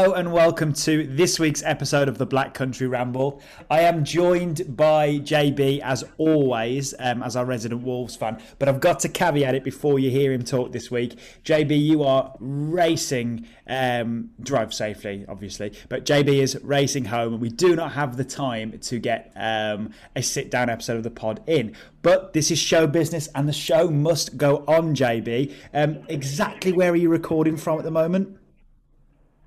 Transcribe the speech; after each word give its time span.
Hello 0.00 0.14
and 0.14 0.32
welcome 0.32 0.72
to 0.72 1.06
this 1.06 1.38
week's 1.38 1.62
episode 1.62 2.08
of 2.08 2.16
the 2.16 2.24
Black 2.24 2.54
Country 2.54 2.86
Ramble. 2.86 3.42
I 3.68 3.82
am 3.82 4.02
joined 4.02 4.74
by 4.74 5.18
JB 5.18 5.80
as 5.80 6.04
always, 6.16 6.94
um, 6.98 7.22
as 7.22 7.36
our 7.36 7.44
resident 7.44 7.82
Wolves 7.82 8.16
fan. 8.16 8.40
But 8.58 8.70
I've 8.70 8.80
got 8.80 9.00
to 9.00 9.10
caveat 9.10 9.54
it 9.54 9.62
before 9.62 9.98
you 9.98 10.10
hear 10.10 10.32
him 10.32 10.42
talk 10.42 10.72
this 10.72 10.90
week. 10.90 11.18
JB, 11.44 11.78
you 11.78 12.02
are 12.02 12.34
racing, 12.40 13.46
um, 13.66 14.30
drive 14.42 14.72
safely, 14.72 15.26
obviously, 15.28 15.74
but 15.90 16.06
JB 16.06 16.28
is 16.28 16.58
racing 16.62 17.04
home, 17.04 17.34
and 17.34 17.42
we 17.42 17.50
do 17.50 17.76
not 17.76 17.92
have 17.92 18.16
the 18.16 18.24
time 18.24 18.78
to 18.78 18.98
get 18.98 19.30
um, 19.36 19.90
a 20.16 20.22
sit 20.22 20.50
down 20.50 20.70
episode 20.70 20.96
of 20.96 21.02
the 21.02 21.10
pod 21.10 21.42
in. 21.46 21.76
But 22.00 22.32
this 22.32 22.50
is 22.50 22.58
show 22.58 22.86
business, 22.86 23.28
and 23.34 23.46
the 23.46 23.52
show 23.52 23.90
must 23.90 24.38
go 24.38 24.64
on. 24.66 24.94
JB, 24.94 25.52
um, 25.74 25.98
exactly 26.08 26.72
where 26.72 26.90
are 26.90 26.96
you 26.96 27.10
recording 27.10 27.58
from 27.58 27.76
at 27.76 27.84
the 27.84 27.90
moment? 27.90 28.38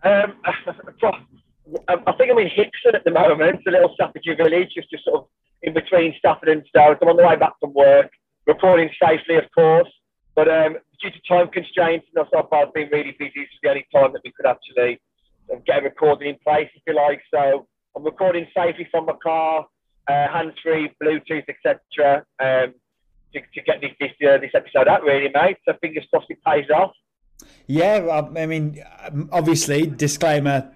Um, 0.03 0.35
I 1.88 2.12
think 2.17 2.31
I'm 2.31 2.38
in 2.39 2.49
Hixon 2.49 2.95
at 2.95 3.03
the 3.05 3.12
moment, 3.12 3.55
it's 3.55 3.67
a 3.67 3.71
little 3.71 3.93
Staffordshire 3.95 4.35
village, 4.35 4.70
just, 4.76 4.89
just 4.89 5.05
sort 5.05 5.21
of 5.21 5.27
in 5.62 5.73
between 5.73 6.13
Stafford 6.20 6.49
and 6.49 6.63
Stoke. 6.67 6.99
I'm 7.02 7.07
on 7.07 7.17
the 7.17 7.26
way 7.26 7.38
back 7.38 7.53
from 7.59 7.73
work, 7.73 8.12
reporting 8.45 8.89
safely, 9.02 9.35
of 9.35 9.45
course. 9.55 9.89
But 10.35 10.49
um, 10.49 10.77
due 11.02 11.12
to 11.12 11.21
time 11.27 11.48
constraints 11.49 12.07
and 12.13 12.26
also 12.26 12.48
I've 12.52 12.73
been 12.73 12.89
really 12.91 13.16
busy, 13.17 13.31
this 13.35 13.43
is 13.43 13.59
the 13.62 13.70
only 13.70 13.87
time 13.93 14.13
that 14.13 14.21
we 14.23 14.32
could 14.32 14.45
actually 14.45 14.99
get 15.65 15.79
a 15.79 15.84
recording 15.84 16.29
in 16.29 16.38
place, 16.45 16.70
if 16.76 16.82
you 16.88 16.95
like. 16.95 17.21
So 17.32 17.67
I'm 17.95 18.04
recording 18.04 18.48
safely 18.55 18.88
from 18.91 19.05
my 19.05 19.13
car, 19.21 19.67
uh, 20.07 20.27
hands-free, 20.27 20.91
Bluetooth, 21.01 21.45
etc. 21.48 22.26
Um, 22.40 22.73
to, 23.34 23.40
to, 23.41 23.62
get 23.62 23.82
this 23.82 23.91
this, 23.99 24.12
uh, 24.27 24.38
this 24.38 24.51
episode 24.54 24.88
out, 24.88 25.04
really, 25.04 25.29
mate. 25.34 25.57
So 25.67 25.76
fingers 25.82 26.05
crossed 26.10 26.27
it 26.29 26.40
pays 26.45 26.70
off. 26.70 26.91
Yeah, 27.68 28.24
I 28.36 28.46
mean, 28.46 28.84
obviously, 29.32 29.86
disclaimer 29.86 30.72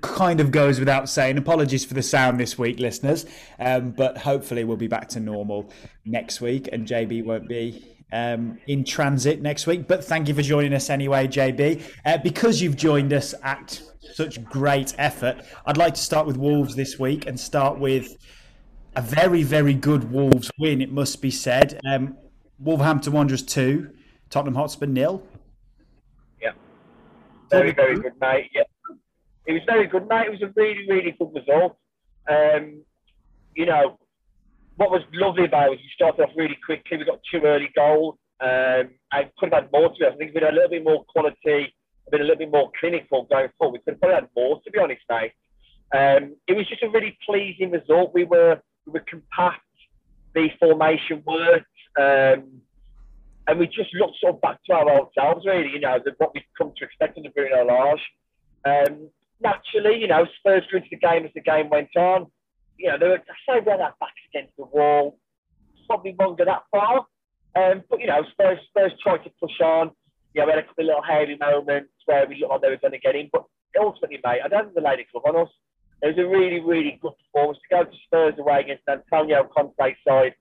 kind 0.00 0.40
of 0.40 0.50
goes 0.50 0.78
without 0.78 1.08
saying. 1.08 1.38
Apologies 1.38 1.84
for 1.84 1.94
the 1.94 2.02
sound 2.02 2.38
this 2.38 2.58
week, 2.58 2.78
listeners, 2.78 3.26
um, 3.58 3.90
but 3.90 4.18
hopefully 4.18 4.64
we'll 4.64 4.76
be 4.76 4.88
back 4.88 5.08
to 5.10 5.20
normal 5.20 5.70
next 6.04 6.40
week, 6.40 6.68
and 6.72 6.86
JB 6.86 7.24
won't 7.24 7.48
be 7.48 7.84
um, 8.12 8.58
in 8.66 8.84
transit 8.84 9.40
next 9.40 9.66
week. 9.66 9.86
But 9.86 10.04
thank 10.04 10.28
you 10.28 10.34
for 10.34 10.42
joining 10.42 10.74
us 10.74 10.90
anyway, 10.90 11.26
JB. 11.26 11.82
Uh, 12.04 12.18
because 12.18 12.60
you've 12.60 12.76
joined 12.76 13.12
us 13.12 13.34
at 13.42 13.80
such 14.14 14.42
great 14.44 14.94
effort, 14.98 15.44
I'd 15.66 15.76
like 15.76 15.94
to 15.94 16.00
start 16.00 16.26
with 16.26 16.36
Wolves 16.36 16.74
this 16.74 16.98
week 16.98 17.26
and 17.26 17.38
start 17.38 17.78
with 17.78 18.16
a 18.96 19.02
very, 19.02 19.42
very 19.42 19.74
good 19.74 20.10
Wolves 20.10 20.50
win. 20.58 20.80
It 20.80 20.92
must 20.92 21.22
be 21.22 21.30
said. 21.30 21.80
Um, 21.86 22.16
Wolverhampton 22.58 23.12
Wanderers 23.12 23.42
two, 23.42 23.90
Tottenham 24.30 24.54
Hotspur 24.54 24.86
nil. 24.86 25.22
Very, 27.50 27.72
very 27.72 27.96
good, 28.00 28.12
mate. 28.20 28.50
Yeah. 28.54 28.62
It 29.46 29.52
was 29.52 29.62
very 29.66 29.86
good, 29.86 30.06
mate. 30.08 30.26
It 30.26 30.30
was 30.30 30.42
a 30.42 30.52
really, 30.54 30.86
really 30.88 31.16
good 31.18 31.32
result. 31.34 31.76
Um, 32.28 32.82
you 33.54 33.66
know, 33.66 33.98
what 34.76 34.90
was 34.90 35.02
lovely 35.12 35.44
about 35.44 35.66
it 35.66 35.70
was 35.70 35.78
we 35.78 35.90
started 35.94 36.22
off 36.22 36.30
really 36.36 36.58
quickly. 36.64 36.98
We 36.98 37.04
got 37.04 37.20
two 37.30 37.40
early 37.44 37.70
goals. 37.74 38.16
Um, 38.40 38.90
I 39.10 39.30
could 39.38 39.52
have 39.52 39.64
had 39.64 39.72
more 39.72 39.88
to 39.88 39.94
be 39.98 40.04
honest. 40.04 40.14
I 40.14 40.18
think 40.18 40.34
we'd 40.34 40.44
had 40.44 40.52
a 40.52 40.56
little 40.56 40.70
bit 40.70 40.84
more 40.84 41.04
quality, 41.08 41.74
been 42.10 42.20
a 42.20 42.24
little 42.24 42.38
bit 42.38 42.52
more 42.52 42.70
clinical 42.78 43.24
going 43.24 43.48
forward. 43.58 43.72
We 43.72 43.78
could 43.80 43.94
have 43.94 44.00
probably 44.00 44.14
had 44.14 44.28
more, 44.36 44.60
to 44.62 44.70
be 44.70 44.78
honest, 44.78 45.02
mate. 45.10 45.32
Um, 45.94 46.36
it 46.46 46.56
was 46.56 46.68
just 46.68 46.82
a 46.82 46.90
really 46.90 47.18
pleasing 47.26 47.70
result. 47.70 48.12
We 48.14 48.24
were 48.24 48.60
we 48.86 48.92
were 48.92 49.04
compact. 49.08 49.62
The 50.34 50.48
formation 50.60 51.22
worked. 51.26 51.66
Um, 51.98 52.60
and 53.48 53.58
we 53.58 53.66
just 53.66 53.94
looked 53.94 54.20
sort 54.20 54.34
of 54.34 54.40
back 54.42 54.62
to 54.66 54.74
our 54.74 54.90
old 54.90 55.08
selves, 55.18 55.46
really, 55.46 55.70
you 55.72 55.80
know, 55.80 55.98
what 56.18 56.34
we've 56.34 56.44
come 56.56 56.72
to 56.76 56.84
expect 56.84 57.16
under 57.16 57.30
Bruno 57.30 57.64
Lage. 57.64 58.04
Um, 58.66 59.08
naturally, 59.40 59.98
you 59.98 60.06
know, 60.06 60.26
Spurs 60.38 60.64
grew 60.68 60.80
into 60.80 60.90
the 60.90 60.98
game 60.98 61.24
as 61.24 61.32
the 61.34 61.40
game 61.40 61.70
went 61.70 61.96
on. 61.96 62.26
You 62.76 62.90
know, 62.90 62.98
they 63.00 63.08
were, 63.08 63.18
I 63.18 63.36
say 63.48 63.64
where 63.64 63.78
that 63.78 63.98
back's 63.98 64.20
against 64.28 64.54
the 64.58 64.66
wall, 64.66 65.18
probably 65.86 66.12
go 66.12 66.36
that 66.44 66.64
far. 66.70 67.06
Um, 67.56 67.82
but, 67.88 68.00
you 68.00 68.06
know, 68.06 68.22
Spurs, 68.32 68.58
Spurs 68.68 68.92
tried 69.02 69.24
to 69.24 69.30
push 69.40 69.58
on. 69.64 69.92
You 70.34 70.42
know, 70.42 70.46
we 70.46 70.52
had 70.52 70.64
a 70.64 70.66
couple 70.66 70.84
of 70.84 70.88
little 70.88 71.02
hairy 71.02 71.38
moments 71.40 71.90
where 72.04 72.28
we 72.28 72.36
looked 72.36 72.52
like 72.52 72.60
they 72.60 72.68
were 72.68 72.76
going 72.76 72.92
to 72.92 72.98
get 72.98 73.16
in. 73.16 73.30
But 73.32 73.44
ultimately, 73.80 74.20
mate, 74.22 74.42
I 74.44 74.48
don't 74.48 74.64
think 74.64 74.74
the 74.74 74.82
lady 74.82 75.06
club 75.10 75.24
on 75.26 75.40
us. 75.40 75.52
It 76.02 76.14
was 76.14 76.18
a 76.18 76.28
really, 76.28 76.60
really 76.60 77.00
good 77.00 77.14
performance 77.24 77.58
to 77.64 77.74
go 77.74 77.84
to 77.84 77.96
Spurs 78.04 78.34
away 78.38 78.60
against 78.60 78.84
Antonio 78.86 79.48
Conte's 79.56 79.96
side 80.06 80.34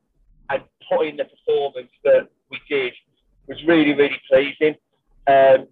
and 0.50 0.62
put 0.92 1.08
in 1.08 1.16
the 1.16 1.26
performance 1.26 1.90
that 2.04 2.28
we 2.52 2.60
did 2.70 2.94
was 3.48 3.58
really, 3.66 3.94
really 3.94 4.20
pleasing. 4.30 4.76
Um, 5.28 5.68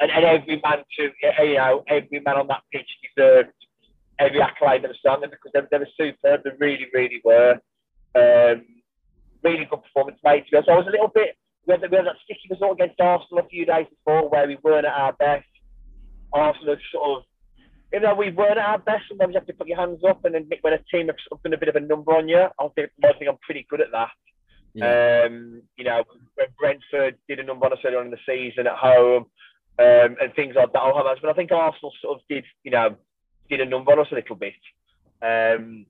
and, 0.00 0.10
and 0.10 0.24
every 0.24 0.60
man 0.62 0.82
to 0.98 1.10
you 1.22 1.54
know 1.54 1.84
every 1.88 2.20
man 2.20 2.36
on 2.36 2.48
that 2.48 2.62
pitch 2.72 2.88
deserved 3.16 3.50
every 4.18 4.40
accolade 4.40 4.82
that 4.82 4.88
was 4.88 4.98
done 5.04 5.20
because 5.22 5.50
they, 5.54 5.60
they 5.70 5.78
were 5.78 5.88
superb. 5.96 6.42
They 6.44 6.50
really, 6.58 6.86
really 6.92 7.20
were. 7.24 7.58
Um, 8.14 8.62
really 9.42 9.66
good 9.68 9.82
performance, 9.82 10.18
mate. 10.24 10.44
So 10.50 10.58
I 10.58 10.76
was 10.76 10.86
a 10.86 10.90
little 10.90 11.10
bit. 11.14 11.36
We 11.66 11.72
had, 11.72 11.80
we 11.90 11.96
had 11.96 12.06
that 12.06 12.16
sticky 12.24 12.48
result 12.50 12.72
against 12.72 13.00
Arsenal 13.00 13.44
a 13.44 13.48
few 13.48 13.66
days 13.66 13.86
before 13.90 14.28
where 14.28 14.46
we 14.46 14.58
weren't 14.62 14.86
at 14.86 14.92
our 14.92 15.12
best. 15.12 15.46
Arsenal 16.32 16.76
sort 16.92 17.18
of, 17.18 17.22
you 17.92 18.00
know, 18.00 18.14
we 18.14 18.30
weren't 18.30 18.58
at 18.58 18.66
our 18.66 18.78
best. 18.78 19.04
Sometimes 19.08 19.34
you 19.34 19.40
have 19.40 19.46
to 19.46 19.52
put 19.52 19.68
your 19.68 19.78
hands 19.78 20.00
up 20.08 20.24
and 20.24 20.34
admit 20.34 20.58
when 20.62 20.72
a 20.72 20.78
team 20.90 21.08
has 21.08 21.16
done 21.42 21.54
a 21.54 21.58
bit 21.58 21.68
of 21.68 21.76
a 21.76 21.80
number 21.80 22.12
on 22.12 22.28
you. 22.28 22.46
I 22.58 22.68
think 22.74 22.90
I 23.04 23.12
think 23.12 23.30
I'm 23.30 23.38
pretty 23.42 23.66
good 23.68 23.80
at 23.80 23.92
that. 23.92 24.10
Yeah. 24.74 25.24
Um, 25.26 25.62
you 25.76 25.84
know, 25.84 26.02
when 26.34 26.48
Brentford 26.58 27.16
did 27.28 27.38
a 27.38 27.44
number 27.44 27.66
on 27.66 27.72
us 27.72 27.78
earlier 27.84 28.00
on 28.00 28.06
in 28.06 28.10
the 28.10 28.18
season 28.26 28.66
at 28.66 28.76
home, 28.76 29.26
um, 29.78 30.16
and 30.20 30.34
things 30.36 30.54
like 30.56 30.72
that. 30.72 30.78
I'll 30.78 30.96
have 30.96 31.06
us. 31.06 31.18
but 31.20 31.30
I 31.30 31.34
think 31.34 31.50
Arsenal 31.50 31.92
sort 32.00 32.18
of 32.18 32.22
did, 32.28 32.44
you 32.62 32.70
know, 32.70 32.96
did 33.48 33.60
a 33.60 33.66
number 33.66 33.92
on 33.92 34.00
us 34.00 34.06
a 34.12 34.14
little 34.14 34.36
bit. 34.36 34.54
Um, 35.22 35.86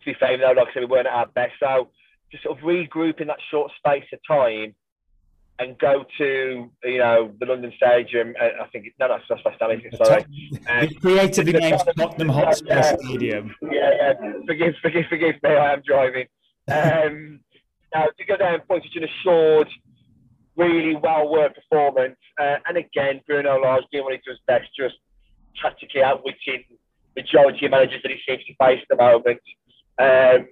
to 0.00 0.04
be 0.04 0.14
fair, 0.18 0.38
though, 0.38 0.52
like 0.52 0.68
I 0.68 0.74
said, 0.74 0.80
we 0.80 0.86
weren't 0.86 1.06
at 1.06 1.12
our 1.12 1.26
best. 1.26 1.54
So 1.60 1.88
to 2.32 2.38
sort 2.42 2.58
of 2.58 2.64
regroup 2.64 3.20
in 3.20 3.26
that 3.26 3.38
short 3.50 3.72
space 3.78 4.04
of 4.12 4.20
time 4.26 4.74
and 5.58 5.78
go 5.78 6.04
to, 6.18 6.70
you 6.84 6.98
know, 6.98 7.32
the 7.38 7.46
London 7.46 7.72
Stadium. 7.76 8.34
Uh, 8.40 8.62
I 8.62 8.68
think 8.68 8.86
no, 8.98 9.08
no, 9.08 9.18
that's 9.28 9.44
West 9.44 9.58
Ham. 9.60 9.80
Sorry, 10.02 10.24
um, 10.68 10.88
creatively 11.00 11.52
named 11.52 11.82
Tottenham 11.98 12.28
Hotspur 12.28 12.68
yeah, 12.68 12.96
Stadium. 12.96 13.54
Yeah, 13.62 13.90
yeah. 14.00 14.32
Forgive, 14.46 14.74
forgive, 14.80 15.04
forgive 15.10 15.34
me. 15.42 15.50
I 15.50 15.72
am 15.74 15.82
driving. 15.84 16.26
Um, 16.68 17.40
now, 17.94 18.06
to 18.06 18.24
go 18.24 18.36
down 18.36 18.60
point 18.60 18.84
such 18.84 18.96
an 18.96 19.04
assured, 19.04 19.68
really 20.56 20.94
well 20.96 21.28
worked 21.30 21.56
performance. 21.56 22.16
Uh, 22.38 22.56
and 22.66 22.76
again, 22.76 23.20
Bruno 23.26 23.60
Lage 23.60 23.84
doing 23.92 24.04
what 24.04 24.12
he 24.12 24.20
does 24.26 24.38
best, 24.46 24.68
just 24.78 24.96
tactically 25.60 26.02
outwitting 26.02 26.64
majority 27.16 27.66
of 27.66 27.72
managers 27.72 28.00
that 28.02 28.12
he 28.12 28.18
seems 28.26 28.44
to 28.44 28.54
face 28.54 28.80
at 28.82 28.88
the 28.88 28.96
moment. 28.96 29.40
Um, 29.98 30.48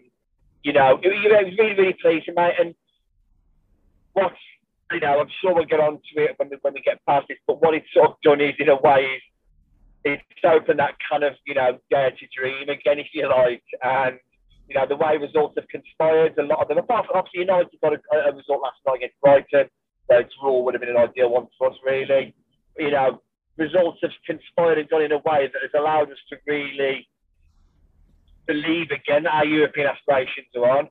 you 0.62 0.72
know, 0.72 0.98
it, 1.02 1.08
was 1.08 1.54
really, 1.58 1.74
really 1.74 1.96
pleasing, 2.00 2.34
mate. 2.36 2.54
And 2.58 2.74
what, 4.12 4.32
you 4.92 5.00
know, 5.00 5.20
I'm 5.20 5.28
sure 5.40 5.54
we'll 5.54 5.64
get 5.64 5.80
on 5.80 6.00
to 6.14 6.22
it 6.22 6.34
when 6.36 6.50
we, 6.50 6.56
when 6.62 6.74
we 6.74 6.82
get 6.82 7.04
past 7.06 7.26
this, 7.28 7.38
but 7.46 7.62
what 7.62 7.74
it's 7.74 7.86
sort 7.94 8.10
of 8.10 8.16
done 8.22 8.40
is, 8.40 8.54
in 8.58 8.68
a 8.68 8.76
way, 8.76 9.22
it's 10.04 10.22
opened 10.44 10.78
that 10.78 10.94
kind 11.08 11.24
of, 11.24 11.34
you 11.46 11.54
know, 11.54 11.78
dare 11.90 12.10
to 12.10 12.26
dream 12.36 12.68
again, 12.68 12.98
if 12.98 13.08
you 13.12 13.28
like. 13.28 13.62
And 13.82 14.18
you 14.68 14.74
know, 14.74 14.86
the 14.86 14.96
way 14.96 15.16
results 15.16 15.54
have 15.56 15.66
conspired, 15.68 16.36
a 16.38 16.42
lot 16.42 16.60
of 16.60 16.68
them, 16.68 16.78
apart 16.78 17.06
from 17.06 17.16
obviously 17.16 17.40
United 17.40 17.72
got 17.82 17.94
a, 17.94 18.00
a 18.28 18.36
result 18.36 18.60
last 18.60 18.76
night 18.86 18.96
against 18.96 19.20
Brighton, 19.20 19.68
so 20.10 20.22
draw 20.40 20.62
would 20.62 20.74
have 20.74 20.82
been 20.82 20.90
an 20.90 20.96
ideal 20.96 21.30
one 21.30 21.46
for 21.56 21.70
us, 21.70 21.76
really. 21.84 22.34
You 22.76 22.90
know, 22.90 23.22
results 23.56 23.98
have 24.02 24.12
conspired 24.26 24.78
and 24.78 24.88
gone 24.88 25.02
in 25.02 25.12
a 25.12 25.18
way 25.24 25.48
that 25.48 25.62
has 25.62 25.72
allowed 25.76 26.12
us 26.12 26.18
to 26.28 26.36
really 26.46 27.08
believe 28.46 28.90
again 28.90 29.24
that 29.24 29.34
our 29.34 29.46
European 29.46 29.88
aspirations 29.88 30.48
are 30.54 30.68
on. 30.78 30.88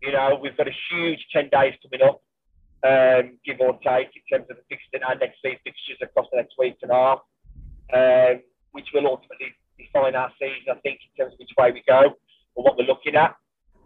You 0.00 0.12
know, 0.12 0.38
we've 0.40 0.56
got 0.56 0.68
a 0.68 0.76
huge 0.90 1.20
10 1.32 1.50
days 1.52 1.74
coming 1.84 2.06
up, 2.08 2.22
um, 2.80 3.36
give 3.44 3.60
or 3.60 3.76
take, 3.84 4.08
in 4.16 4.24
terms 4.32 4.48
of 4.48 4.56
the 4.56 4.64
fixing 4.70 5.04
our 5.04 5.16
next 5.16 5.40
three 5.42 5.58
fixtures 5.64 5.98
across 6.00 6.26
the 6.32 6.38
next 6.38 6.54
week 6.58 6.76
and 6.80 6.90
a 6.90 6.94
half, 6.94 7.20
um, 7.92 8.42
which 8.72 8.86
will 8.94 9.06
ultimately 9.06 9.52
define 9.76 10.14
our 10.14 10.32
season, 10.40 10.72
I 10.72 10.80
think, 10.80 11.00
in 11.04 11.24
terms 11.24 11.34
of 11.34 11.38
which 11.40 11.52
way 11.58 11.72
we 11.72 11.82
go 11.86 12.16
or 12.54 12.64
what 12.64 12.76
we're 12.76 12.86
looking 12.86 13.16
at. 13.16 13.36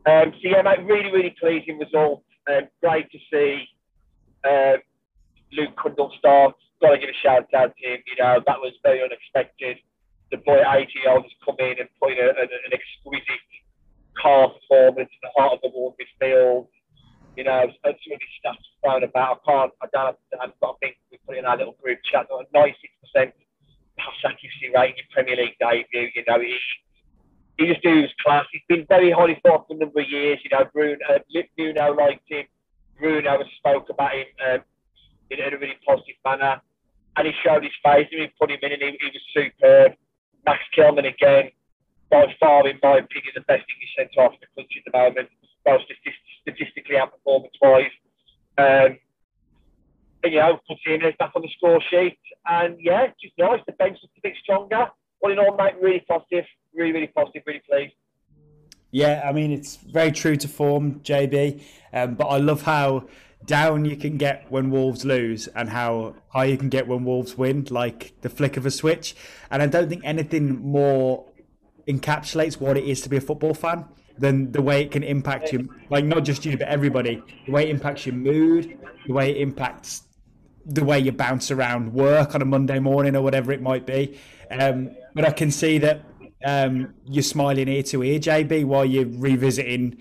Um, 0.05 0.33
so 0.43 0.49
yeah, 0.49 0.63
mate, 0.63 0.85
really, 0.85 1.13
really 1.13 1.35
pleasing 1.39 1.79
result. 1.79 2.23
Um, 2.51 2.69
great 2.83 3.11
to 3.13 3.19
see 3.31 3.69
um, 4.49 4.79
Luke 5.53 5.77
Cundle 5.81 6.13
start. 6.19 6.55
Got 6.81 6.91
to 6.91 6.99
give 6.99 7.11
a 7.11 7.19
shout 7.23 7.47
out 7.55 7.73
to 7.77 7.89
him. 7.89 8.01
You 8.07 8.23
know, 8.23 8.43
that 8.47 8.59
was 8.59 8.73
very 8.83 9.03
unexpected. 9.03 9.79
The 10.31 10.39
boy 10.39 10.59
at 10.59 10.77
80 10.77 10.93
years 10.95 11.07
old 11.09 11.23
has 11.23 11.33
come 11.45 11.57
in 11.61 11.79
and 11.79 11.89
put 12.01 12.13
in 12.13 12.19
a, 12.19 12.35
a, 12.35 12.43
an 12.43 12.73
exquisite 12.73 13.47
car 14.19 14.49
performance 14.49 15.11
in 15.11 15.23
the 15.23 15.33
heart 15.37 15.55
of 15.55 15.61
the 15.63 15.71
war 15.71 15.95
midfield. 16.01 16.67
You 17.37 17.45
know, 17.45 17.65
some 17.85 17.93
of 17.93 18.21
stats 18.43 18.67
thrown 18.83 19.05
about. 19.05 19.41
I 19.47 19.51
can't, 19.51 19.73
I 19.81 19.87
don't, 19.93 20.17
I've 20.41 20.59
got 20.61 20.73
to 20.73 20.79
think 20.81 20.97
we 21.11 21.19
put 21.27 21.39
in 21.39 21.47
our 21.47 21.57
little 21.57 21.77
group 21.81 22.01
chat. 22.11 22.27
96% 22.29 23.33
pass 23.97 24.19
accuracy 24.25 24.69
rate 24.75 24.97
in 24.99 25.05
Premier 25.13 25.37
League 25.37 25.57
debut. 25.61 26.11
You 26.15 26.25
know, 26.27 26.41
he, 26.41 26.57
he 27.59 27.67
just 27.67 27.81
he 27.83 28.01
was 28.01 28.11
class. 28.25 28.47
He's 28.53 28.63
been 28.69 28.87
very 28.89 29.11
highly 29.11 29.39
thought 29.45 29.67
for 29.67 29.75
a 29.75 29.79
number 29.79 30.01
of 30.01 30.09
years. 30.09 30.39
You 30.43 30.51
know, 30.51 30.65
Bruno, 30.73 30.99
uh, 31.09 31.95
liked 31.95 32.23
him. 32.27 32.45
Bruno 32.99 33.39
spoke 33.59 33.89
about 33.91 34.13
him 34.15 34.27
um, 34.47 34.61
in 35.31 35.41
a 35.41 35.57
really 35.59 35.77
positive 35.87 36.17
manner. 36.25 36.61
and 37.17 37.27
he 37.27 37.33
showed 37.45 37.63
his 37.63 37.73
face, 37.85 38.09
and 38.11 38.21
we 38.21 38.33
put 38.41 38.51
him 38.51 38.59
in, 38.63 38.73
and 38.73 38.83
he, 38.83 38.99
he 39.01 39.11
was 39.13 39.25
superb. 39.35 39.93
Max 40.47 40.61
Kilman 40.77 41.07
again, 41.07 41.51
by 42.11 42.27
far, 42.41 42.67
in 42.69 42.79
my 42.83 42.99
opinion, 42.99 43.33
the 43.35 43.43
best 43.43 43.65
English 43.69 43.95
centre 43.97 44.21
half 44.21 44.33
in 44.33 44.39
the 44.41 44.51
country 44.57 44.83
at 44.85 44.93
the 44.93 44.99
moment, 44.99 45.29
both 45.65 45.83
statistically 46.45 46.97
and 46.97 47.11
performance 47.11 47.55
wise. 47.61 47.95
Um, 48.59 48.99
and, 50.25 50.33
you 50.33 50.39
know, 50.39 50.61
put 50.69 50.79
Jimenez 50.85 51.15
back 51.19 51.33
on 51.35 51.43
the 51.43 51.51
score 51.57 51.81
sheet. 51.91 52.19
And 52.47 52.77
yeah, 52.81 53.09
just 53.21 53.35
nice. 53.39 53.61
The 53.67 53.73
bench 53.73 53.99
looks 54.03 54.15
a 54.19 54.21
bit 54.23 54.35
stronger. 54.43 54.87
All 55.23 55.33
in 55.33 55.39
all, 55.39 55.57
mate, 55.57 55.75
really 55.81 56.05
positive. 56.09 56.45
Really, 56.75 56.93
really 56.93 57.07
positive. 57.09 57.43
Really 57.47 57.63
pleased. 57.69 57.95
Yeah, 58.91 59.23
I 59.25 59.33
mean, 59.33 59.53
it's 59.53 59.77
very 59.77 60.13
true 60.13 60.37
to 60.37 60.49
form, 60.49 61.01
JB. 61.01 61.63
Um, 61.93 62.15
but 62.15 62.27
I 62.27 62.37
love 62.39 62.63
how 62.63 63.07
down 63.47 63.85
you 63.85 63.97
can 63.97 64.19
get 64.19 64.47
when 64.51 64.71
Wolves 64.71 65.05
lose 65.05 65.49
and 65.49 65.69
how 65.69 66.15
high 66.29 66.45
you 66.45 66.57
can 66.57 66.69
get 66.69 66.87
when 66.87 67.05
Wolves 67.05 67.37
win, 67.37 67.67
like 67.71 68.13
the 68.21 68.29
flick 68.29 68.57
of 68.57 68.67
a 68.67 68.71
switch. 68.71 69.15
And 69.51 69.63
I 69.63 69.67
don't 69.67 69.89
think 69.89 70.03
anything 70.05 70.61
more 70.61 71.27
encapsulates 71.89 72.61
what 72.61 72.77
it 72.77 72.85
is 72.85 73.01
to 73.03 73.09
be 73.09 73.17
a 73.17 73.21
football 73.21 73.55
fan 73.55 73.87
than 74.19 74.53
the 74.53 74.63
way 74.63 74.83
it 74.83 74.91
can 74.91 75.03
impact 75.03 75.53
you, 75.53 75.69
like 75.91 76.05
not 76.05 76.25
just 76.25 76.45
you, 76.45 76.57
but 76.57 76.69
everybody. 76.69 77.23
The 77.47 77.53
way 77.53 77.65
it 77.65 77.71
impacts 77.71 78.07
your 78.07 78.15
mood, 78.15 78.79
the 79.07 79.13
way 79.13 79.31
it 79.31 79.39
impacts 79.39 80.03
the 80.65 80.85
way 80.85 80.99
you 80.99 81.13
bounce 81.13 81.51
around 81.51 81.93
work 81.93 82.35
on 82.35 82.43
a 82.43 82.45
Monday 82.45 82.79
morning 82.79 83.17
or 83.17 83.23
whatever 83.23 83.53
it 83.53 83.61
might 83.61 83.87
be. 83.87 84.19
Um, 84.51 84.91
but 85.15 85.25
I 85.25 85.31
can 85.31 85.51
see 85.51 85.79
that 85.79 86.03
um, 86.45 86.95
you're 87.07 87.23
smiling 87.23 87.69
ear 87.69 87.83
to 87.85 88.03
ear, 88.03 88.19
JB, 88.19 88.65
while 88.65 88.85
you're 88.85 89.07
revisiting 89.07 89.97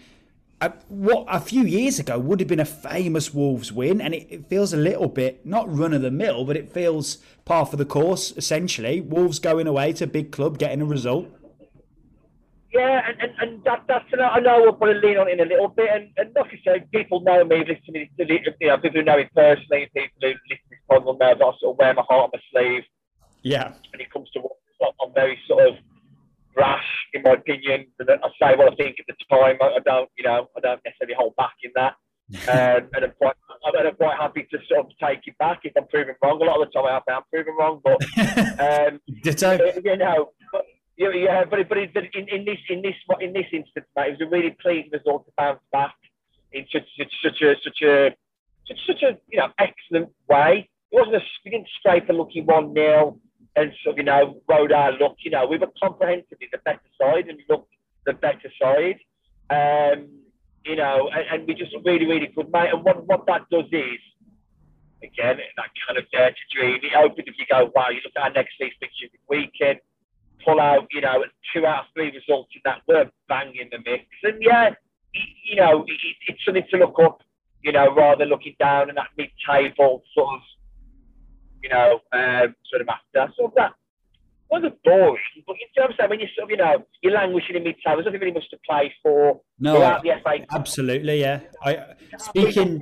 what 0.90 1.26
a 1.28 1.40
few 1.40 1.64
years 1.64 1.98
ago 1.98 2.20
would 2.20 2.40
have 2.40 2.48
been 2.48 2.60
a 2.60 2.66
famous 2.66 3.34
Wolves 3.34 3.72
win, 3.72 4.00
and 4.00 4.14
it, 4.14 4.28
it 4.30 4.48
feels 4.48 4.74
a 4.74 4.78
little 4.78 5.08
bit 5.08 5.46
not 5.46 5.74
run 5.76 5.94
of 5.94 6.02
the 6.02 6.12
mill, 6.12 6.46
but 6.46 6.56
it 6.56 6.72
feels 6.72 7.18
par 7.46 7.66
for 7.66 7.78
the 7.78 7.86
course. 7.86 8.32
Essentially, 8.38 9.02
Wolves 9.02 9.40
going 9.40 9.66
away 9.66 9.94
to 9.94 10.04
a 10.04 10.08
big 10.08 10.32
club, 10.32 10.60
getting 10.60 10.82
a 10.82 10.86
result. 10.86 11.28
Yeah, 12.74 13.02
and, 13.06 13.22
and, 13.22 13.32
and 13.42 13.64
that, 13.66 13.84
that's 13.88 14.06
I 14.14 14.40
know 14.40 14.62
we're 14.64 14.72
going 14.72 15.02
to 15.02 15.06
lean 15.06 15.18
on 15.18 15.28
it 15.28 15.34
in 15.34 15.40
a 15.42 15.50
little 15.50 15.68
bit, 15.68 15.90
and, 15.92 16.10
and 16.16 16.32
like 16.36 16.52
I 16.54 16.60
said, 16.64 16.90
people 16.92 17.20
know 17.20 17.44
me, 17.44 17.60
listen 17.68 17.84
to 17.88 17.92
me, 17.92 18.10
you 18.18 18.68
know, 18.68 18.78
people 18.78 19.02
who 19.02 19.04
know 19.04 19.18
me 19.18 19.28
personally, 19.36 19.90
people 19.94 20.16
who 20.22 20.28
listen 20.28 20.48
to 20.48 20.70
this 20.70 20.80
podcast 20.90 21.20
know 21.20 21.36
that 21.36 21.44
I 21.44 21.52
sort 21.60 21.76
of 21.76 21.78
wear 21.78 21.94
my 21.94 22.04
heart 22.08 22.32
on 22.32 22.40
my 22.40 22.40
sleeve. 22.52 22.84
Yeah. 23.44 23.74
When 23.92 24.00
it 24.00 24.12
comes 24.12 24.30
to 24.32 24.40
what 24.40 24.96
I'm 25.04 25.14
very 25.14 25.38
sort 25.48 25.68
of 25.68 25.76
rash, 26.56 27.08
in 27.14 27.24
my 27.24 27.32
opinion. 27.32 27.88
And 28.00 28.10
I 28.10 28.28
say 28.42 28.56
what 28.56 28.72
I 28.72 28.76
think 28.76 28.98
at 29.00 29.06
the 29.08 29.36
time. 29.36 29.58
I, 29.62 29.78
I 29.78 29.80
don't, 29.84 30.10
you 30.18 30.24
know, 30.24 30.48
I 30.56 30.60
don't 30.60 30.82
necessarily 30.86 31.16
hold 31.18 31.36
back 31.36 31.56
in 31.64 31.72
that. 31.76 31.96
um, 32.48 32.88
and 32.96 33.06
I'm 33.06 33.12
quite, 33.18 33.36
I'm 33.66 33.96
quite 33.96 34.18
happy 34.18 34.48
to 34.52 34.58
sort 34.70 34.86
of 34.86 34.92
take 35.04 35.20
it 35.26 35.38
back 35.38 35.60
if 35.64 35.74
I'm 35.76 35.88
proven 35.88 36.16
wrong. 36.24 36.42
A 36.42 36.46
lot 36.46 36.62
of 36.62 36.68
the 36.68 36.72
time 36.72 36.86
I 36.86 36.94
have 36.94 37.06
been 37.06 37.44
proven 37.44 37.56
wrong, 37.60 37.82
but 37.84 38.02
um, 38.88 39.02
you 39.84 39.98
know, 39.98 40.30
but, 41.10 41.18
yeah, 41.18 41.44
but 41.46 41.70
but 41.70 41.78
in, 41.78 42.28
in 42.30 42.46
this 42.46 42.60
in 42.70 42.82
this 42.82 42.96
in 43.20 43.34
this 43.34 43.46
instance, 43.52 43.86
mate, 43.96 44.08
it 44.08 44.20
was 44.20 44.22
a 44.22 44.30
really 44.30 44.56
pleasing 44.62 44.90
result 44.92 45.26
to 45.26 45.32
bounce 45.38 45.60
back 45.72 45.96
in 46.54 46.66
such 46.72 46.88
such, 46.98 47.14
such 47.24 47.42
a 47.42 47.56
such 47.64 47.82
a 47.82 48.16
such, 48.68 48.80
such 48.88 49.04
a 49.04 49.18
you 49.30 49.40
know 49.40 49.50
excellent 49.58 50.10
way. 50.30 50.70
It 50.92 50.96
wasn't 50.96 51.16
a 51.16 51.22
we 51.46 51.52
didn't 51.52 51.70
scrape 51.80 52.10
a 52.10 52.14
lucky 52.14 52.42
one 52.42 52.74
0 52.74 53.18
and 53.56 53.72
so 53.84 53.96
you 53.96 54.04
know 54.04 54.42
rode 54.48 54.72
our 54.72 54.92
luck. 54.98 55.16
You 55.20 55.32
know 55.32 55.46
we 55.48 55.58
were 55.58 55.72
comprehensively 55.82 56.48
the 56.52 56.60
better 56.60 56.80
side 57.00 57.28
and 57.28 57.40
looked 57.50 57.74
the 58.06 58.14
better 58.14 58.52
side. 58.62 59.00
Um, 59.50 60.08
you 60.66 60.76
know, 60.76 61.10
and, 61.14 61.26
and 61.32 61.48
we 61.48 61.56
just 61.56 61.76
really 61.84 62.06
really 62.06 62.28
good, 62.28 62.52
mate. 62.52 62.70
And 62.74 62.84
what 62.84 63.06
what 63.08 63.26
that 63.28 63.50
does 63.50 63.66
is 63.72 64.00
again 65.04 65.38
that 65.58 65.70
kind 65.88 65.98
of 65.98 66.10
dare 66.12 66.32
to 66.32 66.56
dream. 66.56 66.80
It 66.84 66.96
opens 66.96 67.28
if 67.28 67.36
you 67.38 67.46
go 67.50 67.72
wow, 67.76 67.90
you 67.90 68.02
look 68.04 68.14
at 68.16 68.24
our 68.24 68.32
next 68.32 68.56
week's 68.60 68.76
fixture 68.80 69.08
weekend, 69.30 69.80
pull 70.46 70.60
out 70.60 70.88
you 70.92 71.02
know 71.02 71.24
two 71.54 71.66
out 71.66 71.82
of 71.82 71.86
three 71.94 72.12
results 72.12 72.52
in 72.56 72.62
that 72.66 72.82
we're 72.88 73.10
banging 73.28 73.70
the 73.72 73.78
mix. 73.80 74.06
And 74.24 74.42
yeah, 74.42 74.70
you 75.14 75.56
know 75.56 75.84
it, 75.88 76.16
it's 76.28 76.40
something 76.46 76.64
to 76.72 76.78
look 76.78 76.98
up. 77.04 77.22
You 77.64 77.72
know, 77.72 77.94
rather 77.94 78.26
looking 78.26 78.56
down 78.60 78.90
in 78.90 78.96
that 78.96 79.10
mid-table 79.16 80.02
sort 80.16 80.34
of 80.34 80.42
you 81.64 81.70
know, 81.70 82.00
um, 82.12 82.56
sort 82.70 82.82
of 82.82 82.88
after. 82.90 83.34
So 83.38 83.52
that 83.56 83.72
wasn't 84.50 84.82
boring, 84.84 85.22
but 85.48 85.56
you 85.60 85.68
know 85.78 85.84
what 85.84 85.92
I'm 85.92 85.96
saying? 85.98 86.10
When 86.10 86.20
you 86.20 86.28
sort 86.36 86.46
of, 86.46 86.52
you 86.52 86.58
know, 86.58 86.86
you're 87.02 87.14
languishing 87.14 87.56
in 87.56 87.64
mid-table, 87.64 87.98
there's 87.98 88.06
nothing 88.06 88.20
really 88.20 88.34
much 88.34 88.50
to 88.50 88.58
play 88.68 88.94
for. 89.02 89.42
No, 89.60 89.80
the 90.04 90.12
FA 90.24 90.46
absolutely, 90.52 91.22
yeah. 91.22 91.42
I 91.64 91.96
speaking. 92.18 92.82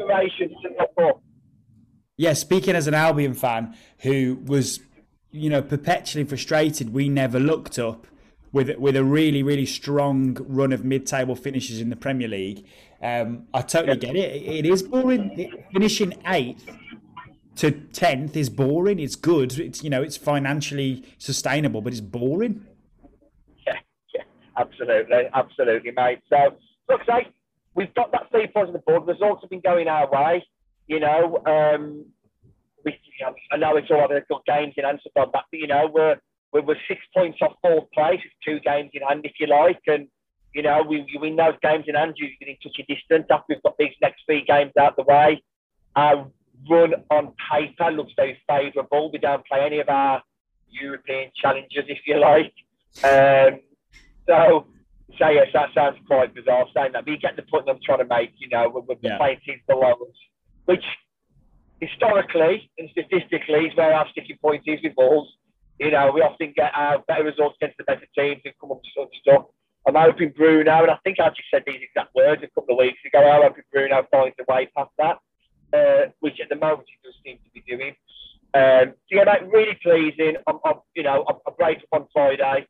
Yeah, 2.18 2.34
speaking 2.34 2.76
as 2.76 2.88
an 2.88 2.96
Albion 2.96 3.34
fan 3.34 3.78
who 4.00 4.40
was, 4.46 4.82
you 5.32 5.50
know, 5.50 5.62
perpetually 5.62 6.24
frustrated, 6.26 6.94
we 6.94 7.10
never 7.10 7.40
looked 7.40 7.78
up 7.78 8.08
with 8.52 8.76
with 8.78 8.96
a 8.96 9.04
really 9.04 9.44
really 9.44 9.66
strong 9.66 10.36
run 10.48 10.74
of 10.74 10.84
mid-table 10.84 11.36
finishes 11.36 11.80
in 11.80 11.90
the 11.90 11.96
Premier 11.96 12.28
League. 12.28 12.66
Um, 13.02 13.48
I 13.54 13.62
totally 13.62 13.98
get 13.98 14.16
it. 14.16 14.42
It 14.42 14.66
is 14.66 14.84
boring. 14.84 15.54
Finishing 15.72 16.14
eighth 16.26 16.70
to 17.58 17.72
tenth 17.72 18.36
is 18.36 18.50
boring. 18.50 19.00
It's 19.00 19.16
good. 19.16 19.58
It's 19.60 19.84
you 19.84 19.90
know 19.90 20.02
it's 20.02 20.18
financially 20.18 21.06
sustainable, 21.18 21.82
but 21.82 21.94
it's 21.94 22.02
boring. 22.02 22.66
Yeah, 23.68 23.76
yeah, 24.16 24.24
absolutely, 24.58 25.30
absolutely, 25.34 25.92
mate. 25.92 26.20
So 26.30 26.56
look, 26.90 27.02
say 27.06 27.28
we've 27.76 27.94
got 27.94 28.12
that 28.14 28.32
three 28.32 28.48
points 28.48 28.70
on 28.70 28.74
the 28.74 28.80
board. 28.80 29.08
Results 29.08 29.42
have 29.44 29.50
been 29.50 29.62
going 29.62 29.88
our 29.88 30.10
way. 30.10 30.46
You 30.88 31.00
know, 31.00 31.44
um, 31.46 32.06
we, 32.86 32.92
you 32.92 33.26
know, 33.26 33.34
I 33.52 33.58
know 33.58 33.78
it's 33.78 33.92
all 33.92 34.04
other 34.04 34.26
good 34.30 34.42
games 34.46 34.74
in 34.78 34.84
that, 34.84 35.00
but 35.16 35.44
you 35.52 35.68
know 35.68 35.90
we're, 35.92 36.18
we're 36.54 36.62
we're 36.62 36.76
six 36.88 37.02
points 37.16 37.40
off 37.42 37.54
fourth 37.62 37.92
place 37.92 38.20
with 38.24 38.34
two 38.46 38.60
games 38.60 38.92
in 38.94 39.02
hand, 39.02 39.22
if 39.24 39.34
you 39.40 39.48
like, 39.48 39.82
and 39.88 40.08
you 40.54 40.62
know 40.62 40.82
we, 40.82 41.06
win 41.16 41.36
those 41.36 41.56
games 41.62 41.86
in 41.88 41.96
hand. 41.96 42.16
You're 42.18 42.30
getting 42.40 42.58
such 42.64 42.80
a 42.80 42.94
distance 42.94 43.28
after 43.30 43.46
we've 43.50 43.64
got 43.64 43.78
these 43.78 43.96
next 44.02 44.24
three 44.26 44.44
games 44.46 44.72
out 44.80 44.96
the 44.96 45.04
way. 45.04 45.44
Uh, 45.96 46.26
run 46.70 46.94
on 47.10 47.34
paper 47.52 47.92
looks 47.92 48.14
very 48.16 48.40
favourable. 48.48 49.12
We 49.12 49.20
don't 49.20 49.46
play 49.46 49.62
any 49.66 49.80
of 49.80 49.90
our 49.90 50.22
European 50.70 51.32
challenges, 51.36 51.86
if 51.88 52.00
you 52.06 52.20
like. 52.20 52.54
Um, 53.04 53.60
so, 54.28 54.68
so 55.18 55.30
yes, 55.30 55.48
that 55.54 55.70
sounds 55.74 55.98
quite 56.08 56.34
bizarre 56.34 56.66
saying 56.76 56.92
that, 56.94 57.06
but 57.06 57.12
you 57.12 57.18
get 57.18 57.36
the 57.36 57.44
point 57.44 57.70
I'm 57.70 57.80
trying 57.84 58.00
to 58.00 58.06
make. 58.06 58.32
You 58.38 58.50
know, 58.50 58.70
we're, 58.70 58.82
we're 58.82 58.96
yeah. 59.02 59.18
playing 59.18 59.40
teams 59.46 59.62
below 59.68 59.92
us, 59.92 60.18
which 60.66 60.84
historically 61.82 62.70
and 62.78 62.90
statistically 62.92 63.68
is 63.68 63.76
where 63.76 63.94
our 63.94 64.08
sticking 64.12 64.38
point 64.42 64.64
is 64.66 64.80
with 64.84 64.96
balls. 64.96 65.30
You 65.80 65.92
know, 65.92 66.12
we 66.14 66.22
often 66.22 66.54
get 66.56 66.72
our 66.76 67.00
better 67.08 67.24
results 67.24 67.58
against 67.62 67.78
the 67.78 67.86
better 67.86 68.08
teams 68.18 68.42
and 68.44 68.54
come 68.60 68.72
up 68.72 68.82
to 68.84 69.08
stuff. 69.22 69.46
I'm 69.88 69.96
hoping 69.96 70.34
Bruno, 70.36 70.84
and 70.84 70.92
I 70.92 70.98
think 71.04 71.20
I 71.20 71.30
just 71.30 71.50
said 71.52 71.64
these 71.66 71.82
exact 71.82 72.14
words 72.14 72.44
a 72.44 72.48
couple 72.48 72.76
of 72.76 72.80
weeks 72.80 73.00
ago. 73.06 73.20
I'm 73.20 73.44
hoping 73.44 73.64
Bruno 73.72 74.06
finds 74.12 74.36
a 74.40 74.54
way 74.54 74.70
past 74.76 74.92
that 74.98 75.18
uh, 75.74 76.12
which 76.20 76.40
at 76.42 76.50
the 76.50 76.56
moment 76.56 76.88
he 76.88 76.96
does 77.04 77.16
seem 77.24 77.38
to 77.38 77.52
be 77.54 77.64
doing. 77.68 77.96
Um, 78.54 78.94
so 79.08 79.18
yeah, 79.18 79.26
mate, 79.26 79.52
really 79.52 79.78
pleasing. 79.82 80.36
I'm, 80.48 80.60
I'm 80.66 80.76
you 80.96 81.04
know, 81.04 81.26
I, 81.28 81.34
I 81.48 81.54
break 81.58 81.78
up 81.80 82.02
on 82.02 82.08
Friday, 82.14 82.66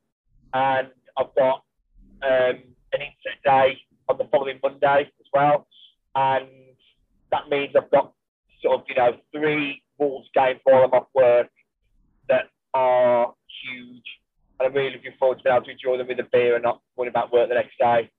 and 0.54 0.89
I've 1.18 1.34
got 1.36 1.63
um, 2.24 2.60
an 2.94 3.01
inset 3.01 3.39
day 3.44 3.78
on 4.08 4.18
the 4.18 4.25
following 4.32 4.60
Monday 4.62 5.10
as 5.20 5.28
well, 5.34 5.68
and 6.16 6.48
that 7.32 7.50
means 7.50 7.74
I've 7.75 7.92
got 7.92 8.13
sort 8.62 8.80
of 8.80 8.86
you 8.88 8.96
know 8.96 9.12
three 9.34 9.82
Wolves 9.98 10.30
games 10.34 10.60
while 10.63 10.84
I'm 10.84 10.92
off 10.92 11.08
work 11.13 11.50
that 12.28 12.46
are 12.74 13.34
huge, 13.63 14.06
and 14.60 14.68
I'm 14.68 14.74
really 14.74 14.96
looking 14.96 15.13
forward 15.20 15.39
to 15.39 15.44
being 15.44 15.56
able 15.56 15.66
to 15.66 15.72
enjoy 15.72 15.98
them 15.98 16.08
with 16.08 16.20
a 16.20 16.28
beer 16.32 16.56
and 16.56 16.63
not 16.63 16.82
worrying 16.96 17.10
about 17.10 17.34
work 17.34 17.50
the 17.50 17.56
next 17.56 17.78
day. 17.78 18.10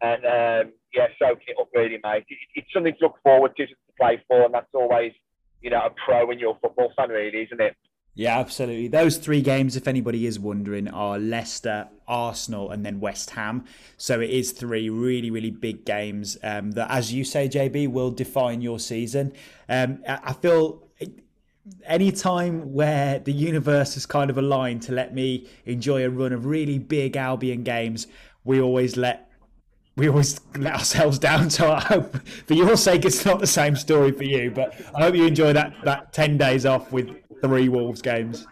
And 0.00 0.24
um, 0.24 0.72
yeah, 0.94 1.08
soaking 1.18 1.48
it 1.48 1.60
up 1.60 1.68
really, 1.74 1.98
mate. 2.02 2.24
It, 2.28 2.38
it's 2.54 2.72
something 2.72 2.94
to 2.94 3.06
look 3.06 3.16
forward 3.22 3.56
to 3.56 3.66
to 3.66 3.74
play 3.98 4.22
for, 4.28 4.44
and 4.44 4.54
that's 4.54 4.72
always, 4.74 5.12
you 5.60 5.70
know, 5.70 5.82
a 5.84 5.90
pro 5.90 6.26
when 6.26 6.38
you're 6.38 6.58
football 6.62 6.92
fan, 6.96 7.10
really, 7.10 7.42
isn't 7.42 7.60
it? 7.60 7.76
Yeah, 8.18 8.40
absolutely. 8.40 8.88
Those 8.88 9.16
three 9.16 9.42
games, 9.42 9.76
if 9.76 9.86
anybody 9.86 10.26
is 10.26 10.40
wondering, 10.40 10.88
are 10.88 11.20
Leicester, 11.20 11.86
Arsenal, 12.08 12.72
and 12.72 12.84
then 12.84 12.98
West 12.98 13.30
Ham. 13.30 13.64
So 13.96 14.20
it 14.20 14.30
is 14.30 14.50
three 14.50 14.90
really, 14.90 15.30
really 15.30 15.52
big 15.52 15.84
games 15.84 16.36
um, 16.42 16.72
that, 16.72 16.90
as 16.90 17.12
you 17.12 17.22
say, 17.22 17.48
JB, 17.48 17.92
will 17.92 18.10
define 18.10 18.60
your 18.60 18.80
season. 18.80 19.34
Um, 19.68 20.02
I 20.04 20.32
feel 20.32 20.82
any 21.86 22.10
time 22.10 22.72
where 22.72 23.20
the 23.20 23.32
universe 23.32 23.96
is 23.96 24.04
kind 24.04 24.30
of 24.30 24.38
aligned 24.38 24.82
to 24.82 24.92
let 24.92 25.14
me 25.14 25.46
enjoy 25.64 26.04
a 26.04 26.10
run 26.10 26.32
of 26.32 26.44
really 26.44 26.80
big 26.80 27.16
Albion 27.16 27.62
games, 27.62 28.08
we 28.42 28.60
always 28.60 28.96
let 28.96 29.30
we 29.94 30.08
always 30.08 30.40
let 30.56 30.74
ourselves 30.74 31.20
down. 31.20 31.50
So 31.50 31.70
I 31.70 31.80
hope, 31.80 32.16
for 32.46 32.54
your 32.54 32.76
sake, 32.76 33.04
it's 33.04 33.24
not 33.24 33.38
the 33.38 33.46
same 33.46 33.76
story 33.76 34.10
for 34.10 34.24
you. 34.24 34.50
But 34.50 34.74
I 34.92 35.02
hope 35.02 35.14
you 35.14 35.24
enjoy 35.24 35.52
that 35.52 35.72
that 35.84 36.12
ten 36.12 36.36
days 36.36 36.66
off 36.66 36.90
with 36.90 37.14
three 37.42 37.68
Wolves 37.68 38.02
games. 38.02 38.46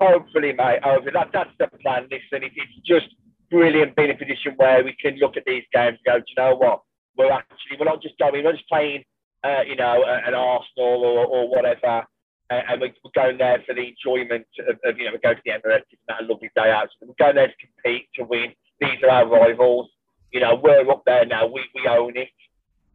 Hopefully, 0.00 0.52
mate. 0.52 0.80
That, 0.82 1.30
that's 1.32 1.50
the 1.58 1.66
plan. 1.78 2.04
Listen, 2.04 2.44
it, 2.44 2.52
it's 2.54 2.86
just 2.86 3.06
brilliant 3.50 3.96
being 3.96 4.10
in 4.10 4.16
a 4.16 4.18
position 4.18 4.52
where 4.56 4.84
we 4.84 4.94
can 5.00 5.16
look 5.18 5.36
at 5.36 5.44
these 5.46 5.64
games 5.72 5.98
and 5.98 6.04
go, 6.04 6.18
do 6.18 6.24
you 6.28 6.34
know 6.36 6.56
what? 6.56 6.82
We're 7.16 7.32
actually 7.32 7.76
we're 7.78 7.86
not 7.86 8.02
just 8.02 8.18
going, 8.18 8.32
we're 8.32 8.42
not 8.42 8.54
just 8.54 8.68
playing, 8.68 9.04
uh, 9.42 9.62
you 9.66 9.76
know, 9.76 10.04
an 10.04 10.34
Arsenal 10.34 11.02
or, 11.04 11.26
or 11.26 11.50
whatever. 11.50 12.04
uh, 12.50 12.62
and 12.68 12.80
we're, 12.80 12.92
going 13.14 13.38
there 13.38 13.62
for 13.66 13.74
the 13.74 13.88
enjoyment 13.88 14.46
of, 14.68 14.76
of, 14.84 14.98
you 14.98 15.04
know, 15.04 15.12
we 15.12 15.18
go 15.18 15.34
to 15.34 15.40
the 15.44 15.50
Emirates, 15.50 15.88
it's 15.90 16.02
a 16.08 16.24
lovely 16.24 16.50
day 16.54 16.70
out. 16.70 16.88
So 17.00 17.06
we're 17.06 17.14
going 17.18 17.36
there 17.36 17.48
to 17.48 17.54
compete, 17.60 18.08
to 18.14 18.24
win. 18.24 18.52
These 18.80 19.02
are 19.02 19.10
our 19.10 19.26
rivals. 19.26 19.90
You 20.32 20.40
know, 20.40 20.60
we're 20.62 20.88
up 20.90 21.02
there 21.06 21.26
now. 21.26 21.46
We, 21.46 21.64
we 21.74 21.88
own 21.88 22.16
it. 22.16 22.28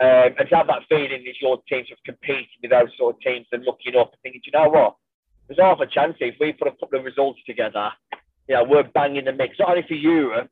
Um, 0.03 0.36
and 0.38 0.50
to 0.50 0.55
have 0.57 0.67
that 0.67 0.83
feeling 0.89 1.24
is 1.24 1.39
your 1.41 1.63
team 1.69 1.86
sort 1.88 1.98
of 2.00 2.03
competing 2.03 2.60
with 2.62 2.72
those 2.72 2.91
sort 2.98 3.15
of 3.15 3.22
teams 3.22 3.48
and 3.53 3.63
looking 3.63 3.95
up 3.95 4.12
and 4.12 4.19
thinking, 4.22 4.41
do 4.43 4.51
you 4.51 4.60
know 4.60 4.69
what? 4.69 4.98
There's 5.48 5.62
half 5.62 5.79
a 5.79 5.88
chance 5.88 6.17
if 6.19 6.36
we 6.41 6.51
put 6.51 6.67
a 6.67 6.72
couple 6.72 7.00
of 7.00 7.05
results 7.05 7.39
together, 7.48 7.89
you 8.50 8.55
know, 8.55 8.65
we're 8.65 8.83
banging 8.83 9.24
the 9.24 9.31
mix, 9.31 9.55
not 9.60 9.69
only 9.69 9.88
for 9.88 9.93
Europe, 9.93 10.51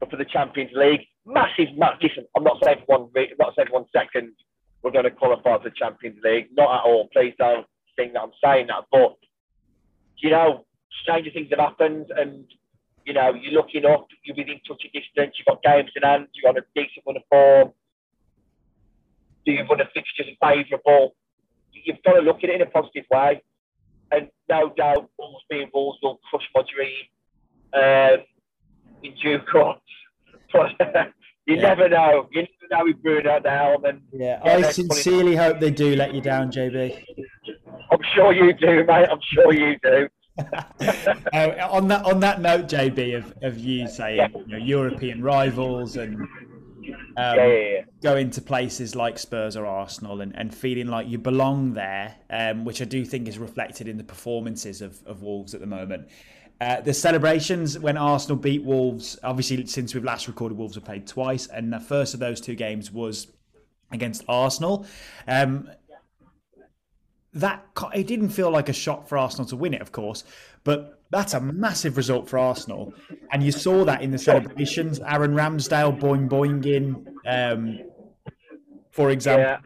but 0.00 0.10
for 0.10 0.16
the 0.16 0.24
Champions 0.24 0.72
League. 0.74 1.02
Massive, 1.24 1.68
massive. 1.76 2.10
Listen, 2.10 2.26
I'm 2.36 2.42
not 2.42 2.58
saying 2.64 2.78
one, 2.86 3.08
not 3.38 3.54
saying 3.54 3.68
one 3.70 3.84
second 3.94 4.32
we're 4.82 4.90
going 4.90 5.04
to 5.04 5.12
qualify 5.12 5.58
for 5.58 5.68
the 5.68 5.74
Champions 5.78 6.18
League. 6.24 6.48
Not 6.56 6.80
at 6.80 6.84
all. 6.84 7.08
Please 7.12 7.34
don't 7.38 7.66
think 7.94 8.14
that 8.14 8.22
I'm 8.22 8.32
saying 8.42 8.66
that. 8.66 8.84
But, 8.90 9.16
you 10.16 10.30
know, 10.30 10.64
stranger 11.02 11.30
things 11.30 11.50
have 11.50 11.60
happened 11.60 12.06
and, 12.16 12.44
you 13.04 13.12
know, 13.12 13.32
you're 13.32 13.52
looking 13.52 13.84
up, 13.86 14.08
you're 14.24 14.36
within 14.36 14.60
touching 14.66 14.90
distance, 14.92 15.36
you've 15.38 15.46
got 15.46 15.62
games 15.62 15.90
in 15.94 16.02
hand, 16.02 16.26
you're 16.34 16.50
on 16.50 16.58
a 16.58 16.66
decent 16.74 17.06
run 17.06 17.16
of 17.16 17.22
form. 17.30 17.72
Do 19.44 19.52
you 19.52 19.64
run 19.68 19.80
a 19.80 19.88
fixtures 19.94 20.26
favourable? 20.42 21.14
You've 21.72 22.02
got 22.04 22.14
to 22.14 22.20
look 22.20 22.38
at 22.42 22.50
it 22.50 22.56
in 22.56 22.62
a 22.62 22.66
positive 22.66 23.04
way. 23.10 23.42
And 24.10 24.28
no 24.48 24.72
doubt, 24.76 25.10
Wolves 25.18 25.44
being 25.50 25.70
Wolves 25.72 25.98
will 26.02 26.18
crush 26.30 26.48
Madrid 26.56 26.88
um, 27.74 28.24
in 29.02 29.14
due 29.22 29.38
course. 29.50 29.80
But 30.50 30.70
you 31.46 31.56
yeah. 31.56 31.62
never 31.62 31.88
know. 31.90 32.26
You 32.32 32.42
never 32.42 32.68
know 32.70 32.84
with 32.84 33.02
Bruno 33.02 33.38
now. 33.38 33.76
And 33.84 34.00
yeah, 34.12 34.40
I 34.42 34.62
sincerely 34.70 35.36
hope 35.36 35.60
they 35.60 35.70
do 35.70 35.94
let 35.94 36.14
you 36.14 36.22
down, 36.22 36.50
JB. 36.50 37.04
I'm 37.90 37.98
sure 38.14 38.32
you 38.32 38.54
do, 38.54 38.84
mate. 38.86 39.08
I'm 39.10 39.20
sure 39.32 39.52
you 39.52 39.76
do. 39.82 40.08
uh, 41.32 41.68
on 41.70 41.88
that 41.88 42.04
on 42.04 42.20
that 42.20 42.40
note, 42.40 42.66
JB, 42.66 43.16
of, 43.16 43.34
of 43.42 43.58
you 43.58 43.88
saying 43.88 44.30
you 44.46 44.46
know, 44.46 44.56
European 44.58 45.22
rivals 45.22 45.96
and 45.96 46.16
um, 47.18 47.36
yeah, 47.36 47.46
yeah, 47.46 47.80
going 48.00 48.30
to 48.30 48.40
places 48.40 48.94
like 48.94 49.18
Spurs 49.18 49.56
or 49.56 49.66
Arsenal 49.66 50.20
and, 50.20 50.32
and 50.36 50.54
feeling 50.54 50.86
like 50.86 51.08
you 51.08 51.18
belong 51.18 51.72
there, 51.72 52.14
um, 52.30 52.64
which 52.64 52.80
I 52.80 52.84
do 52.84 53.04
think 53.04 53.26
is 53.26 53.38
reflected 53.38 53.88
in 53.88 53.96
the 53.96 54.04
performances 54.04 54.80
of, 54.80 55.04
of 55.04 55.22
Wolves 55.22 55.52
at 55.52 55.60
the 55.60 55.66
moment. 55.66 56.08
Uh, 56.60 56.80
the 56.80 56.94
celebrations 56.94 57.76
when 57.76 57.96
Arsenal 57.96 58.36
beat 58.36 58.62
Wolves, 58.62 59.18
obviously, 59.24 59.66
since 59.66 59.94
we've 59.94 60.04
last 60.04 60.28
recorded, 60.28 60.56
Wolves 60.56 60.76
have 60.76 60.84
played 60.84 61.08
twice, 61.08 61.48
and 61.48 61.72
the 61.72 61.80
first 61.80 62.14
of 62.14 62.20
those 62.20 62.40
two 62.40 62.54
games 62.54 62.92
was 62.92 63.26
against 63.90 64.24
Arsenal. 64.28 64.86
Um, 65.26 65.68
that 67.34 67.66
it 67.94 68.06
didn't 68.06 68.30
feel 68.30 68.50
like 68.50 68.68
a 68.68 68.72
shot 68.72 69.08
for 69.08 69.18
Arsenal 69.18 69.46
to 69.46 69.56
win 69.56 69.74
it, 69.74 69.80
of 69.80 69.92
course, 69.92 70.24
but 70.64 71.00
that's 71.10 71.34
a 71.34 71.40
massive 71.40 71.96
result 71.96 72.28
for 72.28 72.38
Arsenal, 72.38 72.92
and 73.32 73.42
you 73.42 73.52
saw 73.52 73.84
that 73.84 74.02
in 74.02 74.10
the 74.10 74.18
celebrations. 74.18 75.00
Aaron 75.00 75.34
Ramsdale 75.34 75.98
boing 75.98 76.28
boinging, 76.28 77.06
um, 77.26 77.80
for 78.90 79.10
example. 79.10 79.44
Yeah. 79.44 79.58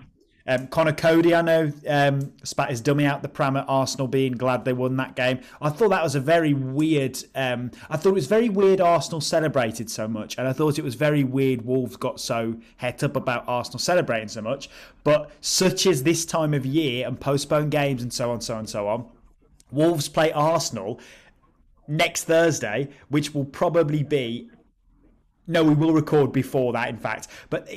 Um, 0.47 0.67
Conor 0.67 0.93
Coady, 0.93 1.35
I 1.35 1.43
know, 1.43 1.73
um, 1.89 2.33
spat 2.43 2.71
his 2.71 2.81
dummy 2.81 3.07
out 3.07 3.23
the 3.23 3.29
pram 3.29 3.57
at 3.57 3.65
Arsenal, 3.69 4.09
being 4.09 4.33
glad 4.33 4.65
they 4.65 4.73
won 4.73 4.97
that 4.97 5.15
game. 5.15 5.41
I 5.61 5.71
thought 5.71 5.91
that 5.91 6.03
was 6.03 6.15
a 6.15 6.21
very 6.21 6.53
weird. 6.53 7.23
Um, 7.35 7.71
I 7.89 7.97
thought 7.97 8.11
it 8.11 8.15
was 8.15 8.27
very 8.27 8.49
weird 8.49 8.81
Arsenal 8.81 9.21
celebrated 9.21 9.89
so 9.89 10.09
much, 10.09 10.37
and 10.39 10.49
I 10.49 10.53
thought 10.53 10.79
it 10.79 10.85
was 10.85 10.97
very 10.97 11.23
weird 11.23 11.63
Wolves 11.63 11.97
got 11.97 12.21
so 12.21 12.57
het 12.77 13.05
up 13.05 13.17
about 13.17 13.45
Arsenal 13.47 13.79
celebrating 13.79 14.29
so 14.29 14.43
much. 14.43 14.69
But 15.05 15.31
such 15.41 15.87
as 15.87 16.03
this 16.03 16.25
time 16.25 16.55
of 16.55 16.67
year 16.67 17.07
and 17.07 17.21
postpone 17.21 17.71
games 17.71 18.03
and 18.03 18.13
so 18.13 18.33
on, 18.33 18.41
so 18.41 18.57
on, 18.57 18.67
so 18.67 18.89
on. 18.89 19.07
Wolves 19.73 20.09
play 20.09 20.31
Arsenal 20.33 21.01
next 21.89 22.25
Thursday, 22.25 22.89
which 23.09 23.35
will 23.35 23.45
probably 23.45 24.03
be. 24.03 24.49
No, 25.49 25.65
we 25.65 25.75
will 25.75 25.93
record 25.93 26.33
before 26.33 26.73
that, 26.75 26.89
in 26.89 26.97
fact. 26.97 27.27
But 27.51 27.69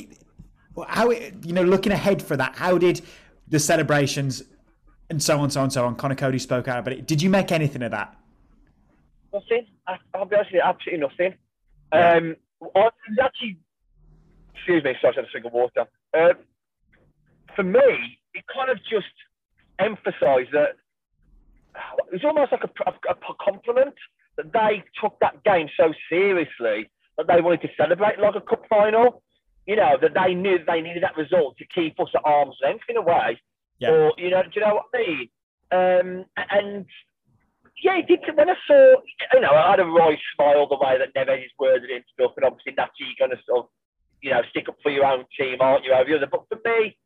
how 0.87 1.09
you 1.11 1.53
know 1.53 1.63
looking 1.63 1.91
ahead 1.91 2.21
for 2.21 2.35
that 2.35 2.55
how 2.55 2.77
did 2.77 3.01
the 3.47 3.59
celebrations 3.59 4.43
and 5.09 5.21
so 5.21 5.39
on 5.39 5.49
so 5.49 5.61
on 5.61 5.69
so 5.69 5.85
on 5.85 5.95
Conor 5.95 6.15
Coady 6.15 6.39
spoke 6.39 6.67
out 6.67 6.79
about 6.79 6.93
it 6.93 7.07
did 7.07 7.21
you 7.21 7.29
make 7.29 7.51
anything 7.51 7.81
of 7.81 7.91
that 7.91 8.15
nothing 9.33 9.65
I, 9.87 9.97
will 10.17 10.25
be 10.25 10.35
honest 10.35 10.51
with 10.51 10.55
you 10.55 10.61
absolutely 10.63 11.07
nothing 11.07 11.33
yeah. 11.93 12.13
um 12.13 12.35
actually 13.21 13.57
excuse 14.53 14.83
me 14.83 14.95
sorry 15.01 15.13
I 15.13 15.21
had 15.21 15.25
a 15.25 15.31
drink 15.31 15.45
of 15.45 15.53
water 15.53 15.85
uh, 16.13 16.33
for 17.55 17.63
me 17.63 18.19
it 18.33 18.43
kind 18.53 18.69
of 18.69 18.77
just 18.89 19.05
emphasised 19.79 20.51
that 20.51 20.75
it 22.07 22.13
was 22.13 22.23
almost 22.23 22.51
like 22.51 22.63
a, 22.63 22.89
a, 22.89 23.11
a 23.11 23.35
compliment 23.43 23.95
that 24.37 24.51
they 24.53 24.83
took 25.01 25.17
that 25.21 25.43
game 25.43 25.67
so 25.77 25.93
seriously 26.09 26.89
that 27.17 27.27
they 27.27 27.41
wanted 27.41 27.61
to 27.61 27.69
celebrate 27.77 28.19
like 28.19 28.35
a 28.35 28.41
cup 28.41 28.63
final 28.69 29.21
you 29.65 29.75
know, 29.75 29.97
that 30.01 30.13
they 30.13 30.33
knew 30.33 30.59
they 30.65 30.81
needed 30.81 31.03
that 31.03 31.17
result 31.17 31.57
to 31.57 31.65
keep 31.73 31.99
us 31.99 32.09
at 32.15 32.21
arm's 32.23 32.55
length 32.61 32.85
in 32.87 32.97
a 32.97 33.01
way. 33.01 33.39
Yeah. 33.79 33.89
Or, 33.89 34.13
you 34.17 34.29
know, 34.29 34.43
do 34.43 34.49
you 34.55 34.61
know 34.61 34.75
what 34.75 34.85
I 34.93 34.97
mean? 34.97 35.29
Um, 35.71 36.25
and 36.37 36.85
yeah, 37.83 37.97
it 37.97 38.07
did. 38.07 38.19
When 38.35 38.49
I 38.49 38.55
saw, 38.67 38.95
you 39.33 39.41
know, 39.41 39.51
I 39.51 39.71
had 39.71 39.79
a 39.79 39.85
right 39.85 40.19
smile 40.35 40.67
the 40.67 40.77
way 40.77 40.97
that 40.97 41.15
Neves 41.15 41.45
is 41.45 41.51
worded 41.59 41.89
and 41.89 42.03
stuff, 42.13 42.33
and 42.37 42.45
obviously 42.45 42.73
naturally 42.77 43.11
you're 43.17 43.27
going 43.27 43.35
to 43.35 43.43
sort 43.45 43.65
of, 43.65 43.69
you 44.21 44.31
know, 44.31 44.41
stick 44.49 44.69
up 44.69 44.77
for 44.81 44.91
your 44.91 45.05
own 45.05 45.25
team, 45.37 45.57
aren't 45.59 45.83
you, 45.83 45.93
over 45.93 46.09
the 46.09 46.17
other. 46.17 46.27
But 46.31 46.45
for 46.47 46.59
me, 46.63 46.97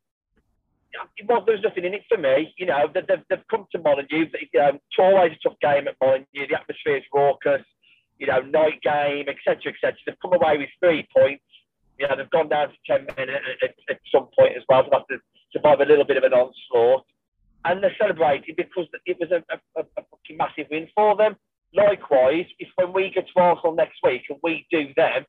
well, 1.28 1.44
there's 1.46 1.64
nothing 1.64 1.86
in 1.86 1.94
it 1.94 2.04
for 2.10 2.18
me. 2.18 2.54
You 2.58 2.66
know, 2.66 2.88
they've, 2.94 3.24
they've 3.30 3.48
come 3.50 3.68
to 3.72 3.80
Molineux. 3.80 4.30
Um, 4.62 4.80
it's 4.82 4.98
always 4.98 5.34
a 5.34 5.50
tough 5.50 5.60
game 5.62 5.88
at 5.88 5.96
Molineux. 6.02 6.48
The 6.50 6.58
atmosphere 6.60 6.98
is 6.98 7.04
raucous. 7.14 7.66
You 8.18 8.28
know, 8.28 8.42
night 8.42 8.82
game, 8.82 9.28
etc., 9.30 9.72
etc. 9.74 9.94
They've 10.06 10.20
come 10.22 10.34
away 10.34 10.58
with 10.58 10.70
three 10.80 11.08
points. 11.16 11.44
You 11.98 12.08
know, 12.08 12.16
they've 12.18 12.30
gone 12.30 12.50
down 12.50 12.70
to 12.70 12.76
10 12.88 13.08
men 13.18 13.30
at, 13.30 13.42
at, 13.64 13.76
at 13.90 14.00
some 14.12 14.28
point 14.38 14.56
as 14.58 14.64
well. 14.68 14.84
So 14.84 14.90
they 14.92 14.98
have 14.98 15.08
to 15.08 15.18
survive 15.54 15.80
a 15.80 15.86
little 15.86 16.06
bit 16.06 16.18
of 16.18 16.24
an 16.24 16.34
onslaught. 16.34 17.06
And 17.66 17.84
they're 17.84 17.96
celebrating 18.00 18.56
because 18.56 18.88
it 19.06 19.18
was 19.20 19.32
a, 19.32 19.44
a, 19.54 19.82
a 19.82 19.84
fucking 19.96 20.38
massive 20.38 20.68
win 20.72 20.88
for 20.96 21.16
them. 21.16 21.36
Likewise, 21.74 22.46
if 22.58 22.68
when 22.76 22.94
we 22.94 23.12
get 23.14 23.28
to 23.28 23.42
Arsenal 23.42 23.76
next 23.76 24.00
week 24.04 24.24
and 24.30 24.40
we 24.42 24.66
do 24.72 24.88
them, 24.96 25.26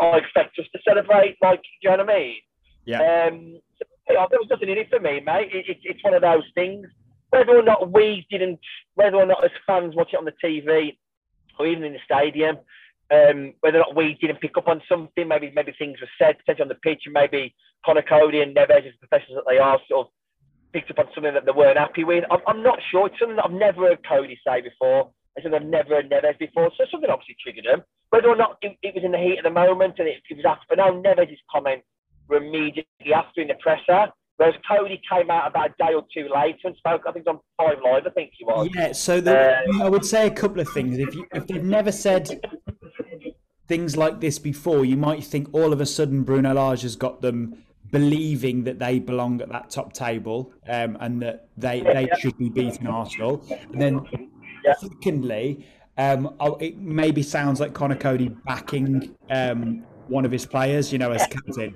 I 0.00 0.18
expect 0.18 0.58
us 0.58 0.66
to 0.72 0.78
celebrate 0.86 1.36
like, 1.42 1.62
do 1.62 1.68
you 1.82 1.90
know 1.90 2.04
what 2.04 2.10
I 2.10 2.18
mean? 2.18 2.36
Yeah. 2.84 3.26
Um, 3.28 3.60
so, 4.06 4.14
yeah, 4.14 4.26
there 4.30 4.38
was 4.38 4.48
nothing 4.50 4.68
in 4.68 4.78
it 4.78 4.90
for 4.90 5.00
me, 5.00 5.20
mate. 5.20 5.50
It, 5.52 5.68
it, 5.68 5.78
it's 5.82 6.04
one 6.04 6.14
of 6.14 6.22
those 6.22 6.44
things. 6.54 6.86
Whether 7.30 7.56
or 7.56 7.62
not 7.62 7.92
we 7.92 8.26
didn't, 8.30 8.60
whether 8.94 9.16
or 9.16 9.26
not 9.26 9.44
as 9.44 9.50
fans 9.66 9.96
watch 9.96 10.10
it 10.12 10.16
on 10.16 10.24
the 10.24 10.32
TV 10.42 10.96
or 11.58 11.66
even 11.66 11.84
in 11.84 11.92
the 11.92 11.98
stadium, 12.04 12.56
um, 13.10 13.54
whether 13.60 13.78
or 13.78 13.86
not 13.86 13.96
we 13.96 14.16
didn't 14.20 14.40
pick 14.40 14.56
up 14.56 14.68
on 14.68 14.80
something, 14.88 15.26
maybe 15.26 15.52
maybe 15.54 15.72
things 15.78 16.00
were 16.00 16.08
said 16.18 16.38
potentially 16.38 16.62
on 16.62 16.68
the 16.68 16.74
pitch, 16.76 17.02
and 17.06 17.12
maybe 17.12 17.54
Conor 17.84 18.02
Coady 18.02 18.42
and 18.42 18.56
Neves, 18.56 18.86
as 18.86 18.94
professionals 18.98 19.42
that 19.42 19.50
they 19.50 19.58
are, 19.58 19.78
sort 19.88 20.06
of 20.06 20.12
picked 20.72 20.90
up 20.90 20.98
on 20.98 21.06
something 21.14 21.34
that 21.34 21.44
they 21.46 21.52
weren't 21.52 21.78
happy 21.78 22.04
with. 22.04 22.24
I'm, 22.30 22.40
I'm 22.46 22.62
not 22.62 22.78
sure. 22.90 23.06
It's 23.06 23.18
something 23.18 23.36
that 23.36 23.44
I've 23.46 23.52
never 23.52 23.88
heard 23.88 24.06
Coady 24.06 24.38
say 24.46 24.60
before. 24.60 25.10
It's 25.34 25.44
something 25.44 25.60
I've 25.60 25.68
never 25.68 25.96
heard 25.96 26.10
Neves 26.10 26.38
before. 26.38 26.70
So 26.76 26.84
something 26.90 27.10
obviously 27.10 27.36
triggered 27.42 27.66
him. 27.66 27.82
Whether 28.10 28.28
or 28.28 28.36
not 28.36 28.58
it, 28.62 28.76
it 28.82 28.94
was 28.94 29.04
in 29.04 29.12
the 29.12 29.18
heat 29.18 29.38
of 29.38 29.44
the 29.44 29.50
moment 29.50 29.94
and 29.98 30.08
it, 30.08 30.22
it 30.28 30.36
was 30.36 30.46
after, 30.46 30.66
but 30.68 30.78
now 30.78 30.90
Neves' 30.90 31.38
comments 31.50 31.86
were 32.28 32.38
immediately 32.38 33.12
after 33.14 33.40
in 33.40 33.48
the 33.48 33.54
presser. 33.54 34.10
Whereas 34.36 34.54
Coady 34.68 35.00
came 35.10 35.30
out 35.30 35.48
about 35.48 35.70
a 35.70 35.74
day 35.78 35.94
or 35.94 36.04
two 36.12 36.28
later 36.34 36.58
and 36.64 36.76
spoke, 36.76 37.02
I 37.08 37.12
think, 37.12 37.26
on 37.26 37.40
Five 37.56 37.78
Live, 37.82 38.06
I 38.06 38.10
think 38.10 38.32
he 38.36 38.44
was. 38.44 38.68
Yeah, 38.74 38.92
so 38.92 39.20
the, 39.20 39.56
uh, 39.56 39.82
I 39.82 39.88
would 39.88 40.04
say 40.04 40.26
a 40.26 40.30
couple 40.30 40.60
of 40.60 40.68
things. 40.68 40.98
If, 40.98 41.14
you, 41.14 41.26
if 41.32 41.46
they've 41.46 41.64
never 41.64 41.90
said 41.90 42.38
things 43.66 43.96
like 43.96 44.20
this 44.20 44.38
before, 44.38 44.84
you 44.84 44.98
might 44.98 45.24
think 45.24 45.48
all 45.54 45.72
of 45.72 45.80
a 45.80 45.86
sudden 45.86 46.22
Bruno 46.22 46.52
Lage 46.52 46.82
has 46.82 46.96
got 46.96 47.22
them 47.22 47.62
believing 47.90 48.64
that 48.64 48.78
they 48.78 48.98
belong 48.98 49.40
at 49.40 49.48
that 49.48 49.70
top 49.70 49.94
table 49.94 50.52
um, 50.68 50.98
and 51.00 51.22
that 51.22 51.48
they 51.56 51.80
they 51.80 52.08
should 52.18 52.36
be 52.36 52.50
beating 52.50 52.86
Arsenal. 52.86 53.42
And 53.72 53.80
then, 53.80 54.06
yeah. 54.64 54.74
secondly, 54.78 55.66
um, 55.96 56.34
oh, 56.40 56.56
it 56.56 56.78
maybe 56.78 57.22
sounds 57.22 57.58
like 57.58 57.72
Conor 57.72 57.96
Coady 57.96 58.28
backing 58.44 59.16
um, 59.30 59.84
one 60.08 60.26
of 60.26 60.32
his 60.32 60.44
players, 60.44 60.92
you 60.92 60.98
know, 60.98 61.12
as 61.12 61.26
captain. 61.26 61.74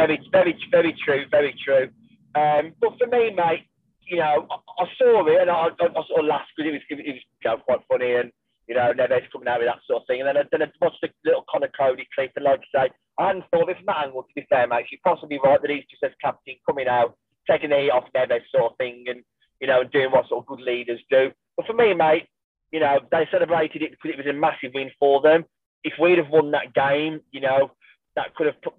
Very, 0.00 0.18
very, 0.32 0.54
very 0.70 0.94
true, 1.04 1.24
very 1.30 1.54
true. 1.64 1.88
Um, 2.34 2.72
but 2.80 2.96
for 2.98 3.06
me, 3.06 3.30
mate, 3.34 3.66
you 4.06 4.16
know, 4.16 4.46
I, 4.50 4.56
I 4.82 4.86
saw 4.98 5.26
it 5.26 5.40
and 5.42 5.50
I, 5.50 5.68
I, 5.68 5.86
I 5.86 6.02
sort 6.08 6.20
of 6.20 6.26
laughed 6.26 6.50
because 6.56 6.68
it 6.70 6.72
was, 6.72 6.84
it 6.90 7.14
was 7.14 7.22
you 7.44 7.50
know, 7.50 7.56
quite 7.58 7.80
funny 7.90 8.14
and 8.14 8.30
you 8.70 8.76
know, 8.76 8.92
Neves 8.94 9.26
coming 9.32 9.48
out 9.48 9.58
with 9.58 9.68
that 9.68 9.82
sort 9.84 10.02
of 10.02 10.06
thing. 10.06 10.20
And 10.20 10.28
then, 10.28 10.36
I, 10.36 10.42
then 10.52 10.62
I 10.62 10.70
watched 10.80 11.02
the 11.02 11.10
little 11.24 11.44
Conor 11.50 11.70
Coady 11.76 12.06
clip, 12.14 12.30
and 12.36 12.44
like 12.44 12.60
you 12.60 12.70
say, 12.80 12.88
I 13.18 13.26
hadn't 13.26 13.44
thought 13.50 13.66
from 13.66 13.86
that 13.86 14.06
angle, 14.06 14.22
to 14.22 14.28
be 14.36 14.46
fair, 14.48 14.68
mate. 14.68 14.86
You're 14.92 15.00
possibly 15.04 15.40
right 15.42 15.60
that 15.60 15.70
he's 15.70 15.90
just 15.90 16.04
as 16.04 16.12
captain 16.22 16.54
coming 16.64 16.86
out, 16.86 17.16
taking 17.50 17.70
the 17.70 17.78
heat 17.78 17.90
off 17.90 18.04
Neves 18.14 18.46
sort 18.54 18.70
of 18.70 18.78
thing, 18.78 19.06
and, 19.08 19.24
you 19.60 19.66
know, 19.66 19.82
doing 19.82 20.12
what 20.12 20.28
sort 20.28 20.44
of 20.44 20.46
good 20.46 20.60
leaders 20.64 21.00
do. 21.10 21.32
But 21.56 21.66
for 21.66 21.72
me, 21.72 21.94
mate, 21.94 22.26
you 22.70 22.78
know, 22.78 23.00
they 23.10 23.26
celebrated 23.32 23.82
it 23.82 23.90
because 23.90 24.12
it 24.14 24.24
was 24.24 24.30
a 24.30 24.38
massive 24.38 24.70
win 24.72 24.90
for 25.00 25.20
them. 25.20 25.44
If 25.82 25.94
we'd 26.00 26.18
have 26.18 26.30
won 26.30 26.52
that 26.52 26.72
game, 26.72 27.20
you 27.32 27.40
know, 27.40 27.72
that 28.14 28.36
could 28.36 28.46
have 28.46 28.62
put, 28.62 28.74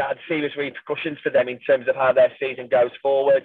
had 0.00 0.18
serious 0.28 0.56
repercussions 0.56 1.18
for 1.22 1.30
them 1.30 1.48
in 1.48 1.58
terms 1.60 1.88
of 1.88 1.96
how 1.96 2.12
their 2.12 2.32
season 2.40 2.68
goes 2.68 2.90
forward. 3.00 3.44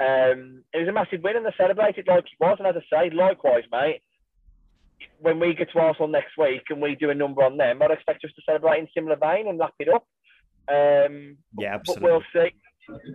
Um, 0.00 0.64
it 0.72 0.78
was 0.78 0.88
a 0.88 0.92
massive 0.92 1.22
win 1.22 1.36
and 1.36 1.46
they 1.46 1.54
celebrated 1.56 2.06
like 2.08 2.24
it 2.24 2.40
was. 2.40 2.56
And 2.58 2.66
as 2.66 2.74
I 2.76 3.08
say, 3.08 3.14
likewise, 3.14 3.64
mate, 3.70 4.02
when 5.20 5.38
we 5.38 5.54
get 5.54 5.70
to 5.72 5.78
Arsenal 5.78 6.08
next 6.08 6.36
week 6.38 6.62
and 6.70 6.80
we 6.80 6.94
do 6.94 7.10
a 7.10 7.14
number 7.14 7.42
on 7.42 7.56
them, 7.56 7.82
I'd 7.82 7.90
expect 7.90 8.24
us 8.24 8.30
to 8.34 8.42
celebrate 8.46 8.80
in 8.80 8.88
similar 8.94 9.16
vein 9.16 9.48
and 9.48 9.58
lap 9.58 9.74
it 9.78 9.88
up. 9.88 10.06
Um, 10.68 11.36
yeah, 11.58 11.74
absolutely. 11.74 12.08
But 12.08 12.10
we'll 12.10 12.22
see. 12.32 12.52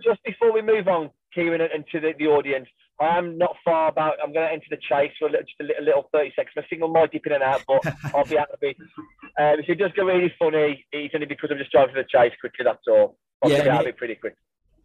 Just 0.04 0.22
before 0.24 0.52
we 0.52 0.62
move 0.62 0.88
on, 0.88 1.10
Kieran, 1.34 1.60
and 1.60 1.84
to 1.92 2.00
the, 2.00 2.12
the 2.18 2.26
audience, 2.26 2.68
I 3.00 3.16
am 3.16 3.38
not 3.38 3.56
far 3.64 3.88
about. 3.88 4.14
I'm 4.22 4.32
going 4.32 4.46
to 4.46 4.52
enter 4.52 4.66
the 4.70 4.76
chase 4.76 5.12
for 5.18 5.28
a 5.28 5.30
little, 5.30 5.46
just 5.46 5.60
a 5.60 5.64
little, 5.64 5.84
little 5.84 6.08
30 6.12 6.32
seconds. 6.34 6.54
My 6.56 6.64
signal 6.68 6.88
might 6.88 7.12
dip 7.12 7.26
in 7.26 7.32
and 7.32 7.42
out, 7.42 7.62
but 7.66 7.80
I'll 8.14 8.24
be 8.24 8.36
happy. 8.36 8.76
Um, 9.38 9.60
if 9.60 9.68
it 9.68 9.76
does 9.76 9.92
get 9.94 10.02
really 10.02 10.32
funny, 10.38 10.84
it's 10.90 11.14
only 11.14 11.26
because 11.26 11.50
I'm 11.52 11.58
just 11.58 11.70
driving 11.70 11.94
for 11.94 12.02
the 12.02 12.08
chase 12.08 12.32
quickly. 12.40 12.64
That's 12.64 12.82
all. 12.88 13.16
I'll 13.42 13.50
yeah, 13.50 13.68
out 13.68 13.86
of 13.86 13.96
pretty 13.96 14.16
quick. 14.16 14.34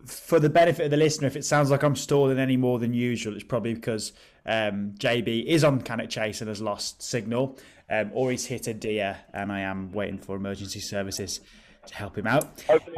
For 0.05 0.39
the 0.39 0.50
benefit 0.50 0.86
of 0.86 0.91
the 0.91 0.98
listener, 0.98 1.27
if 1.27 1.36
it 1.36 1.46
sounds 1.46 1.72
like 1.72 1.82
I'm 1.82 1.96
stalling 1.96 2.38
any 2.38 2.58
more 2.58 2.77
than 2.77 2.93
usual, 2.93 3.36
it's 3.36 3.43
probably 3.43 3.74
because 3.74 4.12
um, 4.46 4.93
JB 5.00 5.46
is 5.46 5.63
on 5.63 5.82
Cannock 5.82 6.10
Chase 6.10 6.41
and 6.41 6.50
has 6.50 6.62
lost 6.62 7.01
signal, 7.01 7.58
um, 7.89 8.12
or 8.13 8.29
he's 8.29 8.46
hit 8.46 8.67
a 8.67 8.74
deer, 8.74 9.17
and 9.34 9.51
I 9.51 9.62
am 9.62 9.91
waiting 9.91 10.17
for 10.17 10.36
emergency 10.36 10.82
services 10.82 11.39
to 11.88 11.96
help 11.96 12.17
him 12.17 12.27
out. 12.27 12.46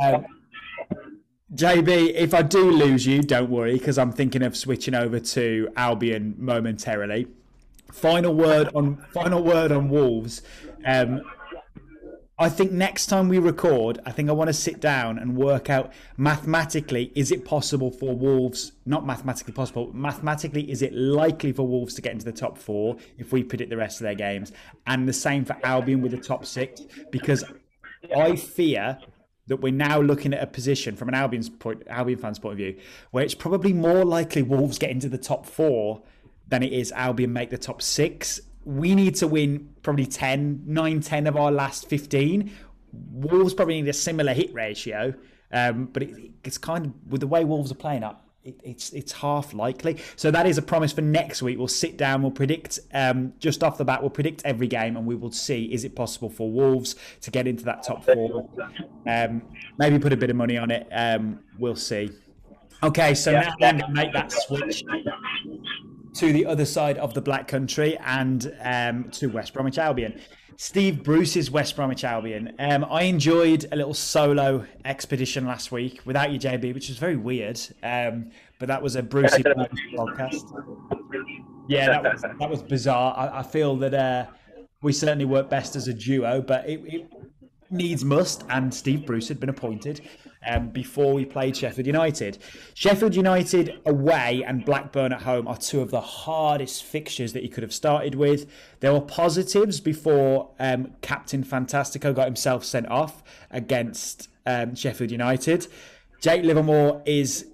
Um, 0.01 0.25
JB, 1.53 2.13
if 2.15 2.33
I 2.33 2.41
do 2.41 2.71
lose 2.71 3.05
you, 3.05 3.21
don't 3.21 3.51
worry, 3.51 3.73
because 3.73 3.99
I'm 3.99 4.11
thinking 4.11 4.41
of 4.41 4.57
switching 4.57 4.95
over 4.95 5.19
to 5.19 5.69
Albion 5.75 6.33
momentarily. 6.39 7.27
Final 7.91 8.33
word 8.33 8.69
on 8.73 8.97
final 9.13 9.43
word 9.43 9.71
on 9.71 9.89
Wolves. 9.89 10.41
Um, 10.85 11.21
I 12.37 12.49
think 12.49 12.71
next 12.71 13.05
time 13.05 13.29
we 13.29 13.37
record, 13.37 14.01
I 14.05 14.11
think 14.11 14.27
I 14.27 14.33
want 14.33 14.49
to 14.49 14.53
sit 14.53 14.81
down 14.81 15.19
and 15.19 15.37
work 15.37 15.69
out 15.69 15.93
mathematically 16.17 17.13
is 17.15 17.31
it 17.31 17.45
possible 17.45 17.91
for 17.91 18.13
Wolves, 18.13 18.73
not 18.85 19.05
mathematically 19.05 19.53
possible, 19.53 19.91
mathematically 19.93 20.69
is 20.69 20.81
it 20.81 20.93
likely 20.93 21.53
for 21.53 21.65
Wolves 21.65 21.93
to 21.93 22.01
get 22.01 22.11
into 22.11 22.25
the 22.25 22.33
top 22.33 22.57
four 22.57 22.97
if 23.17 23.31
we 23.31 23.43
predict 23.43 23.69
the 23.69 23.77
rest 23.77 24.01
of 24.01 24.05
their 24.05 24.15
games? 24.15 24.51
And 24.87 25.07
the 25.07 25.13
same 25.13 25.45
for 25.45 25.55
Albion 25.63 26.01
with 26.01 26.11
the 26.11 26.17
top 26.17 26.43
six, 26.45 26.81
because 27.11 27.45
I 28.13 28.35
fear 28.35 28.97
that 29.47 29.57
we're 29.57 29.71
now 29.71 30.01
looking 30.01 30.33
at 30.33 30.41
a 30.41 30.47
position 30.47 30.95
from 30.95 31.07
an 31.07 31.15
Albion's 31.15 31.49
point, 31.49 31.83
Albion 31.87 32.19
fans' 32.19 32.39
point 32.39 32.53
of 32.53 32.57
view, 32.57 32.77
where 33.11 33.23
it's 33.23 33.35
probably 33.35 33.73
more 33.73 34.03
likely 34.03 34.41
Wolves 34.41 34.77
get 34.79 34.89
into 34.89 35.09
the 35.09 35.17
top 35.17 35.45
four 35.45 36.01
than 36.47 36.63
it 36.63 36.73
is 36.73 36.91
Albion 36.91 37.33
make 37.33 37.49
the 37.49 37.57
top 37.57 37.81
six. 37.81 38.39
We 38.63 38.95
need 38.95 39.15
to 39.15 39.27
win 39.27 39.69
probably 39.83 40.05
10, 40.05 40.63
9, 40.65 41.01
10 41.01 41.27
of 41.27 41.35
our 41.35 41.51
last 41.51 41.87
15. 41.87 42.51
Wolves 43.11 43.53
probably 43.53 43.81
need 43.81 43.89
a 43.89 43.93
similar 43.93 44.33
hit 44.33 44.53
ratio, 44.53 45.13
um, 45.51 45.85
but 45.85 46.03
it, 46.03 46.31
it's 46.43 46.57
kind 46.57 46.87
of 46.87 46.93
with 47.07 47.21
the 47.21 47.27
way 47.27 47.43
Wolves 47.43 47.71
are 47.71 47.75
playing 47.75 48.03
up 48.03 48.24
it, 48.45 48.61
it's 48.63 48.93
it's 48.93 49.11
half 49.11 49.53
likely. 49.53 49.97
So 50.15 50.31
that 50.31 50.45
is 50.45 50.57
a 50.57 50.61
promise 50.61 50.93
for 50.93 51.01
next 51.01 51.41
week. 51.41 51.57
We'll 51.57 51.67
sit 51.67 51.97
down. 51.97 52.21
We'll 52.21 52.31
predict 52.31 52.79
um, 52.93 53.33
just 53.39 53.63
off 53.63 53.77
the 53.77 53.85
bat. 53.85 54.01
We'll 54.01 54.11
predict 54.11 54.43
every 54.45 54.67
game, 54.67 54.95
and 54.95 55.05
we 55.05 55.15
will 55.15 55.31
see 55.31 55.65
is 55.73 55.83
it 55.83 55.95
possible 55.95 56.29
for 56.29 56.49
Wolves 56.49 56.95
to 57.21 57.31
get 57.31 57.47
into 57.47 57.65
that 57.65 57.83
top 57.83 58.05
four. 58.05 58.49
Um, 59.07 59.41
maybe 59.77 59.99
put 59.99 60.13
a 60.13 60.17
bit 60.17 60.29
of 60.29 60.35
money 60.35 60.57
on 60.57 60.71
it. 60.71 60.87
Um, 60.91 61.39
we'll 61.57 61.75
see. 61.75 62.11
Okay, 62.83 63.15
so 63.15 63.31
yeah. 63.31 63.51
now 63.59 63.71
then 63.71 63.93
make 63.93 64.13
that 64.13 64.31
switch 64.31 64.83
to 66.13 66.31
the 66.31 66.45
other 66.45 66.65
side 66.65 66.97
of 66.97 67.13
the 67.13 67.21
Black 67.21 67.47
Country 67.47 67.97
and 68.05 68.55
um, 68.61 69.09
to 69.11 69.27
West 69.27 69.53
Bromwich 69.53 69.77
Albion. 69.77 70.19
Steve 70.57 71.03
Bruce's 71.03 71.51
West 71.51 71.75
Bromwich 71.75 72.03
Albion. 72.03 72.53
Um, 72.59 72.85
I 72.89 73.03
enjoyed 73.03 73.65
a 73.71 73.75
little 73.75 73.93
solo 73.93 74.65
expedition 74.85 75.45
last 75.45 75.71
week 75.71 76.01
without 76.05 76.31
you, 76.31 76.39
JB, 76.39 76.73
which 76.73 76.87
was 76.87 76.97
very 76.97 77.17
weird. 77.17 77.59
Um, 77.83 78.31
but 78.59 78.67
that 78.69 78.81
was 78.81 78.95
a 78.95 79.03
Brucey 79.03 79.43
podcast. 79.97 80.43
Yeah, 81.67 81.87
that 81.87 82.03
was 82.03 82.21
that 82.21 82.49
was 82.49 82.63
bizarre. 82.63 83.13
I, 83.17 83.39
I 83.39 83.43
feel 83.43 83.75
that 83.77 83.93
uh, 83.93 84.25
we 84.81 84.93
certainly 84.93 85.25
work 85.25 85.49
best 85.49 85.75
as 85.75 85.87
a 85.87 85.93
duo, 85.93 86.41
but 86.41 86.67
it, 86.69 86.81
it 86.85 87.11
needs 87.69 88.05
must, 88.05 88.43
and 88.49 88.73
Steve 88.73 89.05
Bruce 89.05 89.27
had 89.27 89.39
been 89.39 89.49
appointed 89.49 90.01
um, 90.45 90.69
before 90.69 91.13
we 91.13 91.25
played 91.25 91.55
Sheffield 91.57 91.87
United. 91.87 92.37
Sheffield 92.73 93.15
United 93.15 93.79
away 93.85 94.43
and 94.45 94.65
Blackburn 94.65 95.13
at 95.13 95.21
home 95.21 95.47
are 95.47 95.57
two 95.57 95.81
of 95.81 95.91
the 95.91 96.01
hardest 96.01 96.83
fixtures 96.83 97.33
that 97.33 97.43
he 97.43 97.49
could 97.49 97.63
have 97.63 97.73
started 97.73 98.15
with. 98.15 98.49
There 98.79 98.93
were 98.93 99.01
positives 99.01 99.79
before 99.79 100.51
um, 100.59 100.93
Captain 101.01 101.43
Fantastico 101.43 102.13
got 102.13 102.25
himself 102.25 102.63
sent 102.63 102.87
off 102.89 103.23
against 103.51 104.29
um, 104.45 104.75
Sheffield 104.75 105.11
United. 105.11 105.67
Jake 106.21 106.43
Livermore 106.43 107.01
is 107.05 107.47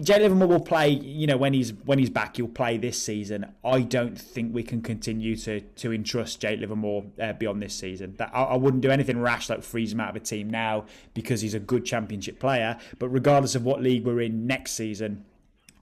Jay 0.00 0.18
Livermore 0.18 0.48
will 0.48 0.60
play. 0.60 0.90
You 0.90 1.26
know, 1.26 1.36
when 1.36 1.52
he's 1.52 1.72
when 1.72 1.98
he's 1.98 2.10
back, 2.10 2.36
he'll 2.36 2.48
play 2.48 2.76
this 2.76 3.00
season. 3.02 3.46
I 3.64 3.80
don't 3.80 4.18
think 4.18 4.54
we 4.54 4.62
can 4.62 4.82
continue 4.82 5.36
to 5.36 5.60
to 5.60 5.92
entrust 5.92 6.40
Jake 6.40 6.60
Livermore 6.60 7.04
uh, 7.20 7.32
beyond 7.32 7.62
this 7.62 7.74
season. 7.74 8.14
That 8.18 8.30
I, 8.32 8.44
I, 8.44 8.56
wouldn't 8.56 8.82
do 8.82 8.90
anything 8.90 9.20
rash 9.20 9.48
like 9.48 9.62
freeze 9.62 9.92
him 9.92 10.00
out 10.00 10.10
of 10.10 10.16
a 10.16 10.20
team 10.20 10.50
now 10.50 10.84
because 11.14 11.40
he's 11.40 11.54
a 11.54 11.60
good 11.60 11.84
Championship 11.84 12.38
player. 12.38 12.78
But 12.98 13.08
regardless 13.08 13.54
of 13.54 13.64
what 13.64 13.82
league 13.82 14.04
we're 14.04 14.20
in 14.20 14.46
next 14.46 14.72
season, 14.72 15.24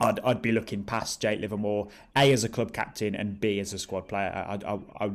I'd 0.00 0.20
I'd 0.20 0.42
be 0.42 0.52
looking 0.52 0.84
past 0.84 1.20
Jake 1.20 1.40
Livermore 1.40 1.88
a 2.14 2.32
as 2.32 2.44
a 2.44 2.48
club 2.48 2.72
captain 2.72 3.14
and 3.14 3.40
b 3.40 3.58
as 3.58 3.72
a 3.72 3.78
squad 3.78 4.08
player. 4.08 4.30
I 4.30 4.58
I, 4.66 5.06
I 5.06 5.10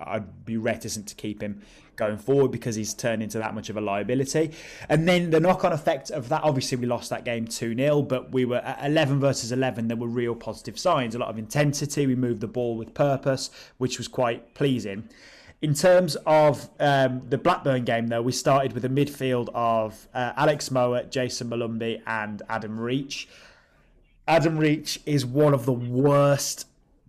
I'd 0.00 0.44
be 0.44 0.56
reticent 0.56 1.06
to 1.08 1.14
keep 1.14 1.42
him 1.42 1.62
going 1.96 2.18
forward 2.18 2.50
because 2.50 2.74
he's 2.74 2.94
turned 2.94 3.22
into 3.22 3.38
that 3.38 3.54
much 3.54 3.70
of 3.70 3.76
a 3.76 3.80
liability. 3.80 4.52
And 4.88 5.08
then 5.08 5.30
the 5.30 5.40
knock 5.40 5.64
on 5.64 5.72
effect 5.72 6.10
of 6.10 6.28
that, 6.28 6.42
obviously, 6.44 6.76
we 6.76 6.86
lost 6.86 7.10
that 7.10 7.24
game 7.24 7.46
2 7.46 7.74
0, 7.74 8.02
but 8.02 8.32
we 8.32 8.44
were 8.44 8.58
at 8.58 8.84
11 8.84 9.18
versus 9.18 9.52
11. 9.52 9.88
There 9.88 9.96
were 9.96 10.06
real 10.06 10.34
positive 10.34 10.78
signs, 10.78 11.14
a 11.14 11.18
lot 11.18 11.28
of 11.28 11.38
intensity. 11.38 12.06
We 12.06 12.14
moved 12.14 12.40
the 12.40 12.48
ball 12.48 12.76
with 12.76 12.94
purpose, 12.94 13.50
which 13.78 13.98
was 13.98 14.08
quite 14.08 14.54
pleasing. 14.54 15.08
In 15.62 15.72
terms 15.72 16.16
of 16.26 16.68
um, 16.78 17.22
the 17.30 17.38
Blackburn 17.38 17.84
game, 17.84 18.08
though, 18.08 18.20
we 18.20 18.32
started 18.32 18.74
with 18.74 18.84
a 18.84 18.90
midfield 18.90 19.48
of 19.54 20.06
uh, 20.12 20.34
Alex 20.36 20.68
Mowatt, 20.68 21.10
Jayson 21.10 21.48
Molumby, 21.48 22.02
and 22.06 22.42
Adam 22.48 22.78
Reach. 22.78 23.26
Adam 24.28 24.58
Reach 24.58 25.00
is 25.06 25.24
one 25.24 25.54
of 25.54 25.64
the 25.64 25.72
worst 25.72 26.66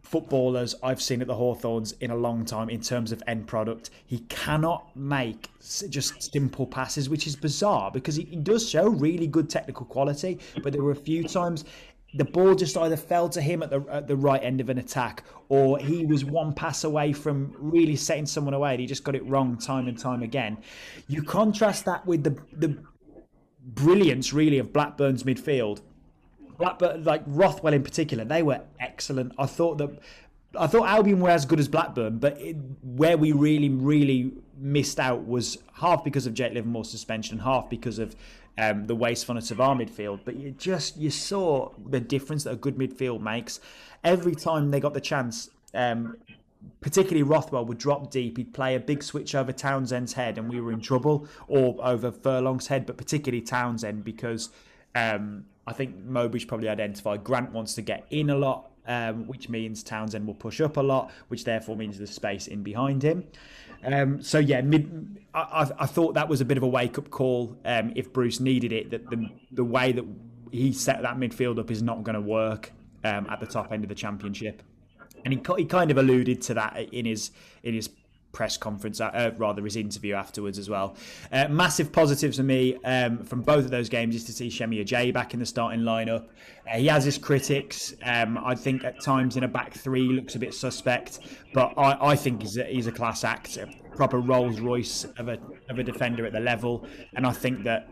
footballers 0.08 0.74
I've 0.82 1.02
seen 1.02 1.22
at 1.22 1.28
the 1.28 1.36
Hawthorns 1.36 1.92
in 2.00 2.12
a 2.12 2.16
long 2.16 2.46
time 2.46 2.70
in 2.70 2.80
terms 2.80 3.12
of 3.12 3.22
end 3.28 3.46
product. 3.46 3.90
He 4.06 4.20
cannot 4.30 4.96
make 4.96 5.50
just 5.90 6.32
simple 6.32 6.66
passes, 6.66 7.10
which 7.10 7.28
is 7.28 7.36
bizarre 7.36 7.92
because 7.92 8.16
he, 8.16 8.24
does 8.24 8.70
show 8.70 8.88
really 8.88 9.28
good 9.28 9.50
technical 9.50 9.86
quality, 9.86 10.40
but 10.64 10.72
there 10.72 10.82
were 10.82 10.92
a 10.92 10.96
few 10.96 11.24
times 11.24 11.66
the 12.14 12.24
ball 12.24 12.56
just 12.56 12.78
either 12.78 12.96
fell 12.96 13.28
to 13.28 13.42
him 13.42 13.62
at 13.62 13.70
the 13.70 13.86
at 13.90 14.08
the 14.08 14.16
right 14.16 14.42
end 14.42 14.62
of 14.62 14.70
an 14.70 14.78
attack, 14.78 15.26
or 15.50 15.78
he 15.78 16.06
was 16.06 16.24
one 16.24 16.54
pass 16.54 16.86
away 16.86 17.12
from 17.12 17.54
really 17.60 17.98
setting 17.98 18.26
someone 18.26 18.54
away, 18.54 18.72
and 18.72 18.80
he 18.80 18.88
just 18.88 19.04
got 19.04 19.14
it 19.14 19.26
wrong 19.26 19.58
time 19.58 19.90
and 19.90 20.00
time 20.00 20.24
again. 20.24 20.58
You 21.08 21.22
contrast 21.22 21.84
that 21.86 22.06
with 22.06 22.24
the 22.24 22.38
the 22.54 22.78
brilliance 23.62 24.32
really 24.32 24.60
of 24.60 24.72
Blackburn's 24.72 25.24
midfield 25.24 25.82
Blackburn, 26.58 27.04
like 27.04 27.24
Rothwell 27.26 27.74
in 27.74 27.84
particular, 27.84 28.26
they 28.26 28.44
were 28.44 28.62
excellent. 28.80 29.34
I 29.38 29.46
thought 29.46 29.78
that 29.78 30.00
I 30.58 30.68
thought 30.68 30.88
Albion 30.88 31.20
were 31.20 31.30
as 31.30 31.46
good 31.46 31.60
as 31.60 31.68
Blackburn, 31.68 32.20
but 32.20 32.40
it, 32.40 32.56
where 32.84 33.18
we 33.18 33.32
really, 33.32 33.70
really 33.70 34.32
missed 34.58 35.00
out 35.00 35.28
was 35.28 35.58
half 35.74 36.04
because 36.04 36.26
of 36.26 36.34
Jake 36.34 36.54
Livermore's 36.54 36.90
suspension 36.90 37.36
and 37.36 37.42
half 37.44 37.70
because 37.70 38.00
of 38.00 38.16
um, 38.58 38.86
the 38.88 38.96
wastefulness 38.96 39.52
of 39.52 39.62
our 39.62 39.76
midfield. 39.76 40.22
But 40.26 40.36
you 40.36 40.52
just 40.52 40.98
you 40.98 41.10
saw 41.10 41.72
the 41.86 42.00
difference 42.00 42.44
that 42.46 42.52
a 42.52 42.56
good 42.56 42.78
midfield 42.78 43.22
makes. 43.22 43.60
Every 44.04 44.36
time 44.36 44.72
they 44.72 44.80
got 44.80 44.94
the 44.94 45.02
chance, 45.02 45.50
um, 45.74 46.18
particularly 46.82 47.24
Rothwell 47.24 47.66
would 47.66 47.78
drop 47.78 48.10
deep. 48.10 48.38
He'd 48.38 48.54
play 48.54 48.76
a 48.76 48.80
big 48.80 49.04
switch 49.04 49.36
over 49.36 49.52
Townsend's 49.52 50.14
head, 50.14 50.38
and 50.38 50.50
we 50.50 50.60
were 50.62 50.72
in 50.72 50.82
trouble, 50.82 51.28
or 51.48 51.76
over 51.82 52.12
Furlong's 52.12 52.68
head, 52.68 52.86
but 52.86 52.98
particularly 52.98 53.42
Townsend 53.42 54.04
because. 54.04 54.50
Um, 54.98 55.46
I 55.66 55.74
think 55.74 56.06
Mowbray's 56.06 56.46
probably 56.46 56.70
identified 56.70 57.24
Grant 57.24 57.52
wants 57.52 57.76
to 57.76 57.82
get 57.82 58.06
in 58.10 58.30
a 58.30 58.38
lot, 58.38 58.72
um, 58.88 59.28
which 59.28 59.50
means 59.50 59.84
Townsend 59.84 60.26
will 60.26 60.34
push 60.34 60.62
up 60.62 60.78
a 60.78 60.82
lot, 60.82 61.12
which 61.28 61.44
therefore 61.44 61.76
means 61.76 61.98
there's 61.98 62.12
space 62.12 62.48
in 62.48 62.64
behind 62.64 63.04
him. 63.04 63.26
Um, 63.84 64.22
so 64.22 64.40
yeah, 64.40 64.62
mid, 64.62 65.20
I, 65.34 65.70
I, 65.78 65.86
thought 65.86 66.16
that 66.16 66.28
was 66.28 66.42
a 66.42 66.46
bit 66.46 66.58
of 66.58 66.64
a 66.64 66.68
wake 66.68 66.98
up 66.98 67.12
call. 67.12 67.56
Um, 67.64 67.94
if 67.96 68.12
Bruce 68.12 68.40
needed 68.40 68.72
it, 68.72 68.90
that 68.90 69.10
the 69.10 69.30
the 69.52 69.64
way 69.64 69.92
that 69.92 70.06
he 70.52 70.74
set 70.74 71.02
that 71.04 71.18
midfield 71.18 71.60
up 71.60 71.70
is 71.70 71.84
not 71.84 72.04
going 72.04 72.16
to 72.16 72.22
work 72.22 72.72
um, 73.04 73.28
at 73.30 73.40
the 73.40 73.46
top 73.46 73.72
end 73.72 73.84
of 73.84 73.90
the 73.90 73.96
championship, 73.96 74.64
and 75.26 75.34
he 75.34 75.42
he 75.58 75.66
kind 75.66 75.92
of 75.92 75.98
alluded 75.98 76.42
to 76.44 76.56
that 76.56 76.92
in 76.92 77.06
his 77.06 77.30
in 77.62 77.76
his 77.76 77.90
press 78.38 78.56
conference, 78.56 79.02
uh, 79.02 79.06
uh, 79.06 79.32
rather 79.38 79.64
his 79.64 79.76
interview 79.76 80.14
afterwards 80.14 80.60
as 80.60 80.70
well. 80.70 80.96
Uh, 81.32 81.48
massive 81.48 81.92
positives 81.92 82.38
for 82.38 82.44
me 82.44 82.78
um, 82.86 83.24
from 83.24 83.42
both 83.42 83.66
of 83.66 83.72
those 83.72 83.90
games 83.90 84.14
is 84.14 84.24
to 84.26 84.32
see 84.32 84.48
Semi 84.48 84.78
Ajayi 84.86 85.12
back 85.12 85.34
in 85.34 85.40
the 85.40 85.46
starting 85.46 85.82
lineup. 85.82 86.28
Uh, 86.72 86.78
he 86.78 86.86
has 86.86 87.04
his 87.04 87.18
critics. 87.18 87.96
Um, 88.04 88.38
I 88.38 88.54
think 88.54 88.84
at 88.84 89.02
times 89.02 89.38
in 89.38 89.44
a 89.44 89.48
back 89.48 89.74
three 89.74 90.04
looks 90.04 90.36
a 90.36 90.40
bit 90.40 90.54
suspect, 90.54 91.22
but 91.52 91.74
I, 91.78 92.12
I 92.12 92.16
think 92.16 92.44
he's 92.44 92.58
a, 92.58 92.66
he's 92.66 92.86
a 92.86 92.92
class 92.92 93.24
act, 93.24 93.58
a 93.58 93.68
proper 93.96 94.20
Rolls 94.20 94.60
Royce 94.60 95.06
of 95.18 95.30
a 95.30 95.40
of 95.72 95.80
a 95.80 95.84
defender 95.84 96.24
at 96.28 96.32
the 96.32 96.40
level, 96.40 96.86
and 97.16 97.26
I 97.26 97.32
think 97.32 97.64
that 97.64 97.90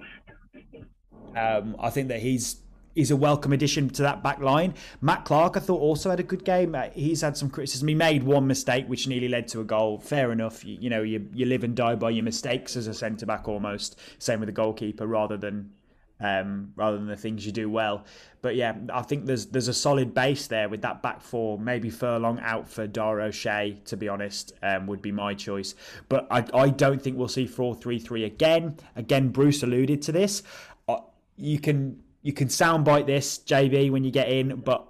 um, 1.36 1.76
I 1.80 1.90
think 1.90 2.10
that 2.10 2.20
he's 2.20 2.62
is 2.96 3.12
a 3.12 3.16
welcome 3.16 3.54
addition 3.54 3.90
to 3.90 4.02
that 4.02 4.24
back 4.24 4.40
line. 4.40 4.74
Matt 5.02 5.26
Clarke, 5.26 5.58
I 5.58 5.60
thought, 5.60 5.82
also 5.82 6.10
had 6.10 6.20
a 6.20 6.24
good 6.24 6.46
game. 6.46 6.76
Uh, 6.76 6.90
he's 6.94 7.22
had 7.22 7.38
some 7.38 7.50
criticism. 7.50 7.88
He 7.88 7.96
made 7.96 8.24
one 8.24 8.48
mistake, 8.48 8.88
which 8.88 9.08
nearly 9.08 9.28
led 9.28 9.48
to 9.50 9.62
a 9.62 9.66
goal. 9.66 10.00
Fair 10.00 10.32
enough. 10.32 10.64
You, 10.64 10.78
you 10.80 10.90
know, 10.90 11.02
you, 11.04 11.28
you 11.34 11.46
live 11.46 11.64
and 11.64 11.76
die 11.76 11.96
by 11.96 12.12
your 12.12 12.24
mistakes 12.24 12.76
as 12.76 12.88
a 12.88 12.94
centre 12.94 13.26
back 13.26 13.48
almost. 13.48 14.00
Same 14.20 14.40
with 14.40 14.48
the 14.48 14.54
goalkeeper, 14.54 15.06
rather 15.06 15.38
than 15.38 15.72
um, 16.20 16.72
rather 16.76 16.98
than 16.98 17.08
the 17.08 17.18
things 17.18 17.46
you 17.46 17.52
do 17.52 17.70
well. 17.70 18.06
But 18.42 18.56
yeah, 18.56 18.76
I 18.94 19.02
think 19.02 19.26
there's 19.26 19.48
there's 19.48 19.68
a 19.68 19.74
solid 19.74 20.14
base 20.14 20.48
there 20.48 20.70
with 20.70 20.82
that 20.84 21.02
back 21.02 21.22
four. 21.22 21.60
Maybe 21.60 21.90
Furlong 21.90 22.40
out 22.40 22.70
for 22.70 22.88
Dara 22.88 23.26
O'Shea, 23.26 23.82
to 23.86 23.98
be 23.98 24.08
honest, 24.08 24.54
um, 24.62 24.88
would 24.88 25.02
be 25.02 25.12
my 25.12 25.34
choice. 25.34 25.76
But 26.08 26.28
I, 26.32 26.46
I 26.54 26.70
don't 26.70 27.02
think 27.02 27.18
we'll 27.18 27.28
see 27.28 27.48
4 27.48 27.76
3 27.76 28.00
3 28.00 28.24
again. 28.24 28.78
Again, 28.96 29.30
Bruce 29.30 29.64
alluded 29.64 30.02
to 30.04 30.12
this. 30.12 30.44
Uh, 30.88 30.98
you 31.38 31.60
can 31.60 32.02
you 32.26 32.34
can 32.34 32.48
soundbite 32.48 33.06
this, 33.06 33.38
JB, 33.38 33.92
when 33.92 34.04
you 34.04 34.10
get 34.10 34.30
in, 34.30 34.56
but 34.62 34.88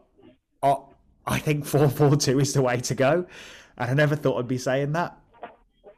I, 0.63 0.77
I 1.25 1.37
think 1.37 1.65
4 1.65 1.89
4 1.89 2.15
2 2.15 2.39
is 2.39 2.53
the 2.53 2.61
way 2.61 2.77
to 2.77 2.95
go. 2.95 3.25
And 3.77 3.91
I 3.91 3.93
never 3.93 4.15
thought 4.15 4.39
I'd 4.39 4.47
be 4.47 4.57
saying 4.57 4.93
that. 4.93 5.17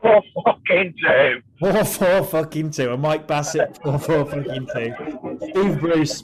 Four 0.02 0.24
fucking 0.44 0.96
two. 1.00 1.42
Four 1.60 1.86
four 1.86 2.24
fucking 2.24 2.72
two. 2.72 2.92
And 2.92 3.04
Mike 3.04 3.28
Bassett 3.28 3.80
four 3.84 4.00
four 4.00 4.26
fucking 4.26 4.68
two. 4.74 5.40
Steve 5.52 5.80
Bruce. 5.80 6.24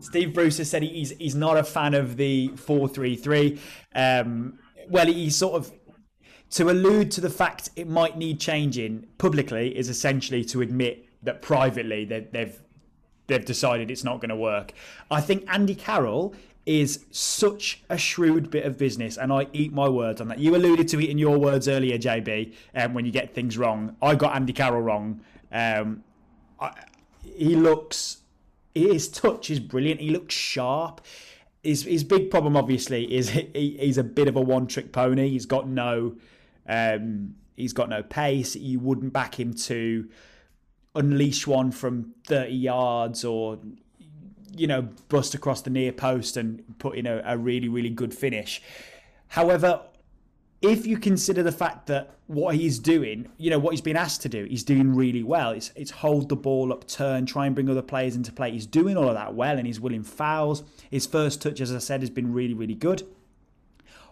Steve 0.00 0.34
Bruce 0.34 0.58
has 0.58 0.68
said 0.68 0.82
he's 0.82 1.10
he's 1.12 1.34
not 1.34 1.56
a 1.56 1.64
fan 1.64 1.94
of 1.94 2.18
the 2.18 2.48
four 2.56 2.88
three 2.88 3.16
three. 3.16 3.58
Um, 3.94 4.58
well, 4.90 5.06
he 5.06 5.30
sort 5.30 5.54
of 5.54 5.72
to 6.50 6.70
allude 6.70 7.10
to 7.12 7.22
the 7.22 7.30
fact 7.30 7.70
it 7.74 7.88
might 7.88 8.18
need 8.18 8.38
changing 8.38 9.06
publicly 9.16 9.76
is 9.76 9.88
essentially 9.88 10.44
to 10.44 10.60
admit 10.60 11.06
that 11.22 11.40
privately 11.40 12.04
they, 12.04 12.20
they've 12.32 12.58
they've 13.28 13.44
decided 13.44 13.90
it's 13.90 14.04
not 14.04 14.20
going 14.20 14.30
to 14.30 14.36
work. 14.36 14.72
I 15.10 15.20
think 15.20 15.44
Andy 15.46 15.74
Carroll 15.74 16.34
is 16.66 17.06
such 17.10 17.82
a 17.88 17.96
shrewd 17.96 18.50
bit 18.50 18.66
of 18.66 18.76
business, 18.76 19.16
and 19.16 19.32
I 19.32 19.46
eat 19.54 19.72
my 19.72 19.88
words 19.88 20.20
on 20.20 20.28
that. 20.28 20.38
You 20.38 20.54
alluded 20.54 20.88
to 20.88 21.00
it 21.00 21.08
in 21.08 21.16
your 21.16 21.38
words 21.38 21.66
earlier, 21.66 21.96
JB, 21.96 22.52
um, 22.74 22.92
when 22.92 23.06
you 23.06 23.12
get 23.12 23.34
things 23.34 23.56
wrong. 23.56 23.96
I 24.02 24.14
got 24.14 24.36
Andy 24.36 24.52
Carroll 24.52 24.82
wrong. 24.82 25.20
Um, 25.50 26.04
I, 26.60 26.72
he 27.22 27.56
looks, 27.56 28.18
his 28.74 29.08
touch 29.08 29.48
is 29.48 29.60
brilliant. 29.60 30.00
He 30.00 30.10
looks 30.10 30.34
sharp. 30.34 31.00
His, 31.62 31.84
his 31.84 32.04
big 32.04 32.30
problem, 32.30 32.54
obviously, 32.54 33.14
is 33.14 33.30
he, 33.54 33.78
he's 33.80 33.96
a 33.96 34.04
bit 34.04 34.28
of 34.28 34.36
a 34.36 34.40
one-trick 34.40 34.92
pony. 34.92 35.30
He's 35.30 35.46
got 35.46 35.68
no, 35.68 36.16
um, 36.68 37.34
he's 37.56 37.72
got 37.72 37.88
no 37.88 38.02
pace. 38.02 38.56
You 38.56 38.78
wouldn't 38.78 39.14
back 39.14 39.40
him 39.40 39.54
to 39.54 40.06
unleash 40.98 41.46
one 41.46 41.70
from 41.70 42.14
30 42.26 42.52
yards 42.52 43.24
or 43.24 43.58
you 44.58 44.66
know, 44.66 44.82
bust 45.08 45.34
across 45.34 45.62
the 45.62 45.70
near 45.70 45.92
post 45.92 46.36
and 46.36 46.62
put 46.78 46.96
in 46.96 47.06
a, 47.06 47.22
a 47.24 47.38
really, 47.38 47.68
really 47.68 47.90
good 47.90 48.12
finish. 48.12 48.60
However, 49.28 49.82
if 50.60 50.86
you 50.86 50.98
consider 50.98 51.42
the 51.42 51.52
fact 51.52 51.86
that 51.86 52.16
what 52.26 52.56
he's 52.56 52.78
doing, 52.78 53.28
you 53.38 53.50
know, 53.50 53.58
what 53.58 53.70
he's 53.72 53.80
been 53.80 53.96
asked 53.96 54.22
to 54.22 54.28
do, 54.28 54.44
he's 54.44 54.64
doing 54.64 54.94
really 54.94 55.22
well. 55.22 55.52
It's 55.52 55.70
it's 55.76 55.90
hold 55.90 56.28
the 56.28 56.36
ball 56.36 56.72
up, 56.72 56.88
turn, 56.88 57.26
try 57.26 57.46
and 57.46 57.54
bring 57.54 57.70
other 57.70 57.82
players 57.82 58.16
into 58.16 58.32
play. 58.32 58.50
He's 58.50 58.66
doing 58.66 58.96
all 58.96 59.08
of 59.08 59.14
that 59.14 59.34
well 59.34 59.56
and 59.56 59.66
he's 59.66 59.80
winning 59.80 60.02
fouls. 60.02 60.64
His 60.90 61.06
first 61.06 61.40
touch, 61.40 61.60
as 61.60 61.72
I 61.72 61.78
said, 61.78 62.00
has 62.00 62.10
been 62.10 62.32
really, 62.32 62.54
really 62.54 62.74
good. 62.74 63.06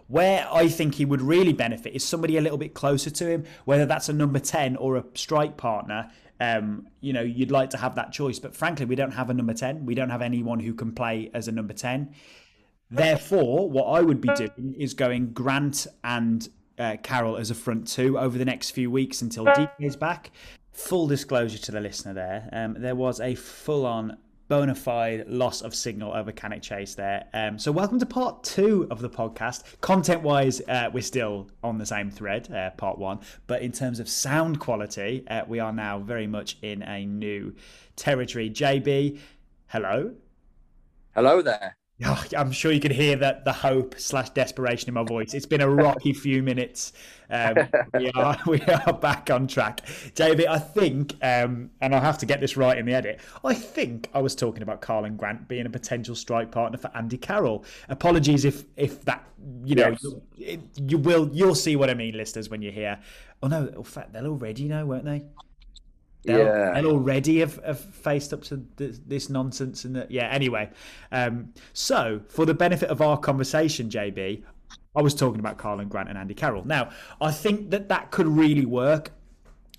Where 0.07 0.47
I 0.49 0.69
think 0.69 0.95
he 0.95 1.03
would 1.03 1.21
really 1.21 1.51
benefit 1.51 1.93
is 1.93 2.01
somebody 2.01 2.37
a 2.37 2.41
little 2.41 2.57
bit 2.57 2.73
closer 2.73 3.09
to 3.09 3.27
him, 3.27 3.43
whether 3.65 3.85
that's 3.85 4.07
a 4.07 4.13
number 4.13 4.39
10 4.39 4.77
or 4.77 4.95
a 4.95 5.03
strike 5.15 5.57
partner, 5.57 6.09
um, 6.39 6.87
you 7.01 7.13
know, 7.13 7.21
you'd 7.21 7.51
like 7.51 7.71
to 7.71 7.77
have 7.77 7.95
that 7.95 8.11
choice. 8.11 8.39
But 8.39 8.55
frankly, 8.55 8.85
we 8.85 8.95
don't 8.95 9.11
have 9.11 9.29
a 9.29 9.33
number 9.33 9.53
10. 9.53 9.85
We 9.85 9.95
don't 9.95 10.09
have 10.09 10.21
anyone 10.21 10.59
who 10.59 10.73
can 10.73 10.91
play 10.91 11.31
as 11.33 11.47
a 11.47 11.51
number 11.51 11.73
10. 11.73 12.13
Therefore, 12.89 13.69
what 13.69 13.85
I 13.85 14.01
would 14.01 14.21
be 14.21 14.29
doing 14.35 14.75
is 14.77 14.93
going 14.93 15.33
Grant 15.33 15.87
and 16.03 16.47
uh, 16.77 16.97
Carroll 17.03 17.37
as 17.37 17.51
a 17.51 17.55
front 17.55 17.87
two 17.87 18.17
over 18.17 18.37
the 18.37 18.45
next 18.45 18.71
few 18.71 18.89
weeks 18.89 19.21
until 19.21 19.45
DK 19.45 19.69
is 19.79 19.95
back. 19.95 20.31
Full 20.71 21.07
disclosure 21.07 21.57
to 21.57 21.71
the 21.71 21.81
listener 21.81 22.13
there, 22.13 22.49
um, 22.53 22.75
there 22.77 22.95
was 22.95 23.19
a 23.19 23.33
full 23.35 23.85
on 23.85 24.17
bona 24.47 24.75
fide 24.75 25.27
loss 25.27 25.61
of 25.61 25.75
signal 25.75 26.13
over 26.13 26.31
Cannock 26.31 26.61
Chase 26.61 26.95
there. 26.95 27.25
Um, 27.33 27.59
so, 27.59 27.71
welcome 27.71 27.99
to 27.99 28.05
part 28.05 28.43
two 28.43 28.87
of 28.89 29.01
the 29.01 29.09
podcast. 29.09 29.63
Content 29.81 30.21
wise, 30.21 30.61
uh, 30.67 30.89
we're 30.93 31.01
still 31.01 31.49
on 31.63 31.77
the 31.77 31.85
same 31.85 32.09
thread, 32.09 32.51
uh, 32.51 32.71
part 32.71 32.97
one, 32.97 33.19
but 33.47 33.61
in 33.61 33.71
terms 33.71 33.99
of 33.99 34.07
sound 34.07 34.59
quality, 34.59 35.25
uh, 35.29 35.43
we 35.47 35.59
are 35.59 35.73
now 35.73 35.99
very 35.99 36.27
much 36.27 36.57
in 36.61 36.81
a 36.83 37.05
new 37.05 37.53
territory. 37.95 38.49
JB, 38.49 39.19
hello. 39.67 40.13
Hello 41.13 41.41
there. 41.41 41.75
Oh, 42.05 42.23
I'm 42.37 42.51
sure 42.51 42.71
you 42.71 42.79
can 42.79 42.91
hear 42.91 43.15
that 43.15 43.43
the 43.43 43.51
hope 43.51 43.95
slash 43.97 44.29
desperation 44.29 44.87
in 44.87 44.93
my 44.93 45.03
voice. 45.03 45.33
It's 45.33 45.47
been 45.47 45.61
a 45.61 45.69
rocky 45.69 46.13
few 46.13 46.43
minutes. 46.43 46.93
Um, 47.31 47.55
we 47.95 48.11
are 48.15 48.37
we 48.45 48.61
are 48.61 48.93
back 48.93 49.31
on 49.31 49.47
track, 49.47 49.81
David. 50.13 50.45
I 50.45 50.59
think, 50.59 51.15
um, 51.23 51.71
and 51.81 51.95
I'll 51.95 52.01
have 52.01 52.19
to 52.19 52.27
get 52.27 52.39
this 52.39 52.55
right 52.55 52.77
in 52.77 52.85
the 52.85 52.93
edit. 52.93 53.19
I 53.43 53.55
think 53.55 54.09
I 54.13 54.21
was 54.21 54.35
talking 54.35 54.61
about 54.61 54.79
Karlan 54.79 55.17
Grant 55.17 55.47
being 55.47 55.65
a 55.65 55.71
potential 55.71 56.13
strike 56.13 56.51
partner 56.51 56.77
for 56.77 56.91
Andy 56.95 57.17
Carroll. 57.17 57.65
Apologies 57.89 58.45
if 58.45 58.65
if 58.75 59.03
that 59.05 59.23
you 59.63 59.73
know 59.73 59.89
yes. 59.89 60.05
you, 60.35 60.61
you 60.87 60.97
will 60.99 61.31
you'll 61.33 61.55
see 61.55 61.75
what 61.75 61.89
I 61.89 61.95
mean, 61.95 62.15
listeners, 62.15 62.47
when 62.47 62.61
you 62.61 62.71
hear. 62.71 62.99
Oh 63.41 63.47
no, 63.47 63.67
in 63.67 63.83
fact, 63.83 64.13
they'll 64.13 64.27
already 64.27 64.67
know, 64.67 64.85
weren't 64.85 65.05
they? 65.05 65.23
They'll, 66.27 66.39
yeah. 66.39 66.73
they'll 66.73 66.91
already 66.91 67.39
have, 67.39 67.63
have, 67.63 67.79
faced 67.79 68.33
up 68.33 68.43
to 68.43 68.65
this, 68.75 68.99
this 69.05 69.29
nonsense 69.29 69.85
and 69.85 69.95
that. 69.95 70.11
Yeah. 70.11 70.27
Anyway, 70.27 70.69
um, 71.11 71.53
so 71.73 72.21
for 72.29 72.45
the 72.45 72.53
benefit 72.53 72.89
of 72.89 73.01
our 73.01 73.17
conversation, 73.17 73.89
JB, 73.89 74.43
I 74.95 75.01
was 75.01 75.13
talking 75.13 75.39
about 75.39 75.57
Karlan 75.57 75.89
Grant 75.89 76.09
and 76.09 76.17
Andy 76.17 76.33
Carroll. 76.33 76.65
Now, 76.65 76.89
I 77.21 77.31
think 77.31 77.71
that 77.71 77.89
that 77.89 78.11
could 78.11 78.27
really 78.27 78.65
work. 78.65 79.11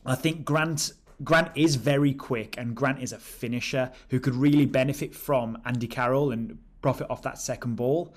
I 0.07 0.15
think 0.15 0.45
Grant 0.45 0.93
Grant 1.25 1.51
is 1.57 1.75
very 1.75 2.15
quick, 2.15 2.57
and 2.59 2.77
Grant 2.77 3.03
is 3.03 3.13
a 3.13 3.19
finisher 3.19 3.91
who 4.11 4.21
could 4.21 4.35
really 4.35 4.67
benefit 4.67 5.15
from 5.15 5.59
Andy 5.65 5.89
Carroll 5.89 6.31
and 6.31 6.59
profit 6.81 7.09
off 7.11 7.23
that 7.23 7.39
second 7.39 7.75
ball. 7.75 8.15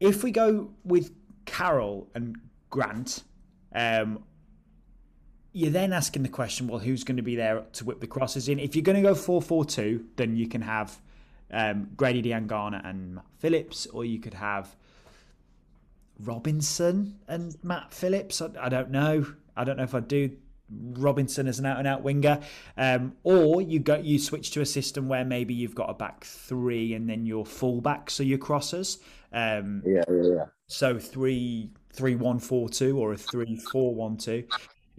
If 0.00 0.22
we 0.22 0.30
go 0.30 0.70
with 0.84 1.12
Carroll 1.46 2.08
and 2.14 2.36
Grant, 2.68 3.24
um, 3.74 4.22
you're 5.52 5.70
then 5.70 5.92
asking 5.92 6.22
the 6.22 6.28
question, 6.28 6.68
well, 6.68 6.78
who's 6.78 7.04
going 7.04 7.16
to 7.16 7.22
be 7.22 7.36
there 7.36 7.64
to 7.72 7.84
whip 7.84 8.00
the 8.00 8.06
crosses 8.06 8.48
in? 8.48 8.58
If 8.58 8.76
you're 8.76 8.84
going 8.84 8.96
to 8.96 9.02
go 9.02 9.14
4 9.14 9.42
4 9.42 9.64
2, 9.64 10.04
then 10.16 10.36
you 10.36 10.48
can 10.48 10.62
have 10.62 11.00
um, 11.50 11.88
Grady 11.96 12.22
Diangana 12.22 12.88
and 12.88 13.16
Matt 13.16 13.26
Phillips, 13.38 13.86
or 13.86 14.04
you 14.04 14.20
could 14.20 14.34
have 14.34 14.74
Robinson 16.20 17.18
and 17.26 17.56
Matt 17.62 17.92
Phillips. 17.92 18.40
I, 18.40 18.50
I 18.60 18.68
don't 18.68 18.90
know. 18.90 19.26
I 19.56 19.64
don't 19.64 19.76
know 19.76 19.82
if 19.82 19.94
I'd 19.94 20.08
do 20.08 20.30
Robinson 20.70 21.48
as 21.48 21.58
an 21.58 21.66
out 21.66 21.78
and 21.78 21.88
out 21.88 22.02
winger. 22.02 22.40
Um, 22.76 23.16
or 23.24 23.60
you 23.60 23.80
go 23.80 23.96
you 23.96 24.18
switch 24.18 24.52
to 24.52 24.60
a 24.60 24.66
system 24.66 25.08
where 25.08 25.24
maybe 25.24 25.54
you've 25.54 25.74
got 25.74 25.90
a 25.90 25.94
back 25.94 26.24
three 26.24 26.94
and 26.94 27.08
then 27.08 27.26
your 27.26 27.44
fullbacks 27.44 28.20
are 28.20 28.24
your 28.24 28.38
crossers. 28.38 28.98
Um, 29.32 29.82
yeah, 29.84 30.02
yeah, 30.08 30.22
yeah. 30.22 30.44
So 30.68 30.98
three 30.98 31.70
three 31.92 32.14
one 32.14 32.38
four 32.38 32.68
two 32.68 32.98
or 32.98 33.12
a 33.12 33.16
three 33.16 33.56
four 33.72 33.94
one 33.94 34.16
two. 34.16 34.44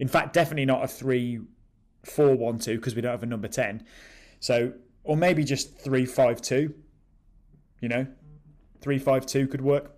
In 0.02 0.08
fact, 0.08 0.32
definitely 0.32 0.64
not 0.64 0.82
a 0.82 0.88
three 0.88 1.38
four 2.02 2.34
one 2.34 2.58
two 2.58 2.74
because 2.74 2.96
we 2.96 3.02
don't 3.02 3.12
have 3.12 3.22
a 3.22 3.26
number 3.26 3.46
ten. 3.46 3.84
So 4.40 4.72
or 5.04 5.16
maybe 5.16 5.44
just 5.44 5.78
three 5.78 6.06
five 6.06 6.42
two. 6.42 6.74
You 7.80 7.88
know, 7.88 8.06
three 8.80 8.98
five 8.98 9.26
two 9.26 9.46
could 9.46 9.60
work 9.60 9.92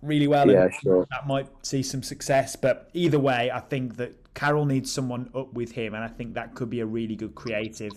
really 0.00 0.26
well. 0.26 0.50
Yeah, 0.50 0.70
sure. 0.70 1.06
That 1.10 1.26
might 1.26 1.48
see 1.60 1.82
some 1.82 2.02
success. 2.02 2.56
But 2.56 2.88
either 2.94 3.18
way, 3.18 3.50
I 3.50 3.60
think 3.60 3.98
that 3.98 4.32
Carroll 4.32 4.64
needs 4.64 4.90
someone 4.90 5.28
up 5.34 5.52
with 5.52 5.72
him, 5.72 5.92
and 5.92 6.02
I 6.02 6.08
think 6.08 6.32
that 6.32 6.54
could 6.54 6.70
be 6.70 6.80
a 6.80 6.86
really 6.86 7.14
good 7.14 7.34
creative 7.34 7.92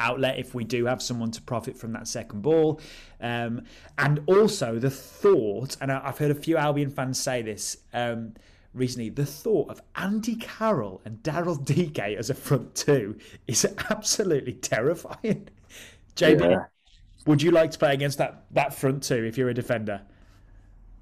outlet 0.00 0.38
if 0.38 0.54
we 0.54 0.64
do 0.64 0.86
have 0.86 1.02
someone 1.02 1.30
to 1.32 1.42
profit 1.42 1.76
from 1.76 1.92
that 1.92 2.08
second 2.08 2.40
ball. 2.40 2.80
Um, 3.20 3.64
and 3.98 4.22
also 4.28 4.78
the 4.78 4.88
thought, 4.88 5.76
and 5.82 5.92
I've 5.92 6.16
heard 6.16 6.30
a 6.30 6.34
few 6.34 6.56
Albion 6.56 6.88
fans 6.88 7.18
say 7.18 7.42
this. 7.42 7.76
Um, 7.92 8.32
recently, 8.74 9.08
the 9.08 9.24
thought 9.24 9.70
of 9.70 9.80
Andy 9.96 10.36
Carroll 10.36 11.00
and 11.04 11.22
Daryl 11.22 11.62
Dike 11.64 12.16
as 12.16 12.30
a 12.30 12.34
front 12.34 12.74
two 12.74 13.16
is 13.46 13.64
absolutely 13.90 14.54
terrifying. 14.54 15.48
JB, 16.16 16.50
yeah. 16.50 16.64
would 17.26 17.42
you 17.42 17.50
like 17.50 17.70
to 17.72 17.78
play 17.78 17.94
against 17.94 18.18
that 18.18 18.44
that 18.52 18.74
front 18.74 19.02
two 19.02 19.24
if 19.24 19.38
you're 19.38 19.48
a 19.48 19.54
defender? 19.54 20.02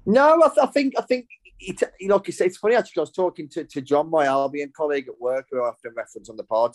No, 0.05 0.41
I, 0.43 0.47
th- 0.47 0.57
I 0.61 0.67
think 0.67 0.93
I 0.97 1.01
think 1.01 1.27
it, 1.59 1.81
like 2.07 2.27
you 2.27 2.33
say, 2.33 2.45
it's 2.45 2.57
funny 2.57 2.75
actually. 2.75 3.01
I 3.01 3.03
was 3.03 3.11
talking 3.11 3.47
to, 3.49 3.63
to 3.63 3.81
John, 3.81 4.09
my 4.09 4.25
Albion 4.25 4.71
colleague 4.75 5.07
at 5.07 5.19
work, 5.19 5.47
who 5.51 5.63
I 5.63 5.67
often 5.67 5.93
reference 5.95 6.29
on 6.29 6.37
the 6.37 6.43
pod, 6.43 6.71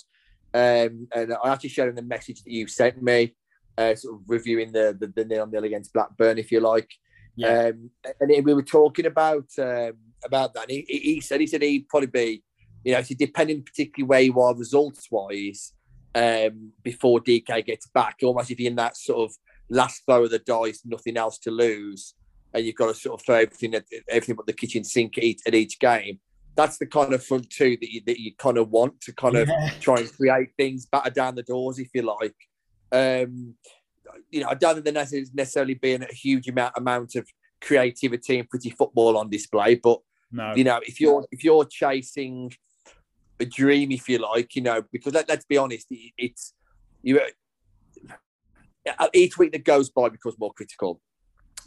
um, 0.55 1.09
and 1.15 1.35
I 1.43 1.53
actually 1.53 1.71
shared 1.71 1.91
him 1.91 1.97
the 1.97 2.03
message 2.03 2.43
that 2.43 2.51
you 2.51 2.67
sent 2.67 3.03
me, 3.03 3.35
uh, 3.77 3.95
sort 3.95 4.17
of 4.17 4.23
reviewing 4.27 4.73
the 4.73 4.97
the, 4.99 5.09
the 5.09 5.25
nil 5.25 5.47
nil 5.47 5.65
against 5.65 5.93
Blackburn, 5.93 6.39
if 6.39 6.51
you 6.53 6.61
like. 6.61 6.91
Yeah. 7.37 7.69
Um, 7.69 7.91
and 8.21 8.45
we 8.45 8.55
were 8.55 8.63
talking 8.63 9.07
about 9.07 9.47
um, 9.59 9.93
about 10.25 10.55
that. 10.55 10.71
He, 10.71 10.85
he, 10.89 11.21
said 11.21 11.41
he 11.41 11.47
said 11.47 11.63
he'd 11.63 11.89
probably 11.89 12.09
be, 12.09 12.43
you 12.85 12.93
know, 12.93 13.03
depending 13.03 13.63
particularly 13.63 14.09
where 14.09 14.21
you 14.21 14.41
are 14.41 14.55
results 14.55 15.09
wise, 15.11 15.73
um, 16.15 16.73
before 16.83 17.21
DK 17.21 17.65
gets 17.67 17.87
back, 17.89 18.17
almost 18.23 18.51
if 18.51 18.59
you're 18.59 18.71
in 18.71 18.77
that 18.77 18.97
sort 18.97 19.31
of 19.31 19.37
last 19.69 20.03
throw 20.07 20.25
of 20.25 20.31
the 20.31 20.39
dice, 20.39 20.83
nothing 20.85 21.17
else 21.17 21.39
to 21.39 21.51
lose, 21.51 22.15
and 22.55 22.65
you've 22.65 22.75
got 22.75 22.89
to 22.89 22.95
sort 22.95 23.21
of 23.21 23.25
throw 23.27 23.37
everything 23.37 23.75
at 23.75 23.85
everything 24.09 24.37
but 24.37 24.47
the 24.47 24.53
kitchen 24.53 24.85
sink 24.85 25.19
at 25.19 25.25
each, 25.25 25.41
at 25.47 25.55
each 25.55 25.79
game. 25.79 26.19
That's 26.57 26.79
the 26.79 26.87
kind 26.87 27.13
of 27.13 27.25
front 27.25 27.51
two 27.51 27.77
that 27.81 27.93
you 27.93 28.01
that 28.07 28.21
you 28.21 28.35
kind 28.37 28.59
of 28.59 28.71
want 28.71 29.01
to 29.03 29.13
kind 29.13 29.37
of 29.37 29.49
Yeah. 29.49 29.71
try 29.81 29.97
and 30.01 30.13
create 30.13 30.51
things, 30.57 30.87
batter 30.87 31.11
down 31.11 31.35
the 31.35 31.43
doors, 31.43 31.79
if 31.79 31.89
you 31.95 32.03
like. 32.03 32.35
Um, 32.91 33.55
you 34.31 34.41
know, 34.41 34.49
I 34.49 34.55
don't 34.55 34.83
think 34.83 34.95
there's 34.95 35.35
necessarily 35.35 35.75
being 35.75 36.03
a 36.03 36.13
huge 36.13 36.49
amount 36.49 36.73
amount 36.77 37.15
of 37.15 37.29
creativity 37.61 38.39
and 38.39 38.49
pretty 38.49 38.71
football 38.71 39.17
on 39.17 39.31
display, 39.31 39.75
but 39.77 40.01
No. 40.31 40.55
you 40.55 40.65
know, 40.65 40.81
if 40.87 41.01
you're 41.01 41.27
if 41.31 41.43
you're 41.45 41.65
chasing 41.65 42.53
a 43.41 43.45
dream, 43.45 43.93
if 43.93 44.09
you 44.09 44.19
like, 44.19 44.55
you 44.57 44.63
know, 44.63 44.83
because 44.93 45.15
let, 45.15 45.29
let's 45.29 45.45
be 45.47 45.57
honest, 45.57 45.87
it- 45.91 46.13
it's 46.19 46.55
you. 47.03 47.21
uh, 48.99 49.09
Each 49.15 49.39
week 49.39 49.53
that 49.53 49.65
goes 49.65 49.91
by 49.91 50.09
becomes 50.09 50.39
more 50.39 50.53
critical, 50.53 51.01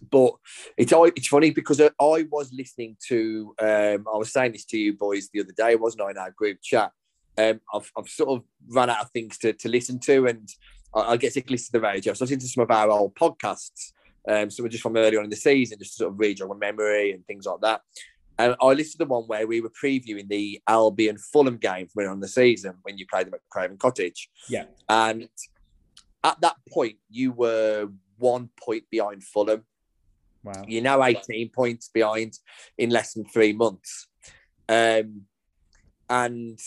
but 0.10 0.34
it's 0.78 0.92
it's 1.16 1.28
funny 1.28 1.52
because 1.52 1.80
I, 1.82 1.90
was 2.00 2.52
listening 2.54 2.98
to 3.08 3.56
um, 3.60 4.06
I 4.14 4.18
was 4.18 4.32
saying 4.32 4.52
this 4.54 4.66
to 4.66 4.78
you 4.78 4.94
boys 4.94 5.30
the 5.34 5.42
other 5.42 5.54
day, 5.56 5.76
wasn't 5.76 6.04
I? 6.04 6.12
In 6.12 6.18
our 6.18 6.32
group 6.32 6.60
chat, 6.62 6.92
um, 7.38 7.62
I've 7.74 7.92
I've 7.98 8.10
sort 8.10 8.30
of 8.30 8.44
run 8.70 8.90
out 8.90 9.02
of 9.02 9.12
things 9.12 9.38
to, 9.40 9.54
to 9.54 9.70
listen 9.70 10.00
to, 10.02 10.28
and 10.28 10.50
I, 10.96 11.00
I 11.14 11.18
get 11.18 11.34
sick 11.34 11.46
of 11.46 11.52
listening 11.52 11.80
to 11.82 11.86
the 11.88 11.94
radio, 11.94 12.14
so 12.14 12.24
I 12.24 12.26
listen 12.26 12.40
to 12.40 12.48
some 12.48 12.64
of 12.64 12.72
our 12.72 12.90
old 12.90 13.16
podcasts. 13.16 13.92
Um, 14.28 14.52
so 14.52 14.62
we're 14.62 14.70
just 14.70 14.84
from 14.84 14.98
earlier 14.98 15.18
on 15.18 15.24
in 15.26 15.32
the 15.32 15.36
season, 15.36 15.80
just 15.80 15.94
to 15.94 16.04
sort 16.04 16.14
of 16.14 16.20
read 16.20 16.40
my 16.48 16.56
memory 16.56 17.12
and 17.12 17.26
things 17.26 17.48
like 17.48 17.60
that. 17.62 17.82
And 18.38 18.56
I 18.62 18.68
listened 18.68 18.94
to 18.94 18.98
the 19.00 19.06
one 19.06 19.24
where 19.24 19.46
we 19.46 19.62
were 19.62 19.70
previewing 19.70 20.28
the 20.28 20.62
Albion 20.68 21.18
Fulham 21.18 21.58
game 21.58 21.88
from 21.94 22.08
on 22.08 22.20
the 22.20 22.28
season 22.28 22.76
when 22.84 22.98
you 22.98 23.06
played 23.08 23.28
them 23.28 23.36
at 23.36 23.42
Craven 23.50 23.78
Cottage. 23.78 24.30
Yeah. 24.50 24.66
And 24.90 25.28
at 26.24 26.42
that 26.42 26.56
point, 26.70 26.98
you 27.10 27.32
were 27.32 27.90
one 28.18 28.50
point 28.60 28.84
behind 28.90 29.24
Fulham. 29.24 29.64
Wow. 30.44 30.64
You're 30.68 30.84
now 30.84 31.04
18 31.04 31.50
points 31.50 31.90
behind 31.90 32.38
in 32.78 32.90
less 32.90 33.14
than 33.14 33.26
three 33.26 33.54
months. 33.54 34.08
Um, 34.68 35.24
and, 36.10 36.60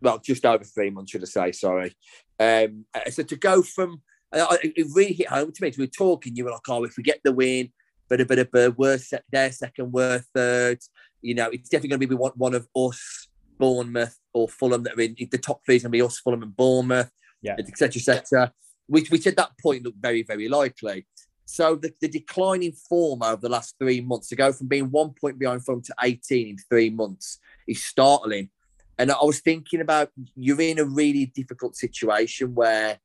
well, 0.00 0.18
just 0.18 0.44
over 0.44 0.64
three 0.64 0.90
months, 0.90 1.12
should 1.12 1.22
I 1.22 1.26
say, 1.26 1.52
sorry. 1.52 1.94
Um, 2.38 2.84
uh, 2.94 3.10
so 3.10 3.22
to 3.22 3.36
go 3.36 3.62
from, 3.62 4.02
uh, 4.32 4.56
it 4.62 4.86
really 4.94 5.14
hit 5.14 5.28
home 5.28 5.52
to 5.52 5.62
me. 5.62 5.72
we 5.76 5.84
were 5.84 5.88
talking, 5.88 6.36
you 6.36 6.44
were 6.44 6.50
like, 6.50 6.68
oh, 6.68 6.84
if 6.84 6.96
we 6.96 7.02
get 7.02 7.20
the 7.24 7.32
win, 7.32 7.72
but 8.10 8.20
a 8.20 8.26
bit 8.26 8.40
of 8.40 8.48
a 8.54 8.70
worth 8.72 9.04
se- 9.04 9.20
their 9.30 9.50
second, 9.52 9.92
worth 9.92 10.26
third. 10.34 10.80
You 11.22 11.34
know, 11.34 11.48
it's 11.50 11.68
definitely 11.68 11.90
going 11.90 12.00
to 12.00 12.06
be 12.08 12.14
one, 12.16 12.32
one 12.34 12.54
of 12.54 12.68
us, 12.76 13.28
Bournemouth 13.58 14.18
or 14.34 14.48
Fulham 14.48 14.82
that 14.82 14.94
are 14.98 15.00
in 15.00 15.16
the 15.30 15.38
top 15.38 15.60
three 15.64 15.76
is 15.76 15.82
going 15.82 15.92
to 15.92 15.96
be 15.96 16.02
us, 16.02 16.18
Fulham 16.18 16.42
and 16.42 16.54
Bournemouth, 16.56 17.10
Yeah. 17.40 17.56
etc., 17.58 18.00
etc. 18.00 18.52
Which, 18.86 19.10
which 19.10 19.26
at 19.26 19.36
that 19.36 19.52
point 19.62 19.84
looked 19.84 20.02
very, 20.02 20.22
very 20.24 20.48
likely. 20.48 21.06
So 21.44 21.76
the, 21.76 21.92
the 22.00 22.08
declining 22.08 22.72
form 22.72 23.22
over 23.22 23.40
the 23.40 23.48
last 23.48 23.76
three 23.78 24.00
months 24.00 24.28
to 24.28 24.36
go 24.36 24.52
from 24.52 24.66
being 24.66 24.90
one 24.90 25.14
point 25.20 25.38
behind 25.38 25.64
Fulham 25.64 25.82
to 25.82 25.94
18 26.02 26.48
in 26.48 26.56
three 26.68 26.90
months 26.90 27.38
is 27.68 27.82
startling. 27.82 28.50
And 28.98 29.10
I 29.10 29.22
was 29.22 29.40
thinking 29.40 29.80
about 29.80 30.10
you're 30.36 30.60
in 30.60 30.78
a 30.78 30.84
really 30.84 31.26
difficult 31.26 31.76
situation 31.76 32.54
where 32.54 32.98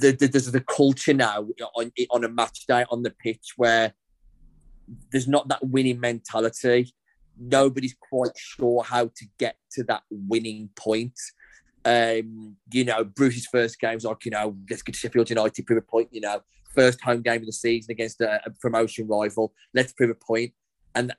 the, 0.00 0.12
the, 0.12 0.26
there's 0.26 0.50
the 0.50 0.60
culture 0.60 1.14
now 1.14 1.46
on, 1.74 1.92
on 2.10 2.24
a 2.24 2.28
match 2.28 2.66
day 2.66 2.84
on 2.90 3.02
the 3.02 3.10
pitch 3.10 3.52
where 3.56 3.94
there's 5.10 5.28
not 5.28 5.48
that 5.48 5.66
winning 5.66 6.00
mentality. 6.00 6.94
Nobody's 7.38 7.96
quite 8.10 8.36
sure 8.36 8.82
how 8.82 9.06
to 9.06 9.26
get 9.38 9.56
to 9.72 9.84
that 9.84 10.02
winning 10.10 10.68
point. 10.76 11.18
Um, 11.84 12.56
you 12.72 12.84
know, 12.84 13.04
Bruce's 13.04 13.46
first 13.46 13.78
game's 13.78 14.04
like, 14.04 14.24
you 14.24 14.30
know, 14.30 14.56
let's 14.70 14.82
get 14.82 14.96
Sheffield 14.96 15.30
United, 15.30 15.66
prove 15.66 15.78
a 15.78 15.82
point, 15.82 16.08
you 16.12 16.20
know, 16.20 16.40
first 16.74 17.00
home 17.00 17.22
game 17.22 17.40
of 17.40 17.46
the 17.46 17.52
season 17.52 17.92
against 17.92 18.20
a, 18.20 18.40
a 18.46 18.50
promotion 18.60 19.06
rival, 19.06 19.52
let's 19.74 19.92
prove 19.92 20.10
a 20.10 20.14
point. 20.14 20.52
And 20.94 21.14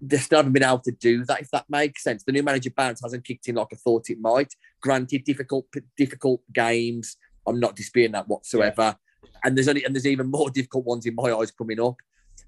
they 0.00 0.18
still 0.18 0.38
haven't 0.38 0.52
been 0.52 0.62
able 0.62 0.80
to 0.80 0.92
do 0.92 1.24
that, 1.24 1.40
if 1.40 1.50
that 1.50 1.64
makes 1.68 2.02
sense. 2.02 2.22
The 2.24 2.32
new 2.32 2.42
manager 2.42 2.70
bounce 2.76 3.00
hasn't 3.02 3.24
kicked 3.24 3.48
in 3.48 3.54
like 3.54 3.68
I 3.72 3.76
thought 3.76 4.10
it 4.10 4.20
might. 4.20 4.52
Granted, 4.82 5.24
difficult, 5.24 5.66
difficult 5.96 6.42
games. 6.52 7.16
I'm 7.46 7.60
not 7.60 7.76
disputing 7.76 8.12
that 8.12 8.28
whatsoever. 8.28 8.96
And 9.44 9.56
there's 9.56 9.68
only 9.68 9.84
and 9.84 9.94
there's 9.94 10.06
even 10.06 10.30
more 10.30 10.50
difficult 10.54 10.84
ones 10.84 11.06
in 11.06 11.14
my 11.14 11.32
eyes 11.32 11.50
coming 11.50 11.80
up. 11.80 11.96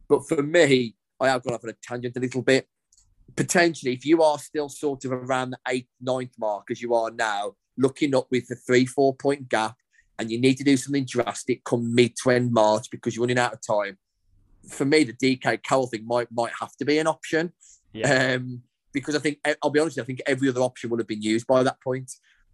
But 0.09 0.27
for 0.29 0.43
me, 0.43 0.95
I 1.21 1.29
have 1.29 1.43
gone 1.43 1.55
off 1.55 1.65
on 1.65 1.71
a 1.71 1.75
tangent 1.83 2.17
a 2.17 2.21
little 2.21 2.43
bit. 2.43 2.67
Potentially, 3.37 3.93
if 3.93 4.05
you 4.07 4.23
are 4.23 4.39
still 4.39 4.69
sort 4.69 5.05
of 5.05 5.13
around 5.13 5.51
the 5.51 5.59
eighth, 5.69 5.89
ninth 6.01 6.33
mark 6.39 6.71
as 6.71 6.81
you 6.81 6.95
are 6.95 7.11
now, 7.11 7.55
looking 7.77 8.15
up 8.15 8.27
with 8.31 8.51
a 8.51 8.55
three, 8.55 8.87
four 8.87 9.15
point 9.15 9.49
gap, 9.49 9.77
and 10.19 10.31
you 10.31 10.41
need 10.41 10.57
to 10.57 10.65
do 10.65 10.77
something 10.77 11.05
drastic 11.05 11.65
come 11.65 11.95
mid 11.95 12.15
to 12.23 12.31
end 12.31 12.53
March 12.53 12.91
because 12.91 13.15
you're 13.15 13.23
running 13.23 13.39
out 13.39 13.53
of 13.53 13.61
time. 13.61 13.99
For 14.69 14.85
me, 14.85 15.05
the 15.05 15.13
DK 15.13 15.63
Carroll 15.63 15.87
thing 15.87 16.07
might 16.07 16.29
might 16.33 16.53
have 16.61 16.75
to 16.77 16.85
be 16.85 16.99
an 16.99 17.07
option. 17.07 17.53
Yeah. 17.93 18.35
Um, 18.35 18.63
because 18.93 19.15
I 19.15 19.19
think 19.19 19.39
I'll 19.63 19.71
be 19.71 19.81
honest, 19.81 19.99
I 19.99 20.05
think 20.05 20.23
every 20.27 20.49
other 20.49 20.61
option 20.61 20.91
would 20.91 21.01
have 21.01 21.07
been 21.07 21.23
used 21.23 21.47
by 21.47 21.63
that 21.63 21.81
point. 21.81 22.11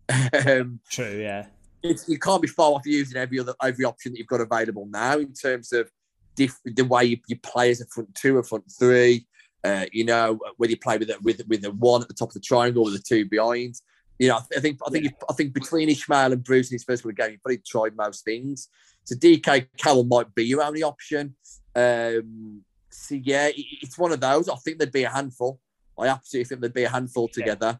um, 0.46 0.80
True. 0.90 1.20
Yeah. 1.20 1.46
It's, 1.84 2.08
you 2.08 2.18
can't 2.18 2.40
be 2.40 2.48
far 2.48 2.72
off 2.72 2.86
using 2.86 3.18
every 3.18 3.38
other 3.38 3.54
every 3.62 3.84
option 3.84 4.12
that 4.12 4.18
you've 4.18 4.26
got 4.26 4.40
available 4.40 4.86
now 4.86 5.18
in 5.18 5.34
terms 5.34 5.70
of 5.72 5.90
diff, 6.34 6.58
the 6.64 6.82
way 6.82 7.04
you, 7.04 7.18
you 7.28 7.38
play 7.38 7.70
as 7.70 7.82
a 7.82 7.86
front 7.86 8.14
two, 8.14 8.38
a 8.38 8.42
front 8.42 8.64
three. 8.78 9.26
Uh, 9.62 9.86
you 9.92 10.04
know, 10.04 10.38
whether 10.56 10.70
you 10.70 10.78
play 10.78 10.96
with 10.98 11.10
a, 11.10 11.18
with 11.22 11.42
with 11.46 11.62
the 11.62 11.70
one 11.72 12.02
at 12.02 12.08
the 12.08 12.14
top 12.14 12.30
of 12.30 12.34
the 12.34 12.40
triangle 12.40 12.84
or 12.84 12.90
the 12.90 12.98
two 12.98 13.26
behind. 13.28 13.74
You 14.18 14.28
know, 14.28 14.38
I 14.56 14.60
think 14.60 14.78
I 14.86 14.90
think 14.90 15.12
I 15.28 15.32
think 15.34 15.52
between 15.52 15.88
Ismaël 15.88 16.32
and 16.32 16.42
Bruce 16.42 16.70
in 16.70 16.76
his 16.76 16.84
first 16.84 17.04
game, 17.04 17.30
he 17.30 17.36
probably 17.36 17.58
tried 17.58 17.96
most 17.96 18.24
things. 18.24 18.68
So 19.04 19.14
DK 19.14 19.66
Carroll 19.76 20.04
might 20.04 20.34
be 20.34 20.44
your 20.44 20.62
only 20.62 20.82
option. 20.82 21.34
Um, 21.76 22.62
so 22.90 23.16
yeah, 23.16 23.48
it, 23.48 23.64
it's 23.82 23.98
one 23.98 24.12
of 24.12 24.20
those. 24.20 24.48
I 24.48 24.56
think 24.56 24.78
there'd 24.78 24.92
be 24.92 25.04
a 25.04 25.10
handful. 25.10 25.60
I 25.98 26.08
absolutely 26.08 26.48
think 26.48 26.60
there'd 26.60 26.74
be 26.74 26.84
a 26.84 26.88
handful 26.88 27.28
together. 27.28 27.78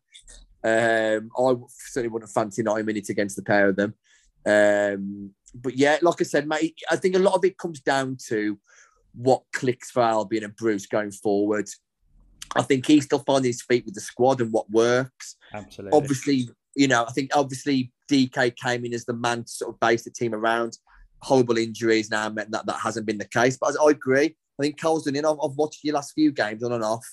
Um, 0.64 1.30
I 1.38 1.54
certainly 1.68 2.08
wouldn't 2.08 2.32
fancy 2.32 2.62
90 2.62 2.84
minutes 2.84 3.10
against 3.10 3.36
the 3.36 3.42
pair 3.42 3.68
of 3.68 3.76
them. 3.76 3.94
Um, 4.46 5.30
but 5.54 5.76
yeah, 5.76 5.98
like 6.02 6.20
I 6.20 6.24
said, 6.24 6.48
mate, 6.48 6.76
I 6.90 6.96
think 6.96 7.14
a 7.14 7.20
lot 7.20 7.34
of 7.34 7.44
it 7.44 7.58
comes 7.58 7.80
down 7.80 8.16
to 8.28 8.58
what 9.14 9.42
clicks 9.52 9.90
for 9.90 10.02
Albion 10.02 10.44
and 10.44 10.56
Bruce 10.56 10.86
going 10.86 11.10
forward. 11.10 11.68
I 12.56 12.62
think 12.62 12.86
he's 12.86 13.04
still 13.04 13.20
finding 13.20 13.50
his 13.50 13.62
feet 13.62 13.84
with 13.84 13.94
the 13.94 14.00
squad 14.00 14.40
and 14.40 14.52
what 14.52 14.70
works. 14.70 15.36
Absolutely. 15.52 15.96
Obviously, 15.96 16.48
you 16.74 16.88
know, 16.88 17.04
I 17.06 17.12
think 17.12 17.30
obviously 17.34 17.92
DK 18.10 18.56
came 18.56 18.84
in 18.84 18.94
as 18.94 19.04
the 19.04 19.12
man 19.12 19.44
to 19.44 19.50
sort 19.50 19.74
of 19.74 19.80
base 19.80 20.04
the 20.04 20.10
team 20.10 20.34
around. 20.34 20.78
Horrible 21.22 21.58
injuries 21.58 22.10
now 22.10 22.28
meant 22.28 22.50
that 22.50 22.66
that 22.66 22.80
hasn't 22.80 23.06
been 23.06 23.18
the 23.18 23.28
case. 23.28 23.56
But 23.56 23.76
I 23.80 23.90
agree. 23.90 24.36
I 24.58 24.62
think 24.62 24.78
Carroll's 24.78 25.04
done 25.04 25.16
it. 25.16 25.24
I've, 25.24 25.38
I've 25.42 25.56
watched 25.56 25.84
your 25.84 25.94
last 25.94 26.12
few 26.12 26.32
games 26.32 26.62
on 26.62 26.72
and 26.72 26.84
off. 26.84 27.06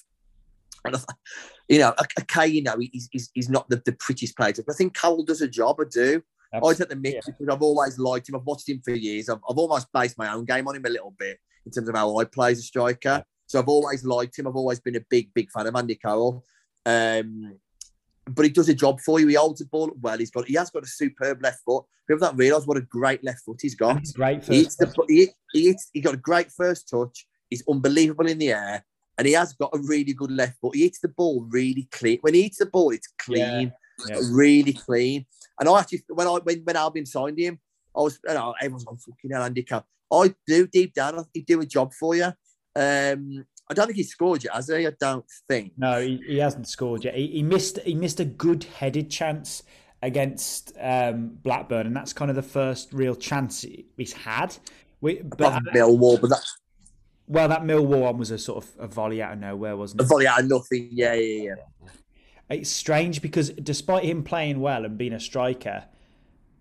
You 1.68 1.80
know, 1.80 1.94
okay, 2.20 2.48
you 2.48 2.64
know, 2.64 2.76
he's, 2.80 3.08
he's, 3.12 3.30
he's 3.34 3.50
not 3.50 3.70
the, 3.70 3.82
the 3.86 3.94
prettiest 3.94 4.36
player, 4.36 4.54
but 4.56 4.74
I 4.74 4.76
think 4.76 4.94
Carroll 4.94 5.24
does 5.24 5.42
a 5.42 5.48
job. 5.48 5.78
I 5.80 5.86
do. 5.90 6.22
I 6.54 6.74
take 6.74 6.90
the 6.90 6.96
mix 6.96 7.14
Yeah. 7.14 7.22
because 7.26 7.56
I've 7.56 7.62
always 7.62 7.98
liked 7.98 8.28
him. 8.28 8.36
I've 8.36 8.44
watched 8.44 8.68
him 8.68 8.82
for 8.84 8.92
years. 8.92 9.30
I've, 9.30 9.40
I've 9.50 9.58
almost 9.58 9.88
based 9.94 10.18
my 10.18 10.34
own 10.34 10.44
game 10.46 10.68
on 10.68 10.76
him 10.76 10.86
a 10.86 10.90
little 10.90 11.16
bit 11.18 11.40
in 11.66 11.72
terms 11.72 11.88
of 11.88 11.96
how 11.96 12.18
I 12.18 12.26
play 12.26 12.52
as 12.52 12.60
a 12.60 12.64
striker. 12.64 13.24
So 13.48 13.60
I've 13.60 13.70
always 13.70 14.04
liked 14.04 14.38
him. 14.38 14.48
I've 14.48 14.56
always 14.56 14.80
been 14.80 14.96
a 14.96 15.02
big, 15.10 15.34
big 15.34 15.50
fan 15.52 15.68
of 15.68 15.76
Andy 15.76 15.96
Carroll. 15.96 16.44
Um, 16.86 17.58
but 18.30 18.46
he 18.46 18.52
does 18.52 18.70
a 18.70 18.74
job 18.74 19.00
for 19.02 19.20
you. 19.20 19.28
He 19.28 19.36
holds 19.36 19.60
the 19.60 19.66
ball 19.66 19.92
well. 20.00 20.18
He's 20.18 20.32
got 20.32 20.48
he 20.48 20.56
has 20.56 20.70
got 20.70 20.84
a 20.84 20.88
superb 20.88 21.42
left 21.42 21.62
foot. 21.66 21.86
People 22.08 22.28
don't 22.28 22.38
realise 22.38 22.66
what 22.66 22.78
a 22.78 22.82
great 22.82 23.24
left 23.24 23.42
foot 23.46 23.60
he's 23.62 23.76
got. 23.76 24.02
Great 24.14 24.44
He 24.44 24.60
hits 24.60 24.76
the, 24.76 24.94
he, 25.08 25.30
he, 25.54 25.68
hits, 25.68 25.90
he 25.94 26.02
got 26.02 26.14
a 26.14 26.18
great 26.18 26.52
first 26.52 26.90
touch. 26.90 27.26
He's 27.50 27.64
unbelievable 27.68 28.28
in 28.28 28.38
the 28.38 28.52
air, 28.52 28.86
and 29.22 29.28
he 29.28 29.36
has 29.36 29.54
got 29.54 29.70
a 29.72 29.78
really 29.78 30.14
good 30.14 30.32
left 30.32 30.60
foot. 30.60 30.74
He 30.74 30.82
hits 30.82 30.98
the 30.98 31.08
ball 31.10 31.46
really 31.48 31.88
clean. 31.92 32.18
When 32.22 32.34
he 32.34 32.42
hits 32.42 32.58
the 32.58 32.66
ball, 32.66 32.90
it's 32.90 33.08
clean, 33.20 33.72
Yeah. 34.10 34.18
really 34.32 34.74
clean. 34.74 35.28
And 35.60 35.70
I 35.70 35.80
actually, 35.80 36.02
when 36.08 36.26
I 36.26 36.40
when, 36.42 36.62
when 36.64 36.76
Albion 36.76 37.06
signed 37.06 37.38
him, 37.38 37.60
I 37.96 38.02
was, 38.02 38.18
you 38.28 38.34
know, 38.34 38.56
everyone's 38.60 38.88
on 38.88 38.98
fucking 38.98 39.30
hell, 39.30 39.44
Andy. 39.44 39.64
I 40.12 40.34
do 40.48 40.66
deep 40.66 40.96
down, 40.96 41.24
he'd 41.36 41.46
do 41.46 41.62
a 41.62 41.68
job 41.68 41.94
for 41.94 42.16
you. 42.16 42.34
Um, 42.76 43.46
I 43.70 43.76
don't 43.76 43.86
think 43.86 43.98
he 43.98 44.04
scored 44.04 44.44
yet, 44.44 44.56
has 44.56 44.70
he? 44.70 44.88
I 44.88 44.94
don't 45.00 45.26
think. 45.48 45.74
No, 45.78 46.02
he, 46.02 46.20
he 46.26 46.40
hasn't 46.40 46.68
scored 46.68 47.06
yet. 47.06 47.14
He, 47.14 47.28
he 47.28 47.44
missed 47.44 47.78
he 47.82 47.94
missed 47.94 48.20
a 48.20 48.26
good 48.26 48.64
headed 48.64 49.12
chance 49.12 49.62
against 50.02 50.74
um, 50.82 51.38
Blackburn, 51.44 51.86
and 51.86 51.96
that's 51.96 52.12
kind 52.12 52.32
of 52.32 52.36
the 52.36 52.42
first 52.42 52.92
real 52.92 53.14
chance 53.14 53.68
he's 53.98 54.14
had. 54.14 54.58
We, 55.00 55.22
but 55.22 55.62
Millwall, 55.76 56.20
but 56.20 56.32
that 56.32 56.44
well, 57.32 57.48
that 57.48 57.62
Millwall 57.64 58.02
one 58.02 58.18
was 58.18 58.30
a 58.30 58.38
sort 58.38 58.64
of 58.66 58.72
a 58.78 58.88
volley 58.88 59.22
out 59.22 59.32
of 59.32 59.40
nowhere, 59.40 59.78
wasn't 59.78 60.02
it? 60.02 60.04
a 60.04 60.08
volley 60.08 60.28
out 60.28 60.42
of 60.42 60.48
nothing. 60.50 60.90
Yeah, 60.92 61.14
yeah, 61.14 61.44
yeah. 61.44 61.90
It's 62.50 62.70
strange 62.70 63.22
because 63.22 63.52
despite 63.52 64.04
him 64.04 64.22
playing 64.24 64.60
well 64.60 64.84
and 64.84 64.98
being 64.98 65.14
a 65.14 65.20
striker, 65.22 65.86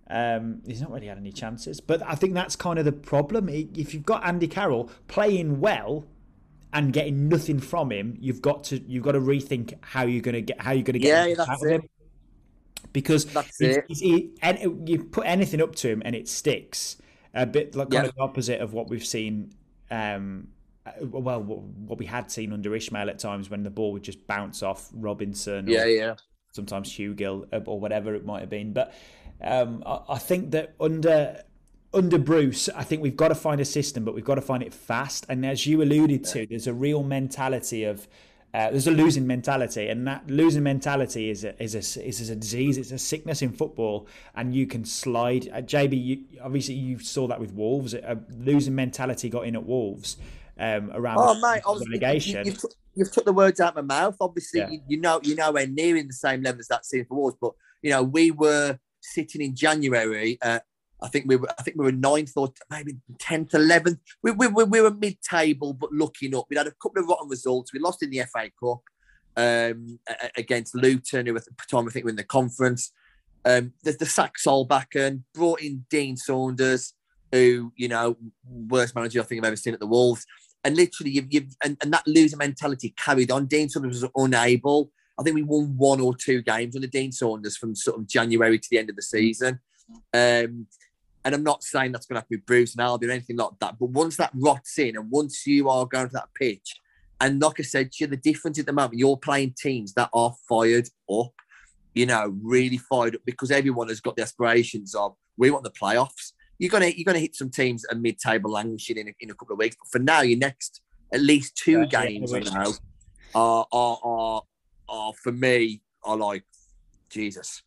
um, 0.08 0.62
he's 0.64 0.80
not 0.80 0.92
really 0.92 1.08
had 1.08 1.18
any 1.18 1.32
chances. 1.32 1.80
But 1.80 2.00
I 2.06 2.14
think 2.14 2.34
that's 2.34 2.54
kind 2.54 2.78
of 2.78 2.84
the 2.84 2.92
problem. 2.92 3.48
If 3.48 3.92
you've 3.92 4.06
got 4.06 4.24
Andy 4.24 4.46
Carroll 4.46 4.90
playing 5.08 5.58
well 5.60 6.06
and 6.72 6.92
getting 6.92 7.28
nothing 7.28 7.58
from 7.58 7.90
him, 7.90 8.16
you've 8.20 8.40
got 8.40 8.62
to 8.64 8.78
you've 8.86 9.02
got 9.02 9.12
to 9.12 9.20
rethink 9.20 9.74
how 9.80 10.04
you're 10.04 10.22
going 10.22 10.36
to 10.36 10.42
get 10.42 10.60
how 10.60 10.70
you're 10.70 10.84
going 10.84 10.94
to 10.94 11.00
get 11.00 11.28
Yeah, 11.36 11.42
out 11.42 11.60
of 11.64 11.68
him. 11.68 11.82
because 12.92 13.24
That's 13.24 13.58
he, 13.58 13.66
it. 13.66 13.84
he, 13.88 14.30
and 14.42 14.88
you 14.88 15.02
put 15.02 15.26
anything 15.26 15.60
up 15.60 15.74
to 15.76 15.88
him 15.88 16.02
and 16.04 16.14
it 16.14 16.28
sticks. 16.28 16.96
A 17.34 17.46
bit 17.46 17.74
like 17.74 17.90
kind 17.90 18.04
Yeah. 18.04 18.08
of 18.10 18.14
the 18.14 18.22
opposite 18.22 18.60
of 18.60 18.72
what 18.72 18.88
we've 18.88 19.04
seen. 19.04 19.52
Um, 19.90 20.48
well, 21.00 21.42
what, 21.42 21.98
we 21.98 22.06
had 22.06 22.30
seen 22.30 22.52
under 22.52 22.70
Ismaël 22.70 23.08
at 23.08 23.18
times 23.18 23.50
when 23.50 23.62
the 23.62 23.70
ball 23.70 23.92
would 23.92 24.02
just 24.02 24.26
bounce 24.26 24.62
off 24.62 24.88
Robinson. 24.92 25.68
or 25.68 25.72
Yeah, 25.72 25.84
yeah. 25.84 26.14
sometimes 26.52 26.90
Hugill 26.90 27.46
uh, 27.52 27.60
or 27.66 27.78
whatever 27.78 28.14
it 28.14 28.24
might 28.24 28.40
have 28.40 28.50
been. 28.50 28.72
But 28.72 28.94
um, 29.42 29.82
I, 29.86 30.00
I 30.10 30.18
think 30.18 30.52
that 30.52 30.74
under 30.80 31.42
under 31.92 32.18
Bruce, 32.18 32.68
I 32.68 32.84
think 32.84 33.02
we've 33.02 33.16
got 33.16 33.28
to 33.28 33.34
find 33.34 33.60
a 33.60 33.64
system, 33.64 34.04
but 34.04 34.14
we've 34.14 34.24
got 34.24 34.36
to 34.36 34.40
find 34.40 34.62
it 34.62 34.72
fast. 34.72 35.26
And 35.28 35.44
as 35.44 35.66
you 35.66 35.82
alluded 35.82 36.24
to, 36.26 36.46
there's 36.46 36.68
a 36.68 36.74
real 36.74 37.02
mentality 37.02 37.84
of 37.84 38.06
uh, 38.52 38.70
there's 38.70 38.88
a 38.88 38.92
losing 38.92 39.26
mentality, 39.26 39.88
and 39.88 40.06
that 40.08 40.28
losing 40.28 40.62
mentality 40.64 41.30
is 41.30 41.44
a, 41.44 41.62
is 41.62 41.74
a 41.74 42.04
is 42.04 42.30
a 42.30 42.36
disease. 42.36 42.78
It's 42.78 42.90
a 42.90 42.98
sickness 42.98 43.42
in 43.42 43.52
football, 43.52 44.08
and 44.34 44.54
you 44.54 44.66
can 44.66 44.84
slide. 44.84 45.48
Uh, 45.52 45.60
JB, 45.60 46.04
you, 46.04 46.24
obviously 46.42 46.74
you 46.74 46.98
saw 46.98 47.28
that 47.28 47.38
with 47.38 47.52
Wolves. 47.52 47.94
A 47.94 48.18
losing 48.36 48.74
mentality 48.74 49.28
got 49.28 49.46
in 49.46 49.54
at 49.54 49.64
Wolves 49.64 50.16
um, 50.60 50.90
around 50.94 51.16
Oh, 51.18 51.34
mate, 51.40 51.62
I 51.66 51.70
was, 51.70 51.80
you, 51.82 51.86
relegation. 51.90 52.44
you, 52.44 52.52
have 52.52 52.60
took, 52.60 52.72
you've 52.94 53.10
took 53.12 53.24
the 53.24 53.32
words 53.32 53.60
out 53.60 53.76
of 53.76 53.86
my 53.86 53.94
mouth. 54.02 54.16
Obviously, 54.20 54.60
Yeah. 54.60 54.70
you, 54.70 54.80
you 54.88 55.00
know, 55.00 55.20
you 55.22 55.34
know, 55.34 55.50
we're 55.52 55.66
nearing 55.66 56.06
the 56.06 56.12
same 56.12 56.42
level 56.42 56.60
as 56.60 56.68
that 56.68 56.84
scene 56.84 57.06
for 57.06 57.16
Wolves, 57.16 57.36
but 57.40 57.52
you 57.82 57.90
know, 57.90 58.02
we 58.02 58.30
were 58.30 58.78
sitting 59.00 59.40
in 59.40 59.56
January. 59.56 60.38
Uh, 60.42 60.60
I 61.02 61.08
think 61.08 61.24
we 61.26 61.36
were, 61.36 61.48
I 61.58 61.62
think 61.62 61.78
we 61.78 61.86
were 61.86 61.92
ninth 61.92 62.32
or 62.36 62.52
maybe 62.70 62.98
tenth, 63.18 63.54
eleventh. 63.54 63.98
We, 64.22 64.32
we, 64.32 64.48
we, 64.48 64.64
we 64.64 64.80
were 64.82 64.90
mid-table, 64.90 65.72
but 65.72 65.90
looking 65.92 66.34
up. 66.36 66.44
We 66.50 66.56
had 66.56 66.66
a 66.66 66.72
couple 66.72 67.02
of 67.02 67.08
rotten 67.08 67.28
results. 67.28 67.72
We 67.72 67.80
lost 67.80 68.02
in 68.02 68.10
the 68.10 68.20
FA 68.30 68.50
Cup 68.62 68.82
um, 69.36 69.98
against 70.36 70.74
Luton, 70.74 71.24
who 71.24 71.36
at 71.36 71.44
the 71.46 71.52
time 71.70 71.88
I 71.88 71.90
think 71.90 72.04
were 72.04 72.10
in 72.10 72.16
the 72.16 72.24
conference. 72.24 72.92
Um, 73.46 73.72
the, 73.82 73.92
the 73.92 74.04
sack 74.04 74.34
Solbakken 74.36 75.22
brought 75.32 75.62
in 75.62 75.86
Dean 75.88 76.18
Saunders, 76.18 76.92
who 77.32 77.72
you 77.76 77.88
know, 77.88 78.18
worst 78.46 78.94
manager 78.94 79.20
I 79.20 79.24
think 79.24 79.42
I've 79.42 79.46
ever 79.48 79.56
seen 79.56 79.72
at 79.72 79.80
the 79.80 79.86
Wolves 79.86 80.26
and 80.64 80.76
literally 80.76 81.12
you've, 81.12 81.32
you've 81.32 81.56
and, 81.64 81.76
and 81.82 81.92
that 81.92 82.06
loser 82.06 82.36
mentality 82.36 82.94
carried 82.96 83.30
on. 83.30 83.46
Dean 83.46 83.68
Saunders 83.68 84.02
was 84.02 84.10
unable. 84.16 84.90
I 85.18 85.22
think 85.22 85.34
we 85.34 85.42
won 85.42 85.74
one 85.76 86.00
or 86.00 86.14
two 86.14 86.42
games 86.42 86.76
under 86.76 86.86
Dean 86.86 87.12
Saunders 87.12 87.56
from 87.56 87.74
sort 87.74 87.98
of 87.98 88.06
January 88.06 88.58
to 88.58 88.68
the 88.70 88.78
end 88.78 88.90
of 88.90 88.96
the 88.96 89.02
season. 89.02 89.60
Um, 90.14 90.66
and 91.24 91.34
I'm 91.34 91.42
not 91.42 91.62
saying 91.62 91.92
that's 91.92 92.06
going 92.06 92.14
to 92.14 92.20
happen 92.20 92.38
with 92.38 92.46
Bruce 92.46 92.74
and 92.74 92.80
Albion 92.80 93.10
or 93.10 93.14
anything 93.14 93.36
like 93.36 93.50
that. 93.60 93.76
But 93.78 93.90
once 93.90 94.16
that 94.16 94.30
rots 94.34 94.78
in 94.78 94.96
and 94.96 95.10
once 95.10 95.46
you 95.46 95.68
are 95.68 95.84
going 95.84 96.08
to 96.08 96.12
that 96.14 96.30
pitch, 96.34 96.80
and 97.20 97.40
like 97.40 97.60
I 97.60 97.62
said, 97.62 97.92
to 97.92 98.04
you, 98.04 98.06
the 98.06 98.16
difference 98.16 98.58
at 98.58 98.64
the 98.64 98.72
moment, 98.72 98.98
you're 98.98 99.16
playing 99.16 99.54
teams 99.60 99.92
that 99.94 100.08
are 100.14 100.34
fired 100.48 100.88
up, 101.12 101.32
you 101.94 102.06
know, 102.06 102.34
really 102.42 102.78
fired 102.78 103.14
up 103.14 103.20
because 103.26 103.50
everyone 103.50 103.88
has 103.88 104.00
got 104.00 104.16
the 104.16 104.22
aspirations 104.22 104.94
of 104.94 105.14
we 105.36 105.50
want 105.50 105.64
the 105.64 105.70
playoffs 105.70 106.32
you're 106.60 106.70
gonna 106.70 106.88
you're 106.88 107.06
gonna 107.06 107.18
hit 107.18 107.34
some 107.34 107.50
teams 107.50 107.84
at 107.90 107.98
mid-table 107.98 108.50
languishing 108.50 108.98
in 108.98 109.08
a, 109.08 109.12
in 109.20 109.30
a 109.30 109.34
couple 109.34 109.54
of 109.54 109.58
weeks. 109.58 109.76
But 109.76 109.88
for 109.90 109.98
now, 109.98 110.20
your 110.20 110.38
next 110.38 110.82
at 111.12 111.20
least 111.20 111.56
two 111.56 111.80
Yeah, 111.80 111.86
games 111.86 112.30
yeah, 112.32 112.38
I 112.38 112.64
know 112.64 112.74
are, 113.34 113.66
are 113.72 113.98
are 114.04 114.42
are 114.88 115.12
for 115.14 115.32
me 115.32 115.80
are 116.04 116.16
like 116.16 116.44
Jesus. 117.08 117.62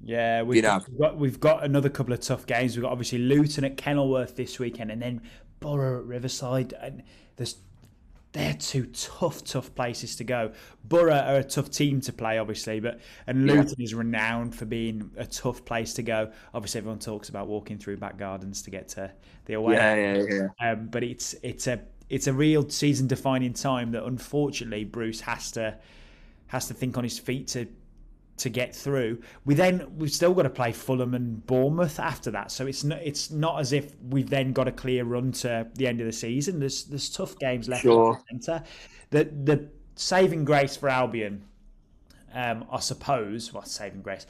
Yeah, 0.00 0.42
we've, 0.42 0.56
You 0.56 0.62
know. 0.62 0.78
got, 0.78 0.88
we've 0.88 0.98
got 0.98 1.18
we've 1.18 1.40
got 1.40 1.64
another 1.64 1.88
couple 1.88 2.12
of 2.14 2.20
tough 2.20 2.46
games. 2.46 2.76
We've 2.76 2.84
got 2.84 2.92
obviously 2.92 3.18
Luton 3.18 3.64
at 3.64 3.76
Kenilworth 3.76 4.36
this 4.36 4.60
weekend, 4.60 4.92
and 4.92 5.02
then 5.02 5.20
Borough 5.58 5.98
at 5.98 6.04
Riverside. 6.04 6.72
And 6.80 7.02
there's 7.36 7.56
they're 8.32 8.54
two 8.54 8.86
tough, 8.86 9.42
tough 9.44 9.74
places 9.74 10.16
to 10.16 10.24
go. 10.24 10.52
Borough 10.84 11.14
are 11.14 11.36
a 11.36 11.44
tough 11.44 11.70
team 11.70 12.00
to 12.02 12.12
play, 12.12 12.38
obviously, 12.38 12.78
but 12.80 13.00
and 13.26 13.46
Yeah. 13.46 13.54
Luton 13.54 13.80
is 13.80 13.94
renowned 13.94 14.54
for 14.54 14.66
being 14.66 15.10
a 15.16 15.26
tough 15.26 15.64
place 15.64 15.94
to 15.94 16.02
go. 16.02 16.30
Obviously, 16.52 16.78
everyone 16.78 16.98
talks 16.98 17.28
about 17.30 17.48
walking 17.48 17.78
through 17.78 17.96
back 17.96 18.18
gardens 18.18 18.62
to 18.62 18.70
get 18.70 18.88
to 18.88 19.10
the 19.46 19.54
away. 19.54 19.74
Yeah, 19.74 19.94
yeah, 19.94 20.48
yeah. 20.60 20.70
Um, 20.72 20.88
but 20.88 21.02
it's 21.02 21.34
it's 21.42 21.66
a 21.66 21.80
it's 22.10 22.26
a 22.26 22.32
real 22.32 22.68
season 22.68 23.06
defining 23.06 23.52
time 23.54 23.92
that 23.92 24.04
unfortunately 24.04 24.84
Bruce 24.84 25.20
has 25.22 25.50
to 25.52 25.76
has 26.48 26.68
to 26.68 26.74
think 26.74 26.96
on 26.96 27.04
his 27.04 27.18
feet 27.18 27.46
to 27.48 27.66
to 28.38 28.48
get 28.48 28.74
through. 28.74 29.20
We 29.44 29.54
then 29.54 29.86
we've 29.96 30.12
still 30.12 30.34
got 30.34 30.42
to 30.42 30.50
play 30.50 30.72
Fulham 30.72 31.14
and 31.14 31.44
Bournemouth 31.46 31.98
after 31.98 32.30
that, 32.30 32.50
so 32.50 32.66
it's 32.66 32.84
not 32.84 33.00
it's 33.02 33.30
not 33.30 33.60
as 33.60 33.72
if 33.72 33.94
we've 34.08 34.28
then 34.28 34.52
got 34.52 34.68
a 34.68 34.72
clear 34.72 35.04
run 35.04 35.32
to 35.32 35.66
the 35.74 35.86
end 35.86 36.00
of 36.00 36.06
the 36.06 36.12
season. 36.12 36.58
There's 36.58 36.84
there's 36.84 37.10
tough 37.10 37.38
games 37.38 37.68
left. 37.68 37.82
Sure. 37.82 38.20
Centre. 38.30 38.62
The 39.10 39.24
the 39.24 39.68
saving 39.96 40.44
grace 40.44 40.76
for 40.76 40.88
Albion, 40.88 41.44
um, 42.32 42.64
I 42.70 42.80
suppose. 42.80 43.52
Well, 43.52 43.64
saving 43.64 44.02
grace. 44.02 44.26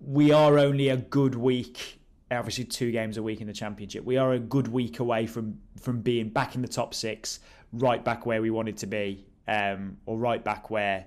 We 0.00 0.32
are 0.32 0.58
only 0.58 0.88
a 0.88 0.96
good 0.96 1.34
week. 1.34 2.00
Obviously, 2.30 2.64
two 2.64 2.90
games 2.90 3.18
a 3.18 3.22
week 3.22 3.40
in 3.40 3.46
the 3.46 3.52
championship. 3.52 4.04
We 4.04 4.16
are 4.16 4.32
a 4.32 4.38
good 4.38 4.68
week 4.68 4.98
away 4.98 5.26
from 5.26 5.58
from 5.80 6.00
being 6.00 6.28
back 6.30 6.54
in 6.54 6.62
the 6.62 6.68
top 6.68 6.94
six, 6.94 7.40
right 7.72 8.04
back 8.04 8.26
where 8.26 8.42
we 8.42 8.50
wanted 8.50 8.76
to 8.78 8.86
be, 8.86 9.26
um, 9.46 9.96
or 10.06 10.18
right 10.18 10.42
back 10.42 10.70
where 10.70 11.06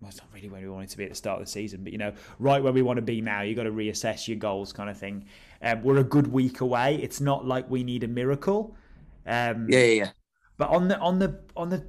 well, 0.00 0.08
it's 0.08 0.18
not 0.18 0.28
really 0.32 0.48
where 0.48 0.62
we 0.62 0.68
wanted 0.68 0.88
to 0.90 0.96
be 0.96 1.04
at 1.04 1.10
the 1.10 1.16
start 1.16 1.40
of 1.40 1.46
the 1.46 1.50
season, 1.52 1.82
but 1.84 1.92
you 1.92 1.98
know, 1.98 2.12
right 2.38 2.62
where 2.62 2.72
we 2.72 2.82
want 2.82 2.96
to 2.96 3.02
be 3.02 3.20
now. 3.20 3.42
You've 3.42 3.56
got 3.56 3.64
to 3.64 3.72
reassess 3.72 4.28
your 4.28 4.38
goals, 4.38 4.72
kind 4.72 4.88
of 4.90 4.96
thing. 4.98 5.26
Um, 5.62 5.82
we're 5.82 5.98
a 5.98 6.04
good 6.04 6.26
week 6.28 6.60
away. 6.60 6.96
It's 6.96 7.20
not 7.20 7.46
like 7.46 7.68
we 7.70 7.84
need 7.84 8.02
a 8.04 8.08
miracle. 8.08 8.76
Um, 9.26 9.68
Yeah, 9.68 9.78
yeah, 9.80 9.92
yeah. 10.04 10.10
but 10.58 10.70
on 10.70 10.88
the 10.88 10.98
on 11.00 11.18
the 11.18 11.40
on 11.56 11.70
the 11.70 11.84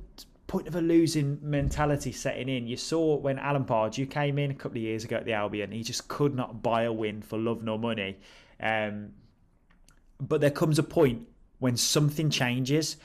point 0.48 0.68
of 0.68 0.76
a 0.76 0.82
losing 0.82 1.40
mentality 1.42 2.12
setting 2.12 2.50
in, 2.50 2.68
you 2.68 2.78
saw 2.78 3.16
when 3.18 3.40
Alan 3.40 3.66
Pardew 3.66 4.10
came 4.10 4.38
in 4.38 4.52
a 4.52 4.56
couple 4.56 4.78
of 4.78 4.84
years 4.84 5.04
ago 5.06 5.18
at 5.18 5.26
the 5.26 5.34
Albion, 5.34 5.72
he 5.72 5.84
just 5.84 6.08
could 6.10 6.36
not 6.36 6.62
buy 6.62 6.84
a 6.84 6.92
win 6.94 7.22
for 7.22 7.38
love 7.40 7.64
nor 7.64 7.80
money. 7.80 8.18
Um, 8.60 9.12
but 10.20 10.42
there 10.42 10.52
comes 10.52 10.78
a 10.80 10.84
point 10.84 11.28
when 11.60 11.78
something 11.78 12.30
changes. 12.30 12.98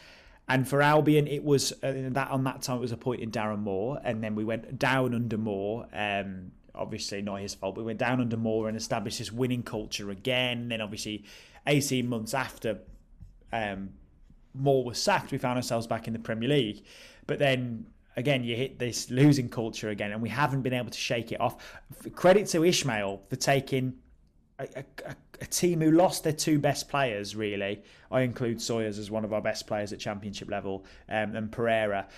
And 0.48 0.68
for 0.68 0.80
Albion, 0.80 1.26
it 1.26 1.42
was 1.42 1.72
uh, 1.82 1.92
that 2.10 2.30
on 2.30 2.44
that 2.44 2.62
time 2.62 2.76
it 2.78 2.80
was 2.80 2.92
appointing 2.92 3.30
Darren 3.30 3.58
Moore, 3.58 3.98
and 4.04 4.22
then 4.22 4.34
we 4.34 4.44
went 4.44 4.78
down 4.78 5.14
under 5.14 5.36
Moore. 5.36 5.86
Um, 5.92 6.52
obviously 6.74 7.22
not 7.22 7.40
his 7.40 7.54
fault. 7.54 7.76
We 7.76 7.82
went 7.82 7.98
down 7.98 8.20
under 8.20 8.36
Moore 8.36 8.68
and 8.68 8.76
established 8.76 9.18
this 9.18 9.32
winning 9.32 9.62
culture 9.62 10.10
again. 10.10 10.68
Then 10.68 10.80
obviously, 10.80 11.24
eighteen 11.66 12.08
months 12.08 12.34
after 12.34 12.78
um, 13.52 13.90
Moore 14.54 14.84
was 14.84 14.98
sacked, 14.98 15.32
we 15.32 15.38
found 15.38 15.56
ourselves 15.56 15.86
back 15.86 16.06
in 16.06 16.12
the 16.12 16.18
Premier 16.18 16.48
League. 16.48 16.84
But 17.26 17.38
then 17.38 17.86
again, 18.16 18.44
you 18.44 18.56
hit 18.56 18.78
this 18.78 19.10
losing 19.10 19.48
culture 19.48 19.88
again, 19.88 20.12
and 20.12 20.22
we 20.22 20.28
haven't 20.28 20.62
been 20.62 20.72
able 20.72 20.90
to 20.90 20.98
shake 20.98 21.32
it 21.32 21.40
off. 21.40 21.56
Credit 22.14 22.46
to 22.48 22.60
Ismaël 22.60 23.20
for 23.28 23.36
taking 23.36 23.94
a, 24.58 24.68
a, 24.76 24.84
a 25.06 25.14
team 25.44 25.82
who 25.82 25.90
lost 25.90 26.24
their 26.24 26.32
two 26.32 26.58
best 26.58 26.88
players, 26.88 27.36
really. 27.36 27.82
I 28.10 28.22
include 28.22 28.62
Sawyers 28.62 28.98
as 28.98 29.10
one 29.10 29.24
of 29.24 29.34
our 29.34 29.42
best 29.42 29.66
players 29.66 29.92
at 29.92 29.98
championship 29.98 30.48
level, 30.48 30.86
um, 31.10 31.36
and 31.36 31.52
Pereira, 31.52 32.08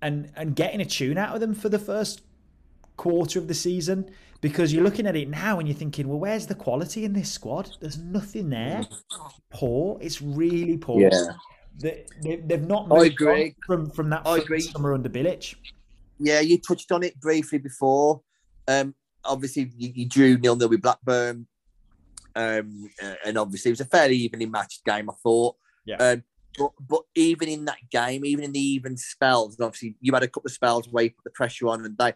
and 0.00 0.30
and 0.36 0.54
getting 0.54 0.80
a 0.80 0.84
tune 0.84 1.18
out 1.18 1.34
of 1.34 1.40
them 1.40 1.54
for 1.54 1.68
the 1.68 1.78
first 1.78 2.22
quarter 2.96 3.38
of 3.40 3.48
the 3.48 3.54
season. 3.54 4.08
Because 4.42 4.72
you're 4.72 4.84
looking 4.84 5.06
at 5.06 5.16
it 5.16 5.28
now 5.28 5.58
and 5.58 5.66
you're 5.66 5.76
thinking, 5.76 6.06
well, 6.06 6.20
where's 6.20 6.46
the 6.46 6.54
quality 6.54 7.04
in 7.04 7.14
this 7.14 7.32
squad? 7.32 7.70
There's 7.80 7.98
nothing 7.98 8.50
there. 8.50 8.82
Poor. 9.50 9.98
It's 10.00 10.20
really 10.20 10.76
poor. 10.76 11.00
Yeah. 11.00 11.10
They, 11.78 12.04
they, 12.22 12.36
they've 12.36 12.66
not 12.66 12.86
moved 12.86 13.18
from 13.66 13.90
from 13.90 14.10
that 14.10 14.22
I 14.26 14.38
agree. 14.38 14.60
summer 14.60 14.92
under 14.92 15.08
Bilic. 15.08 15.56
Yeah, 16.18 16.40
you 16.40 16.58
touched 16.58 16.92
on 16.92 17.02
it 17.02 17.18
briefly 17.20 17.58
before. 17.58 18.20
Um, 18.68 18.94
obviously, 19.24 19.72
you, 19.76 19.92
you 19.94 20.08
drew 20.08 20.38
nil 20.38 20.56
nil 20.56 20.68
with 20.68 20.82
Blackburn, 20.82 21.46
um, 22.36 22.90
uh, 23.02 23.14
and 23.24 23.38
obviously 23.38 23.70
it 23.70 23.72
was 23.72 23.80
a 23.80 23.86
fairly 23.86 24.16
evenly 24.16 24.46
matched 24.46 24.84
game. 24.84 25.10
I 25.10 25.14
thought. 25.22 25.56
Yeah. 25.86 25.96
Um, 25.96 26.22
but 26.58 26.72
but 26.86 27.02
even 27.14 27.48
in 27.48 27.64
that 27.64 27.78
game, 27.90 28.24
even 28.24 28.44
in 28.44 28.52
the 28.52 28.60
even 28.60 28.96
spells, 28.96 29.58
obviously 29.60 29.96
you 30.00 30.12
had 30.12 30.22
a 30.22 30.28
couple 30.28 30.48
of 30.48 30.52
spells 30.52 30.88
where 30.88 31.04
you 31.04 31.10
put 31.10 31.24
the 31.24 31.30
pressure 31.30 31.68
on, 31.68 31.84
and 31.84 31.96
they 31.98 32.12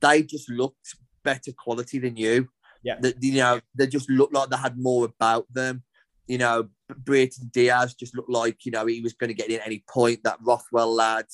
they 0.00 0.22
just 0.22 0.50
looked 0.50 0.94
better 1.22 1.52
quality 1.56 1.98
than 1.98 2.16
you. 2.16 2.48
Yeah. 2.82 2.98
You 3.20 3.34
know 3.34 3.60
they 3.76 3.86
just 3.86 4.08
looked 4.08 4.34
like 4.34 4.50
they 4.50 4.56
had 4.56 4.78
more 4.78 5.04
about 5.04 5.46
them. 5.52 5.82
You 6.26 6.38
know, 6.38 6.68
Brereton 6.96 7.50
Diaz 7.52 7.94
just 7.94 8.16
looked 8.16 8.30
like 8.30 8.64
you 8.64 8.72
know 8.72 8.86
he 8.86 9.00
was 9.00 9.12
going 9.12 9.28
to 9.28 9.34
get 9.34 9.50
in 9.50 9.60
at 9.60 9.66
any 9.66 9.84
point. 9.88 10.20
That 10.24 10.38
Rothwell 10.42 10.94
lad, 10.94 11.26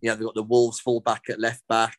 you 0.00 0.10
know, 0.10 0.16
they 0.16 0.24
got 0.24 0.34
the 0.34 0.42
Wolves 0.42 0.80
full 0.80 1.00
back 1.00 1.24
at 1.28 1.40
left 1.40 1.62
back. 1.68 1.98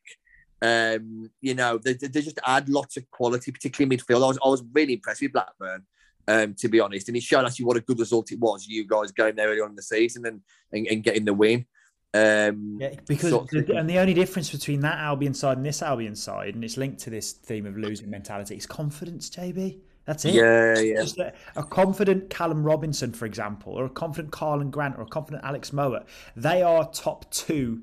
Um, 0.64 1.30
you 1.42 1.56
know, 1.56 1.78
they, 1.78 1.94
they 1.94 2.22
just 2.22 2.40
add 2.46 2.70
lots 2.70 2.96
of 2.96 3.12
quality, 3.12 3.52
particularly 3.52 3.98
midfield. 3.98 4.24
I 4.24 4.28
was 4.28 4.40
I 4.44 4.48
was 4.48 4.64
really 4.72 4.94
impressed 4.94 5.22
with 5.22 5.34
Blackburn, 5.34 5.84
um, 6.30 6.54
to 6.54 6.70
be 6.70 6.80
honest, 6.80 7.10
and 7.10 7.18
it 7.18 7.24
showed 7.24 7.46
actually 7.46 7.66
what 7.66 7.76
a 7.76 7.82
good 7.82 8.00
result 8.00 8.32
it 8.32 8.40
was. 8.40 8.66
You 8.66 8.88
guys 8.88 9.12
going 9.12 9.36
there 9.36 9.50
early 9.50 9.60
on 9.60 9.72
in 9.72 9.76
the 9.76 9.82
season 9.82 10.26
and 10.26 10.40
and, 10.72 10.88
and 10.88 11.04
getting 11.04 11.26
the 11.26 11.34
win. 11.34 11.66
Um, 12.14 12.78
Yeah, 12.80 12.96
because 13.06 13.32
sort 13.32 13.54
of 13.54 13.68
the, 13.68 13.76
and 13.76 13.90
the 13.90 13.98
only 13.98 14.14
difference 14.14 14.52
between 14.52 14.80
that 14.82 15.00
Albion 15.00 15.34
side 15.34 15.58
and 15.58 15.66
this 15.66 15.82
Albion 15.82 16.16
side, 16.16 16.56
and 16.56 16.64
it's 16.64 16.78
linked 16.78 17.00
to 17.02 17.10
this 17.10 17.34
theme 17.34 17.66
of 17.66 17.78
losing 17.78 18.10
mentality, 18.10 18.56
is 18.56 18.66
confidence. 18.66 19.30
JB, 19.30 19.80
that's 20.06 20.24
it. 20.24 20.34
yeah, 20.34 20.80
yeah, 20.80 21.04
a, 21.56 21.60
a 21.60 21.64
confident 21.64 22.30
Callum 22.30 22.64
Robinson, 22.64 23.12
for 23.12 23.26
example, 23.26 23.74
or 23.74 23.84
a 23.84 23.90
confident 23.90 24.32
Karlan 24.32 24.72
Grant, 24.72 24.96
or 24.98 25.02
a 25.02 25.08
confident 25.08 25.44
Alex 25.44 25.72
Mowatt. 25.72 26.06
They 26.38 26.62
are 26.62 26.90
top 26.90 27.30
two 27.32 27.82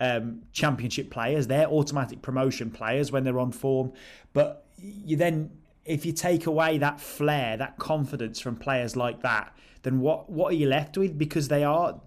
um, 0.00 0.42
championship 0.52 1.10
players. 1.10 1.46
They're 1.46 1.66
automatic 1.66 2.22
promotion 2.22 2.70
players 2.70 3.12
when 3.12 3.24
they're 3.24 3.38
on 3.38 3.52
form. 3.52 3.92
But 4.32 4.66
you 4.78 5.16
then 5.16 5.50
if 5.84 6.06
you 6.06 6.12
take 6.12 6.46
away 6.46 6.78
that 6.78 7.00
flair, 7.00 7.56
that 7.56 7.78
confidence 7.78 8.40
from 8.40 8.56
players 8.56 8.96
like 8.96 9.22
that, 9.22 9.54
then 9.82 10.00
what 10.00 10.30
what 10.30 10.52
are 10.52 10.56
you 10.56 10.66
left 10.66 10.96
with? 10.96 11.18
Because 11.18 11.48
they 11.48 11.64
are, 11.64 12.00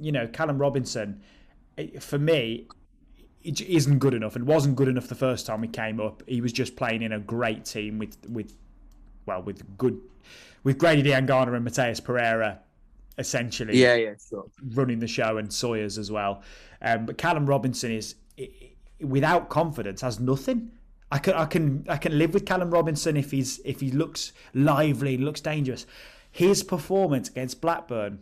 you 0.00 0.12
know, 0.12 0.26
Callum 0.26 0.58
Robinson, 0.58 1.20
for 2.00 2.18
me, 2.18 2.66
it 3.42 3.60
isn't 3.60 3.98
good 3.98 4.14
enough 4.14 4.34
and 4.34 4.46
wasn't 4.46 4.76
good 4.76 4.88
enough 4.88 5.08
the 5.08 5.14
first 5.14 5.46
time 5.46 5.62
he 5.62 5.68
came 5.68 6.00
up. 6.00 6.22
He 6.26 6.40
was 6.40 6.52
just 6.52 6.76
playing 6.76 7.02
in 7.02 7.12
a 7.12 7.20
great 7.20 7.64
team 7.64 7.98
with 7.98 8.16
with 8.28 8.54
well 9.26 9.42
with 9.42 9.76
good 9.76 10.00
with 10.62 10.78
Grady 10.78 11.02
Diangana 11.02 11.54
and 11.54 11.66
Matheus 11.66 12.02
Pereira 12.02 12.60
essentially 13.18 13.78
yeah 13.78 13.94
yeah 13.94 14.14
sure. 14.28 14.44
running 14.74 14.98
the 14.98 15.06
show 15.06 15.38
and 15.38 15.52
Sawyers 15.52 15.98
as 15.98 16.10
well. 16.10 16.42
Um, 16.82 17.06
but 17.06 17.18
Callum 17.18 17.46
Robinson 17.46 17.90
is 17.92 18.16
without 19.00 19.48
confidence 19.48 20.00
has 20.00 20.20
nothing. 20.20 20.70
I 21.10 21.18
can 21.18 21.34
I 21.34 21.44
can 21.46 21.86
I 21.88 21.96
can 21.96 22.18
live 22.18 22.34
with 22.34 22.44
Callum 22.44 22.70
Robinson 22.70 23.16
if 23.16 23.30
he's 23.30 23.60
if 23.64 23.80
he 23.80 23.90
looks 23.90 24.32
lively, 24.54 25.16
looks 25.16 25.40
dangerous. 25.40 25.86
His 26.30 26.62
performance 26.62 27.28
against 27.28 27.60
Blackburn 27.60 28.18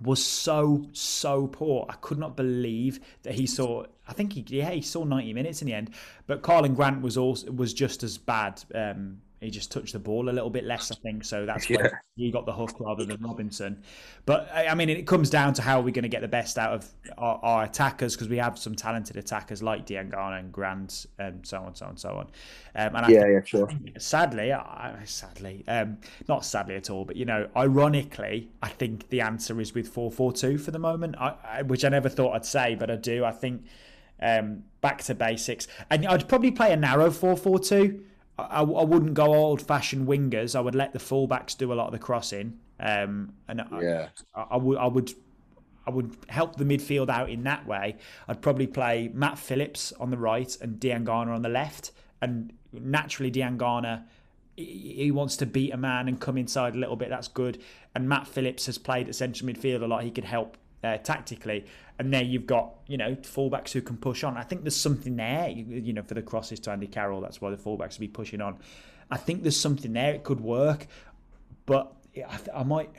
was 0.00 0.24
so 0.24 0.86
so 0.92 1.48
poor. 1.48 1.86
I 1.88 1.94
could 1.94 2.18
not 2.18 2.36
believe 2.36 3.00
that 3.22 3.34
he 3.34 3.46
saw. 3.46 3.84
I 4.06 4.12
think 4.12 4.34
he 4.34 4.44
yeah 4.48 4.70
he 4.70 4.82
saw 4.82 5.04
ninety 5.04 5.32
minutes 5.32 5.62
in 5.62 5.66
the 5.66 5.74
end. 5.74 5.90
But 6.26 6.42
Karlan 6.42 6.76
Grant 6.76 7.02
was 7.02 7.16
also 7.16 7.50
was 7.50 7.74
just 7.74 8.02
as 8.02 8.18
bad. 8.18 8.62
Um, 8.74 9.20
he 9.42 9.50
just 9.50 9.72
touched 9.72 9.92
the 9.92 9.98
ball 9.98 10.28
a 10.28 10.30
little 10.30 10.50
bit 10.50 10.64
less, 10.64 10.92
I 10.92 10.94
think. 11.02 11.24
So 11.24 11.44
that's 11.44 11.68
yeah. 11.68 11.82
why 11.82 11.90
he 12.14 12.30
got 12.30 12.46
the 12.46 12.52
hook 12.52 12.78
rather 12.78 13.04
than 13.04 13.20
Robinson. 13.20 13.82
But 14.24 14.48
I 14.54 14.74
mean, 14.74 14.88
it 14.88 15.06
comes 15.06 15.30
down 15.30 15.52
to 15.54 15.62
how 15.62 15.80
we're 15.80 15.90
going 15.90 16.04
to 16.04 16.08
get 16.08 16.22
the 16.22 16.28
best 16.28 16.58
out 16.58 16.72
of 16.72 16.88
our, 17.18 17.40
our 17.42 17.64
attackers 17.64 18.14
because 18.14 18.28
we 18.28 18.36
have 18.36 18.56
some 18.56 18.76
talented 18.76 19.16
attackers 19.16 19.62
like 19.62 19.84
Diangana 19.84 20.38
and 20.38 20.52
Grant 20.52 21.06
and 21.18 21.44
so 21.44 21.58
on, 21.58 21.74
so 21.74 21.86
on, 21.86 21.96
so 21.96 22.10
on. 22.10 22.26
Um, 22.76 22.96
and 22.96 23.12
yeah, 23.12 23.22
think, 23.22 23.32
yeah, 23.32 23.40
sure. 23.44 23.70
Sadly, 23.98 24.52
I, 24.52 25.02
sadly, 25.04 25.64
um, 25.66 25.98
not 26.28 26.44
sadly 26.44 26.76
at 26.76 26.88
all, 26.88 27.04
but 27.04 27.16
you 27.16 27.24
know, 27.24 27.48
ironically, 27.56 28.48
I 28.62 28.68
think 28.68 29.08
the 29.08 29.22
answer 29.22 29.60
is 29.60 29.74
with 29.74 29.88
four 29.88 30.12
four 30.12 30.32
two 30.32 30.56
for 30.56 30.70
the 30.70 30.78
moment, 30.78 31.16
I, 31.18 31.34
I, 31.44 31.62
which 31.62 31.84
I 31.84 31.88
never 31.88 32.08
thought 32.08 32.34
I'd 32.34 32.46
say, 32.46 32.76
but 32.76 32.92
I 32.92 32.96
do. 32.96 33.24
I 33.24 33.32
think 33.32 33.64
um, 34.20 34.62
back 34.80 35.02
to 35.02 35.16
basics, 35.16 35.66
and 35.90 36.06
I'd 36.06 36.28
probably 36.28 36.52
play 36.52 36.72
a 36.72 36.76
narrow 36.76 37.10
four 37.10 37.36
four 37.36 37.58
two 37.58 38.04
I, 38.38 38.60
I 38.60 38.62
wouldn't 38.62 39.14
go 39.14 39.34
old 39.34 39.62
fashioned 39.62 40.08
wingers. 40.08 40.56
I 40.56 40.60
would 40.60 40.74
let 40.74 40.92
the 40.92 40.98
fullbacks 40.98 41.56
do 41.56 41.72
a 41.72 41.74
lot 41.74 41.86
of 41.86 41.92
the 41.92 41.98
crossing. 41.98 42.58
Um, 42.80 43.34
and 43.48 43.62
yeah, 43.80 44.08
I, 44.34 44.46
I, 44.52 44.56
would 44.56 44.78
I 44.78 44.86
would 44.86 45.12
I 45.86 45.90
would 45.90 46.16
help 46.28 46.56
the 46.56 46.64
midfield 46.64 47.08
out 47.08 47.30
in 47.30 47.44
that 47.44 47.66
way. 47.66 47.96
I'd 48.28 48.42
probably 48.42 48.66
play 48.66 49.10
Matt 49.12 49.38
Phillips 49.38 49.92
on 50.00 50.10
the 50.10 50.16
right 50.16 50.56
and 50.60 50.80
Diangana 50.80 51.34
on 51.34 51.42
the 51.42 51.48
left. 51.48 51.92
And 52.20 52.52
naturally, 52.72 53.30
Diangana 53.30 54.04
he 54.56 55.10
wants 55.10 55.36
to 55.38 55.46
beat 55.46 55.72
a 55.72 55.76
man 55.76 56.08
and 56.08 56.20
come 56.20 56.36
inside 56.36 56.74
a 56.74 56.78
little 56.78 56.96
bit. 56.96 57.08
That's 57.08 57.28
good. 57.28 57.62
And 57.94 58.08
Matt 58.08 58.26
Phillips 58.26 58.66
has 58.66 58.78
played 58.78 59.08
at 59.08 59.14
central 59.14 59.50
midfield 59.50 59.82
a 59.82 59.86
lot. 59.86 60.04
He 60.04 60.10
could 60.10 60.24
help 60.24 60.56
uh, 60.82 60.98
tactically. 60.98 61.66
And 61.98 62.12
there 62.12 62.22
you've 62.22 62.46
got, 62.46 62.74
you 62.86 62.96
know, 62.96 63.14
fullbacks 63.16 63.70
who 63.70 63.80
can 63.80 63.96
push 63.96 64.24
on. 64.24 64.36
I 64.36 64.42
think 64.42 64.62
there's 64.62 64.76
something 64.76 65.16
there, 65.16 65.48
you, 65.48 65.64
you 65.64 65.92
know, 65.92 66.02
for 66.02 66.14
the 66.14 66.22
crosses 66.22 66.60
to 66.60 66.70
Andy 66.70 66.86
Carroll. 66.86 67.20
That's 67.20 67.40
why 67.40 67.50
the 67.50 67.56
fullbacks 67.56 67.98
will 67.98 68.00
be 68.00 68.08
pushing 68.08 68.40
on. 68.40 68.58
I 69.10 69.16
think 69.18 69.42
there's 69.42 69.60
something 69.60 69.92
there. 69.92 70.14
It 70.14 70.24
could 70.24 70.40
work. 70.40 70.86
But 71.66 71.92
I, 72.16 72.38
I 72.54 72.62
might. 72.64 72.90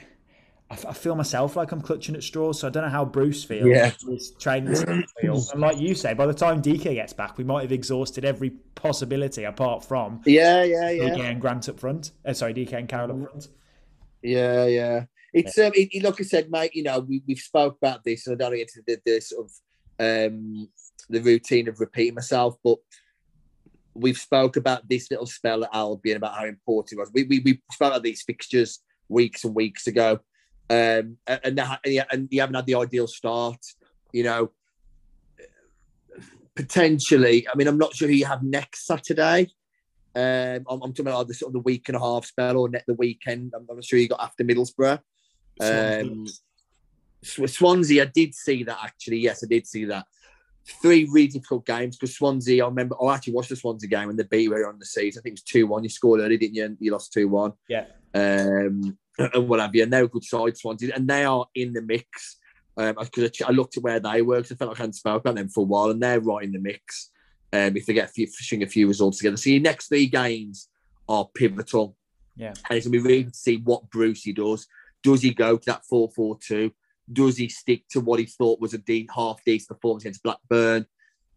I 0.72 0.94
feel 0.94 1.14
myself 1.14 1.56
like 1.56 1.72
I'm 1.72 1.82
clutching 1.82 2.16
at 2.16 2.24
straws, 2.24 2.62
so 2.62 2.68
I 2.68 2.72
don't 2.72 2.84
know 2.84 2.90
how 2.90 3.06
Bruce 3.06 3.44
feels. 3.44 3.68
Yeah. 3.68 3.92
His 4.10 4.32
training 4.40 4.74
feels. 5.22 5.52
And 5.54 5.62
like 5.62 5.78
you 5.78 5.94
say, 5.94 6.16
by 6.16 6.26
the 6.26 6.34
time 6.34 6.64
DK 6.64 6.96
gets 6.96 7.14
back, 7.14 7.38
we 7.38 7.44
might 7.44 7.62
have 7.62 7.72
exhausted 7.72 8.26
every 8.26 8.50
possibility 8.74 9.44
apart 9.44 9.86
from 9.86 10.22
yeah, 10.26 10.64
yeah, 10.64 10.90
yeah. 10.90 11.10
Dike 11.10 11.20
and 11.20 11.42
Grant 11.42 11.70
up 11.70 11.80
front. 11.80 12.12
Uh, 12.26 12.34
sorry, 12.34 12.56
DK 12.56 12.74
and 12.74 12.90
Carroll 12.90 13.12
up 13.12 13.30
front. 13.30 13.50
Yeah, 14.24 14.66
yeah. 14.66 15.06
It's 15.34 15.58
um, 15.58 15.72
it, 15.76 16.04
like 16.04 16.20
I 16.20 16.24
said, 16.24 16.52
mate. 16.52 16.76
You 16.76 16.84
know, 16.84 17.00
we 17.00 17.24
we've 17.28 17.40
spoke 17.40 17.78
about 17.82 18.04
this, 18.04 18.28
and 18.28 18.36
I 18.36 18.38
don't 18.38 18.58
get 18.58 18.70
into 18.76 18.84
the, 18.86 19.00
the 19.06 19.20
sort 19.20 19.46
of 19.46 19.52
um 20.00 20.70
the 21.10 21.22
routine 21.22 21.68
of 21.68 21.80
repeating 21.80 22.16
myself, 22.16 22.56
but 22.64 22.78
we've 23.94 24.18
spoke 24.18 24.56
about 24.56 24.88
this 24.88 25.12
little 25.12 25.26
spell 25.26 25.64
at 25.64 25.70
Albion 25.74 26.18
about 26.18 26.36
how 26.36 26.46
important 26.46 26.98
it 26.98 27.02
was. 27.02 27.12
We 27.14 27.24
we, 27.24 27.40
we 27.40 27.62
spoke 27.72 27.90
about 27.90 28.04
these 28.04 28.22
fixtures 28.22 28.80
weeks 29.10 29.44
and 29.44 29.56
weeks 29.56 29.88
ago, 29.88 30.20
um, 30.70 31.18
and 31.28 31.42
and, 31.44 31.60
and 32.12 32.28
you 32.32 32.40
haven't 32.40 32.56
had 32.56 32.66
the 32.66 32.76
ideal 32.76 33.08
start. 33.08 33.60
You 34.12 34.24
know, 34.24 34.52
potentially. 36.56 37.48
I 37.48 37.56
mean, 37.56 37.68
I'm 37.68 37.78
not 37.78 37.96
sure 37.96 38.08
who 38.08 38.14
you 38.14 38.26
have 38.26 38.44
next 38.44 38.86
Saturday. 38.86 39.50
Um, 40.16 40.66
I'm, 40.70 40.82
I'm, 40.84 40.94
talking 40.94 41.08
about 41.08 41.28
the 41.28 41.34
sort 41.34 41.50
of 41.50 41.54
the 41.54 41.60
week 41.60 41.90
and 41.90 41.96
a 41.96 42.00
half 42.00 42.26
spell 42.26 42.58
or 42.58 42.70
net 42.70 42.84
the 42.88 42.94
weekend. 42.94 43.54
I'm, 43.56 43.66
I'm 43.68 43.82
sure 43.82 43.98
you 43.98 44.08
got 44.08 44.22
after 44.22 44.44
Middlesbrough. 44.44 45.00
Um, 45.60 46.26
Swansea, 47.24 48.04
I 48.04 48.06
did 48.14 48.34
see 48.36 48.64
that 48.64 48.80
actually. 48.84 49.20
Yes, 49.20 49.44
I 49.44 49.48
did 49.48 49.68
see 49.68 49.86
that. 49.86 50.06
Three 50.82 51.10
really 51.12 51.28
difficult 51.28 51.66
games 51.66 51.98
because 51.98 52.16
Swansea, 52.16 52.64
I 52.64 52.68
remember, 52.68 52.96
I 53.02 53.16
actually 53.16 53.34
watched 53.34 53.50
the 53.50 53.56
Swansea 53.56 53.90
game 53.90 54.10
and 54.10 54.18
the 54.18 54.24
beat 54.26 54.50
earlier 54.50 54.70
on 54.70 54.80
the 54.80 54.86
season. 54.86 55.20
I 55.20 55.24
think 55.24 55.34
it 55.34 55.42
was 55.42 55.44
2 55.44 55.68
1. 55.68 55.84
You 55.84 55.90
scored 55.90 56.22
early, 56.22 56.38
didn't 56.38 56.56
you? 56.56 56.66
And 56.66 56.78
you 56.80 56.92
lost 56.92 57.14
2 57.14 57.28
1. 57.28 57.54
Yeah. 57.68 57.86
Um, 58.14 58.98
and 59.18 59.48
what 59.48 59.60
have 59.60 59.76
you. 59.76 59.84
And 59.84 59.92
they're 59.92 60.06
a 60.06 60.10
good 60.10 60.24
side, 60.24 60.58
Swansea. 60.58 60.94
And 60.96 61.08
they 61.08 61.26
are 61.26 61.46
in 61.56 61.74
the 61.74 61.82
mix. 61.82 62.38
Because 62.76 63.42
um, 63.42 63.48
I 63.48 63.52
looked 63.52 63.78
at 63.78 63.84
where 63.84 64.00
they 64.00 64.24
were 64.24 64.38
because 64.38 64.54
I 64.54 64.56
felt 64.56 64.70
like 64.70 64.80
I 64.80 64.84
hadn't 64.84 64.94
spoken 64.94 65.20
about 65.20 65.36
them 65.36 65.50
for 65.50 65.62
a 65.62 65.68
while 65.68 65.92
and 65.92 66.02
they're 66.02 66.20
right 66.20 66.44
in 66.44 66.52
the 66.52 66.60
mix. 66.60 67.12
Um, 67.52 67.78
if 67.78 67.86
they 67.86 67.94
get 67.94 68.10
a 68.10 68.12
few, 68.12 68.26
fishing 68.26 68.64
a 68.64 68.68
few 68.68 68.88
results 68.88 69.20
together. 69.20 69.38
So 69.38 69.52
your 69.52 69.62
next 69.62 69.90
three 69.90 70.08
games 70.08 70.70
are 71.08 71.30
pivotal. 71.36 71.96
Yeah. 72.36 72.48
And 72.48 72.78
it's 72.78 72.88
going 72.88 72.94
to 72.94 73.04
be 73.04 73.08
really 73.08 73.24
to 73.26 73.34
see 73.34 73.58
what 73.58 73.92
Brucey 73.92 74.34
does. 74.34 74.66
Does 75.04 75.22
he 75.22 75.34
go 75.34 75.58
to 75.58 75.66
that 75.66 75.86
4 75.86 76.10
4 76.10 76.38
2? 76.42 76.72
Does 77.12 77.38
he 77.38 77.50
stick 77.50 77.84
to 77.90 78.00
what 78.00 78.20
he 78.20 78.26
thought 78.26 78.62
was 78.62 78.74
a 78.74 78.78
de- 78.78 79.10
half 79.14 79.44
decent 79.46 79.70
performance 79.70 80.04
against 80.04 80.24
Blackburn? 80.24 80.86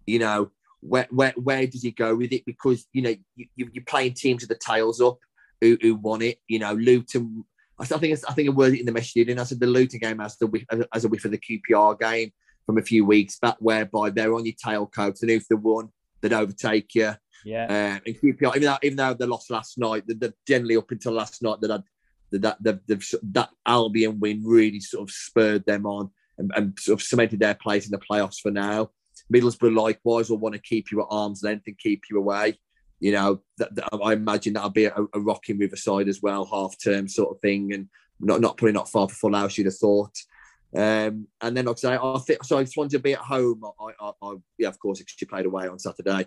You 0.06 0.20
know, 0.20 0.50
where, 0.80 1.08
where 1.10 1.34
where 1.36 1.66
does 1.66 1.82
he 1.82 1.90
go 1.90 2.14
with 2.14 2.32
it? 2.32 2.44
Because, 2.46 2.86
you 2.92 3.02
know, 3.02 3.14
you, 3.34 3.46
you're 3.56 3.84
playing 3.84 4.14
teams 4.14 4.42
with 4.42 4.48
the 4.48 4.64
tails 4.64 5.00
up 5.00 5.18
who, 5.60 5.76
who 5.80 5.96
won 5.96 6.22
it. 6.22 6.38
You 6.48 6.60
know, 6.60 6.72
Luton. 6.72 7.44
I 7.78 7.84
think 7.84 8.18
I 8.26 8.32
think 8.32 8.48
I 8.48 8.52
worded 8.52 8.76
it 8.76 8.80
in 8.80 8.86
the 8.86 8.92
message, 8.92 9.28
and 9.28 9.38
I 9.38 9.44
said 9.44 9.60
the 9.60 9.66
Luton 9.66 10.00
game 10.00 10.20
as 10.20 10.38
the 10.38 10.86
as 10.94 11.04
a 11.04 11.08
whiff 11.08 11.26
of 11.26 11.30
the 11.30 11.38
QPR 11.38 11.98
game 11.98 12.32
from 12.64 12.78
a 12.78 12.82
few 12.82 13.04
weeks 13.04 13.38
back, 13.38 13.56
whereby 13.58 14.10
they're 14.10 14.34
on 14.34 14.46
your 14.46 14.54
tailcoats, 14.54 15.20
and 15.20 15.30
if 15.30 15.46
they 15.48 15.56
won, 15.56 15.90
they'd 16.20 16.32
overtake 16.32 16.94
you. 16.94 17.12
Yeah. 17.44 17.64
Um, 17.64 18.02
and 18.06 18.16
QPR, 18.16 18.56
even 18.56 18.62
though 18.62 18.78
even 18.82 18.96
though 18.96 19.14
they 19.14 19.26
lost 19.26 19.50
last 19.50 19.78
night, 19.78 20.04
they're 20.06 20.32
generally 20.48 20.76
up 20.76 20.90
until 20.90 21.12
last 21.12 21.42
night 21.42 21.60
that 21.60 21.70
had 21.70 21.82
that 22.32 22.62
that 22.62 22.80
that 23.22 23.50
Albion 23.66 24.20
win 24.20 24.42
really 24.44 24.80
sort 24.80 25.08
of 25.08 25.14
spurred 25.14 25.64
them 25.66 25.86
on 25.86 26.10
and, 26.38 26.50
and, 26.54 26.78
sort 26.78 27.00
of 27.00 27.06
cemented 27.06 27.40
their 27.40 27.54
place 27.54 27.86
in 27.86 27.92
the 27.92 27.98
playoffs 27.98 28.40
for 28.40 28.50
now. 28.50 28.90
Middlesbrough 29.32 29.74
likewise 29.74 30.28
will 30.28 30.38
want 30.38 30.54
to 30.54 30.60
keep 30.60 30.90
you 30.90 31.00
at 31.00 31.06
arm's 31.10 31.42
length 31.42 31.66
and 31.66 31.78
keep 31.78 32.04
you 32.10 32.18
away. 32.18 32.58
You 33.00 33.12
know, 33.12 33.42
that, 33.58 33.74
that, 33.74 33.88
I 34.02 34.12
imagine 34.12 34.54
that'll 34.54 34.70
be 34.70 34.84
a, 34.86 34.94
a 35.14 35.20
rocking 35.20 35.58
Riverside 35.58 36.08
as 36.08 36.22
well, 36.22 36.44
half 36.46 36.74
term 36.82 37.08
sort 37.08 37.34
of 37.34 37.40
thing, 37.40 37.72
and 37.72 37.88
not 38.20 38.40
not 38.40 38.56
probably 38.56 38.72
not 38.72 38.88
far 38.88 39.08
for 39.08 39.14
full 39.14 39.34
house. 39.34 39.56
You'd 39.58 39.66
have 39.66 39.76
thought. 39.76 40.14
Um, 40.74 41.26
and 41.40 41.56
then, 41.56 41.66
like 41.66 41.76
I 41.76 41.80
say, 41.80 41.98
I 42.00 42.18
think 42.18 42.44
so. 42.44 42.62
To 42.64 42.98
be 42.98 43.14
at 43.14 43.20
home. 43.20 43.62
I, 43.80 43.92
I, 44.00 44.12
I 44.22 44.34
yeah, 44.58 44.68
of 44.68 44.78
course, 44.78 45.02
she 45.06 45.26
played 45.26 45.46
away 45.46 45.68
on 45.68 45.78
Saturday. 45.78 46.26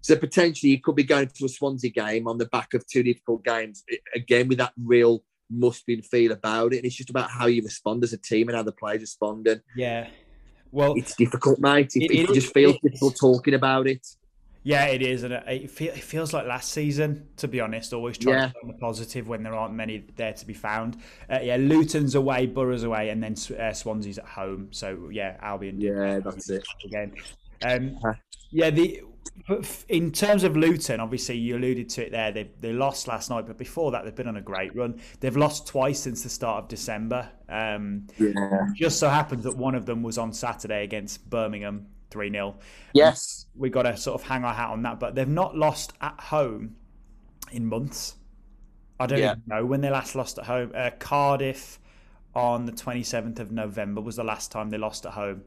So 0.00 0.16
potentially, 0.16 0.70
you 0.70 0.80
could 0.80 0.94
be 0.94 1.04
going 1.04 1.28
to 1.28 1.44
a 1.44 1.48
Swansea 1.48 1.90
game 1.90 2.28
on 2.28 2.38
the 2.38 2.46
back 2.46 2.74
of 2.74 2.86
two 2.86 3.02
difficult 3.02 3.44
games 3.44 3.84
again 4.14 4.48
with 4.48 4.58
that 4.58 4.72
real 4.82 5.24
must 5.50 5.86
be 5.86 6.00
feel 6.00 6.32
about 6.32 6.72
it. 6.72 6.78
And 6.78 6.86
it's 6.86 6.96
just 6.96 7.10
about 7.10 7.30
how 7.30 7.46
you 7.46 7.62
respond 7.62 8.04
as 8.04 8.12
a 8.12 8.18
team 8.18 8.48
and 8.48 8.56
how 8.56 8.62
the 8.62 8.72
players 8.72 9.00
respond. 9.00 9.46
And 9.46 9.60
yeah, 9.76 10.08
well, 10.72 10.94
it's 10.96 11.14
difficult, 11.14 11.58
mate. 11.58 11.92
It, 11.94 12.10
it, 12.10 12.30
it 12.30 12.34
just 12.34 12.52
feels 12.52 12.76
difficult 12.82 13.16
talking 13.18 13.54
about 13.54 13.86
it. 13.86 14.06
Yeah, 14.66 14.86
it 14.86 15.00
is, 15.00 15.22
and 15.22 15.32
it, 15.32 15.70
feels 15.70 16.32
like 16.32 16.44
last 16.44 16.72
season. 16.72 17.28
To 17.36 17.46
be 17.46 17.60
honest, 17.60 17.92
always 17.92 18.18
trying 18.18 18.34
yeah. 18.34 18.46
to 18.48 18.52
find 18.60 18.74
the 18.74 18.78
positive 18.78 19.28
when 19.28 19.44
there 19.44 19.54
aren't 19.54 19.74
many 19.74 20.04
there 20.16 20.32
to 20.32 20.44
be 20.44 20.54
found. 20.54 20.96
Uh, 21.30 21.38
yeah, 21.40 21.54
Luton's 21.54 22.16
away, 22.16 22.46
Borough's 22.46 22.82
away, 22.82 23.10
and 23.10 23.22
then 23.22 23.36
uh, 23.60 23.72
Swansea's 23.72 24.18
at 24.18 24.24
home. 24.24 24.66
So 24.72 25.08
yeah, 25.12 25.36
Albion. 25.40 25.80
Yeah, 25.80 26.18
that's 26.18 26.50
it 26.50 26.66
again. 26.84 27.12
Um, 27.62 27.98
yeah, 28.50 28.70
the 28.70 29.02
in 29.88 30.10
terms 30.10 30.42
of 30.44 30.56
Luton, 30.56 30.98
obviously 30.98 31.36
you 31.36 31.56
alluded 31.56 31.88
to 31.90 32.06
it 32.06 32.10
there. 32.10 32.32
They 32.32 32.50
they 32.60 32.72
lost 32.72 33.06
last 33.06 33.30
night, 33.30 33.46
but 33.46 33.58
before 33.58 33.92
that 33.92 34.04
they've 34.04 34.14
been 34.14 34.28
on 34.28 34.36
a 34.36 34.42
great 34.42 34.74
run. 34.74 35.00
They've 35.20 35.36
lost 35.36 35.66
twice 35.66 36.00
since 36.00 36.22
the 36.22 36.28
start 36.28 36.64
of 36.64 36.68
December. 36.68 37.28
Um, 37.48 38.08
yeah. 38.18 38.66
Just 38.74 38.98
so 38.98 39.08
happens 39.08 39.44
that 39.44 39.56
one 39.56 39.74
of 39.74 39.86
them 39.86 40.02
was 40.02 40.18
on 40.18 40.32
Saturday 40.32 40.82
against 40.82 41.28
Birmingham, 41.30 41.86
three 42.10 42.30
0 42.30 42.56
Yes, 42.92 43.46
we 43.54 43.70
got 43.70 43.82
to 43.82 43.96
sort 43.96 44.20
of 44.20 44.26
hang 44.26 44.44
our 44.44 44.54
hat 44.54 44.70
on 44.70 44.82
that. 44.82 44.98
But 44.98 45.14
they've 45.14 45.28
not 45.28 45.56
lost 45.56 45.92
at 46.00 46.18
home 46.18 46.76
in 47.52 47.66
months. 47.66 48.16
I 48.98 49.06
don't 49.06 49.18
yeah. 49.18 49.32
even 49.32 49.42
know 49.46 49.66
when 49.66 49.80
they 49.80 49.90
last 49.90 50.16
lost 50.16 50.38
at 50.38 50.46
home. 50.46 50.72
Uh, 50.74 50.90
Cardiff 50.98 51.78
on 52.34 52.66
the 52.66 52.72
twenty 52.72 53.04
seventh 53.04 53.38
of 53.38 53.52
November 53.52 54.00
was 54.00 54.16
the 54.16 54.24
last 54.24 54.50
time 54.50 54.70
they 54.70 54.78
lost 54.78 55.06
at 55.06 55.12
home. 55.12 55.42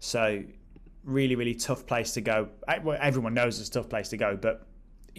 So 0.00 0.42
really, 1.06 1.36
really 1.36 1.54
tough 1.54 1.86
place 1.86 2.12
to 2.14 2.22
go. 2.22 2.50
Everyone 2.68 3.34
knows 3.34 3.60
it's 3.60 3.70
a 3.70 3.72
tough 3.72 3.88
place 3.90 4.10
to 4.10 4.18
go, 4.18 4.36
but 4.36 4.66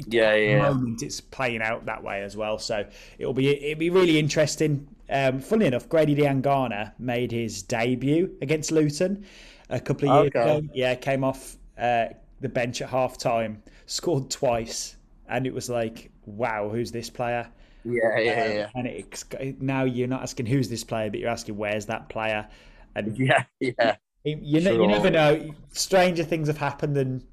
Yeah, 0.08 0.36
yeah. 0.36 0.74
moment 0.74 1.02
it's 1.04 1.22
playing 1.22 1.62
out 1.62 1.86
that 1.86 2.04
way 2.04 2.24
as 2.24 2.38
well. 2.38 2.60
So 2.60 2.88
it'll 3.18 3.34
be 3.34 3.50
it'll 3.50 3.80
be 3.80 3.90
really 3.90 4.20
interesting. 4.20 4.88
Um, 5.10 5.40
funny 5.40 5.66
enough, 5.68 5.90
Grady 5.90 6.16
Diangana 6.16 6.94
made 7.00 7.32
his 7.32 7.64
debut 7.64 8.38
against 8.42 8.72
Luton 8.72 9.26
a 9.70 9.80
couple 9.80 10.08
of 10.08 10.14
years 10.14 10.32
Okay. 10.36 10.40
ago. 10.40 10.62
Yeah, 10.74 10.96
came 10.96 11.24
off 11.24 11.58
uh, 11.78 12.08
the 12.42 12.50
bench 12.50 12.82
at 12.82 12.90
half 12.90 13.18
time, 13.18 13.64
scored 13.86 14.30
twice, 14.30 14.98
and 15.28 15.48
it 15.48 15.54
was 15.54 15.70
like, 15.70 16.12
wow, 16.26 16.70
who's 16.70 16.92
this 16.92 17.10
player? 17.10 17.48
Yeah, 17.84 18.20
yeah, 18.20 18.46
Um, 18.46 18.54
yeah. 18.54 18.70
And 18.76 18.88
it's, 18.88 19.26
now 19.60 19.84
you're 19.86 20.08
not 20.08 20.22
asking 20.24 20.48
who's 20.48 20.70
this 20.70 20.84
player, 20.84 21.10
but 21.10 21.20
you're 21.20 21.30
asking 21.30 21.58
where's 21.58 21.86
that 21.88 22.10
player. 22.10 22.48
And 22.96 23.18
Yeah, 23.18 23.46
yeah. 23.60 23.98
You, 24.28 24.40
you, 24.42 24.62
ne- 24.62 24.74
you 24.76 24.88
never 24.88 25.10
know. 25.10 25.54
Stranger 25.72 26.24
things 26.24 26.48
have 26.48 26.58
happened 26.58 26.96
than 26.96 27.24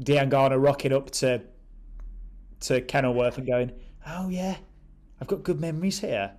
Diangana 0.00 0.62
rocking 0.62 0.92
up 0.92 1.10
to 1.12 1.42
to 2.60 2.80
Kenilworth 2.80 3.38
and 3.38 3.46
going, 3.46 3.72
"Oh 4.06 4.28
yeah, 4.28 4.56
I've 5.20 5.26
got 5.28 5.42
good 5.42 5.60
memories 5.60 5.98
here." 6.00 6.32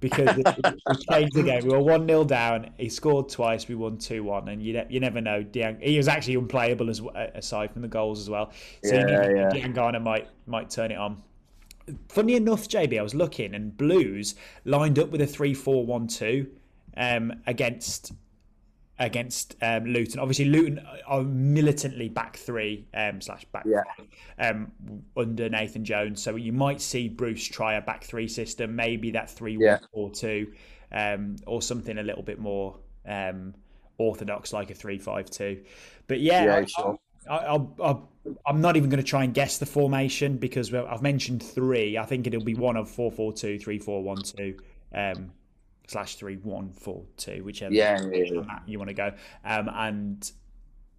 Because 0.00 0.36
it, 0.36 0.46
it, 0.46 0.74
it 0.86 0.98
changed 1.10 1.34
the 1.34 1.42
game. 1.42 1.62
We 1.64 1.70
were 1.70 1.80
one 1.80 2.06
0 2.06 2.24
down. 2.24 2.70
He 2.76 2.90
scored 2.90 3.30
twice. 3.30 3.68
We 3.68 3.74
won 3.74 3.96
two 3.96 4.22
one, 4.22 4.48
and 4.48 4.62
you 4.62 4.74
ne- 4.74 4.86
you 4.90 5.00
never 5.00 5.20
know. 5.20 5.42
Diang- 5.42 5.82
he 5.82 5.96
was 5.96 6.08
actually 6.08 6.34
unplayable 6.34 6.90
as 6.90 7.00
aside 7.34 7.72
from 7.72 7.82
the 7.82 7.88
goals 7.88 8.20
as 8.20 8.28
well. 8.28 8.52
So 8.82 8.94
you 8.94 9.00
Yeah, 9.00 9.04
never 9.06 9.34
know. 9.34 9.40
yeah. 9.40 9.50
Diangana 9.66 10.02
might 10.02 10.28
might 10.46 10.68
turn 10.70 10.90
it 10.90 10.98
on. 10.98 11.22
Funny 12.08 12.34
enough, 12.34 12.66
JB, 12.68 12.98
I 12.98 13.02
was 13.02 13.14
looking 13.14 13.54
and 13.54 13.76
Blues 13.76 14.34
lined 14.64 14.98
up 14.98 15.10
with 15.10 15.20
a 15.20 15.26
3 15.26 15.52
4 15.54 15.84
1 15.86 16.06
2 16.08 16.46
um, 16.96 17.32
against 17.46 18.12
against 18.98 19.56
um, 19.62 19.84
Luton. 19.86 20.20
Obviously, 20.20 20.44
Luton 20.46 20.80
are 21.06 21.22
militantly 21.22 22.08
back 22.08 22.36
three 22.36 22.86
um, 22.94 23.20
slash 23.20 23.44
back 23.46 23.64
Yeah. 23.66 23.82
um, 24.38 24.70
under 25.16 25.48
Nathan 25.48 25.84
Jones. 25.84 26.22
So 26.22 26.36
you 26.36 26.52
might 26.52 26.80
see 26.80 27.08
Bruce 27.08 27.44
try 27.44 27.74
a 27.74 27.80
back 27.80 28.04
three 28.04 28.28
system, 28.28 28.76
maybe 28.76 29.10
that 29.12 29.28
three 29.30 29.56
Yeah. 29.60 29.78
one 29.78 29.88
four 29.92 30.10
two, 30.10 30.52
um, 30.92 31.36
or 31.46 31.60
something 31.60 31.98
a 31.98 32.02
little 32.02 32.22
bit 32.22 32.38
more 32.38 32.76
um, 33.06 33.54
orthodox 33.98 34.52
like 34.52 34.70
a 34.70 34.74
three 34.74 34.98
five 34.98 35.28
two. 35.28 35.64
But 36.06 36.20
yeah, 36.20 36.44
Yeah, 36.44 36.56
I- 36.56 36.64
sure. 36.64 36.98
I, 37.28 37.58
I'm 38.46 38.60
not 38.60 38.76
even 38.76 38.90
going 38.90 39.02
to 39.02 39.08
try 39.08 39.24
and 39.24 39.32
guess 39.32 39.56
the 39.56 39.64
formation 39.64 40.36
because 40.36 40.70
well, 40.70 40.86
I've 40.86 41.00
mentioned 41.00 41.42
three. 41.42 41.96
I 41.96 42.04
think 42.04 42.26
it'll 42.26 42.44
be 42.44 42.54
one 42.54 42.76
of 42.76 42.90
four 42.90 43.10
four 43.10 43.32
two, 43.32 43.58
three 43.58 43.78
four 43.78 44.02
one 44.02 44.18
two, 44.22 44.58
um, 44.94 45.32
slash 45.86 46.16
three 46.16 46.36
one 46.36 46.72
four 46.72 47.04
two, 47.16 47.44
whichever 47.44 47.74
Yeah, 47.74 48.00
yeah, 48.10 48.24
yeah. 48.32 48.58
you 48.66 48.78
want 48.78 48.88
to 48.88 48.94
go, 48.94 49.12
um, 49.44 49.68
and 49.72 50.30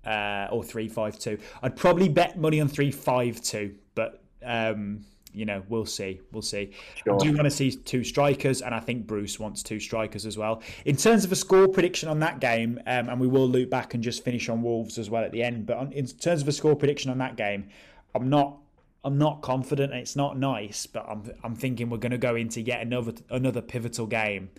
uh, 0.06 0.48
or 0.52 0.64
three 0.64 0.88
five 0.88 1.18
two. 1.20 1.38
I'd 1.64 1.76
probably 1.76 2.10
bet 2.10 2.38
money 2.38 2.62
on 2.62 2.68
three 2.68 2.92
five 2.92 3.42
two, 3.42 3.76
but 3.96 4.22
um, 4.44 5.06
you 5.34 5.46
know 5.46 5.64
we'll 5.68 5.86
see, 5.86 6.22
we'll 6.32 6.42
see. 6.42 6.72
Sure. 7.04 7.16
I 7.16 7.18
do 7.18 7.34
want 7.34 7.46
to 7.46 7.52
see 7.52 7.72
two 7.72 8.04
strikers, 8.04 8.62
and 8.62 8.74
I 8.74 8.80
think 8.80 9.08
Bruce 9.08 9.40
wants 9.40 9.64
two 9.64 9.80
strikers 9.80 10.26
as 10.26 10.38
well. 10.38 10.62
In 10.86 10.96
terms 10.96 11.26
of 11.26 11.32
a 11.32 11.36
score 11.36 11.68
prediction 11.68 12.08
on 12.10 12.20
that 12.20 12.40
game, 12.40 12.80
um, 12.86 13.10
and 13.10 13.20
we 13.20 13.28
will 13.28 13.48
loop 13.48 13.70
back 13.70 13.94
and 13.94 14.04
just 14.04 14.24
finish 14.24 14.48
on 14.50 14.62
Wolves 14.62 14.98
as 14.98 15.10
well 15.10 15.24
at 15.24 15.32
the 15.32 15.44
end. 15.44 15.66
But 15.66 15.78
on, 15.78 15.92
in 15.92 16.06
terms 16.06 16.42
of 16.42 16.48
a 16.48 16.52
score 16.52 16.76
prediction 16.76 17.10
on 17.12 17.18
that 17.20 17.36
game, 17.36 17.70
I'm 18.14 18.30
not. 18.30 18.58
I'm 19.04 19.20
not 19.20 19.44
confident. 19.44 19.92
and 19.92 20.02
It's 20.02 20.16
not 20.16 20.36
nice, 20.36 20.88
but 20.88 21.06
I'm. 21.08 21.32
I'm 21.44 21.56
thinking 21.56 21.92
we're 21.92 21.98
going 22.00 22.12
to 22.12 22.18
go 22.18 22.36
into 22.36 22.60
yet 22.60 22.82
another 22.82 23.14
another 23.30 23.62
pivotal 23.62 24.08
game, 24.08 24.50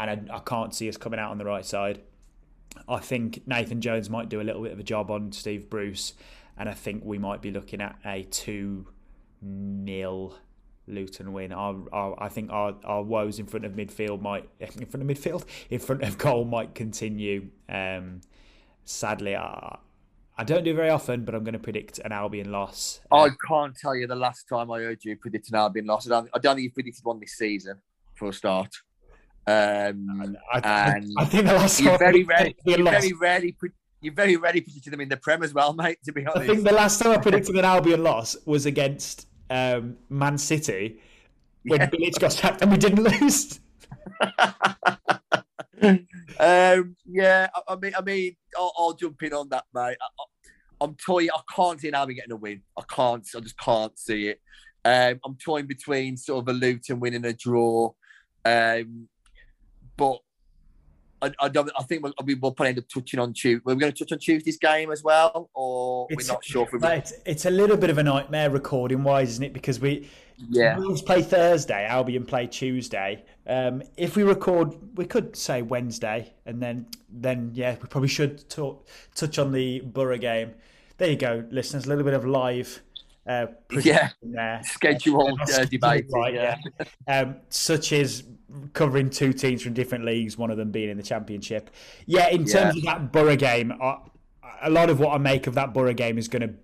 and 0.00 0.30
I, 0.30 0.36
I 0.36 0.38
can't 0.40 0.74
see 0.74 0.88
us 0.88 0.96
coming 0.96 1.20
out 1.20 1.30
on 1.30 1.38
the 1.38 1.44
right 1.44 1.64
side. 1.64 2.00
I 2.88 2.98
think 2.98 3.46
Nathan 3.46 3.80
Jones 3.80 4.08
might 4.08 4.28
do 4.28 4.40
a 4.40 4.44
little 4.44 4.62
bit 4.62 4.72
of 4.72 4.78
a 4.78 4.82
job 4.82 5.10
on 5.10 5.32
Steve 5.32 5.68
Bruce, 5.68 6.14
and 6.56 6.68
I 6.68 6.74
think 6.74 7.04
we 7.04 7.18
might 7.18 7.42
be 7.42 7.50
looking 7.50 7.80
at 7.80 7.96
a 8.04 8.22
two 8.24 8.86
nil 9.42 10.36
Luton 10.86 11.32
win. 11.32 11.52
Our, 11.52 11.76
our, 11.92 12.22
I 12.22 12.28
think 12.28 12.50
our, 12.50 12.74
our 12.84 13.02
woes 13.02 13.38
in 13.38 13.46
front 13.46 13.64
of 13.64 13.72
midfield 13.72 14.20
might 14.20 14.48
in 14.58 14.86
front 14.86 15.08
of 15.08 15.16
midfield 15.16 15.44
in 15.68 15.78
front 15.78 16.02
of 16.02 16.18
goal 16.18 16.44
might 16.44 16.74
continue. 16.74 17.48
Um, 17.68 18.20
sadly, 18.84 19.36
I, 19.36 19.78
I 20.38 20.44
don't 20.44 20.64
do 20.64 20.74
very 20.74 20.90
often, 20.90 21.24
but 21.24 21.34
I'm 21.34 21.44
going 21.44 21.52
to 21.52 21.58
predict 21.58 21.98
an 21.98 22.12
Albion 22.12 22.50
loss. 22.50 23.00
I 23.12 23.28
can't 23.46 23.76
tell 23.76 23.94
you 23.94 24.06
the 24.06 24.16
last 24.16 24.48
time 24.48 24.70
I 24.70 24.80
heard 24.80 25.04
you 25.04 25.16
predict 25.16 25.50
an 25.50 25.56
Albion 25.56 25.86
loss. 25.86 26.06
I 26.06 26.10
don't, 26.10 26.30
I 26.32 26.38
don't 26.38 26.56
think 26.56 26.64
you've 26.64 26.74
predicted 26.74 27.04
one 27.04 27.20
this 27.20 27.32
season 27.32 27.78
for 28.14 28.28
a 28.28 28.32
start. 28.32 28.74
Um, 29.50 30.36
I, 30.52 30.58
I, 30.58 30.90
and 30.96 31.12
I 31.18 31.24
think 31.24 31.46
the 31.46 31.54
last 31.54 31.78
time 31.78 31.92
you 31.92 31.98
very 31.98 32.22
rarely, 32.24 32.56
you 32.64 32.84
very 32.84 33.12
rarely, 33.12 33.56
you 34.00 34.12
very 34.12 34.36
rarely 34.36 34.60
predicted 34.60 34.92
them 34.92 35.00
in 35.00 35.08
the 35.08 35.16
Prem 35.16 35.42
as 35.42 35.52
well, 35.52 35.72
mate. 35.82 35.98
To 36.04 36.12
be 36.12 36.24
honest, 36.26 36.50
I 36.50 36.54
think 36.54 36.64
the 36.64 36.72
last 36.72 37.00
time 37.00 37.12
I 37.12 37.18
predicted 37.18 37.56
an 37.56 37.64
Albion 37.64 38.02
loss 38.02 38.36
was 38.46 38.66
against 38.66 39.26
um, 39.50 39.96
Man 40.08 40.38
City 40.38 41.00
when 41.64 41.80
Yeah. 41.80 41.90
Bilic 41.90 42.18
got 42.20 42.32
sacked 42.32 42.62
and 42.62 42.70
we 42.70 42.76
didn't 42.76 43.02
lose. 43.02 43.60
um, 46.38 46.96
yeah, 47.06 47.48
I, 47.68 47.76
mean, 47.76 47.92
I 47.96 48.02
mean, 48.02 48.36
I'll, 48.56 48.72
I'll 48.78 48.94
jump 48.94 49.22
in 49.22 49.32
on 49.32 49.48
that, 49.48 49.64
mate. 49.74 49.96
I, 50.00 50.24
I'm 50.80 50.94
toying. 50.94 51.28
I 51.34 51.40
can't 51.54 51.80
see 51.80 51.88
an 51.88 51.94
Albion 51.94 52.16
getting 52.16 52.32
a 52.32 52.36
win. 52.36 52.62
I 52.78 52.82
can't. 52.88 53.26
I 53.36 53.40
just 53.40 53.58
can't 53.58 53.98
see 53.98 54.28
it. 54.28 54.40
Um, 54.84 55.20
I'm 55.24 55.36
toying 55.36 55.66
between 55.66 56.16
sort 56.16 56.42
of 56.42 56.48
a 56.48 56.58
Luton 56.58 57.00
win 57.00 57.14
and 57.14 57.26
a 57.26 57.34
draw, 57.34 57.92
um, 58.46 59.08
but 60.00 60.18
I, 61.22 61.32
I 61.44 61.48
don't. 61.48 61.70
I 61.78 61.82
think 61.82 62.02
we'll, 62.02 62.14
we 62.24 62.34
will 62.34 62.52
probably 62.52 62.70
end 62.70 62.78
up 62.78 62.88
touching 62.88 63.20
on 63.20 63.34
Tuesday. 63.34 63.60
We're 63.64 63.74
going 63.74 63.92
to 63.92 63.98
touch 64.04 64.12
on 64.12 64.18
Tuesday's 64.18 64.56
game 64.58 64.90
as 64.90 65.04
well, 65.04 65.50
or 65.54 66.06
It's- 66.10 66.26
we're 66.26 66.34
not 66.34 66.44
sure 66.44 66.64
if 66.64 66.72
we're. 66.72 66.92
It's, 66.92 67.12
it's 67.26 67.44
a 67.44 67.50
little 67.50 67.76
bit 67.76 67.90
of 67.90 67.98
a 67.98 68.02
nightmare 68.02 68.50
recording 68.50 69.02
wise, 69.04 69.28
isn't 69.30 69.44
it? 69.44 69.52
Because 69.52 69.78
we 69.80 70.08
Yeah, 70.48 70.78
Wolves 70.78 71.02
play 71.02 71.20
Thursday, 71.22 71.84
Albion 71.84 72.24
play 72.24 72.46
Tuesday. 72.46 73.22
Um, 73.46 73.82
if 73.98 74.16
we 74.16 74.22
record, 74.22 74.74
we 74.96 75.04
could 75.04 75.36
say 75.36 75.60
Wednesday, 75.60 76.32
and 76.46 76.62
then 76.62 76.86
then 77.10 77.50
yeah, 77.52 77.76
we 77.82 77.86
probably 77.88 78.08
should 78.08 78.48
talk, 78.48 78.88
touch 79.14 79.38
on 79.38 79.52
the 79.52 79.80
Borough 79.80 80.16
game. 80.18 80.52
There 80.96 81.10
you 81.10 81.16
go, 81.16 81.44
listeners. 81.50 81.84
A 81.84 81.88
little 81.88 82.04
bit 82.04 82.14
of 82.14 82.24
live. 82.24 82.82
Uh, 83.26 83.46
Yeah. 83.70 84.10
there. 84.22 84.60
scheduled 84.64 85.40
uh, 85.40 85.46
Scheduled 85.46 85.70
debate. 85.70 86.06
right, 86.12 86.34
yeah. 86.34 86.56
um, 87.08 87.36
such 87.48 87.92
as 87.92 88.24
covering 88.72 89.10
two 89.10 89.32
teams 89.32 89.62
from 89.62 89.74
different 89.74 90.04
leagues, 90.04 90.36
one 90.36 90.50
of 90.50 90.56
them 90.56 90.70
being 90.70 90.90
in 90.90 90.96
the 90.96 91.02
championship. 91.02 91.70
Yeah, 92.06 92.28
in 92.28 92.44
terms 92.44 92.76
of 92.76 92.82
that 92.84 93.12
Borough 93.12 93.36
game, 93.36 93.72
I, 93.80 93.98
a 94.62 94.70
lot 94.70 94.90
of 94.90 94.98
what 95.00 95.14
I 95.14 95.18
make 95.18 95.46
of 95.46 95.54
that 95.54 95.72
Borough 95.72 95.94
game 95.94 96.18
is 96.18 96.28
going 96.28 96.42
to 96.42 96.54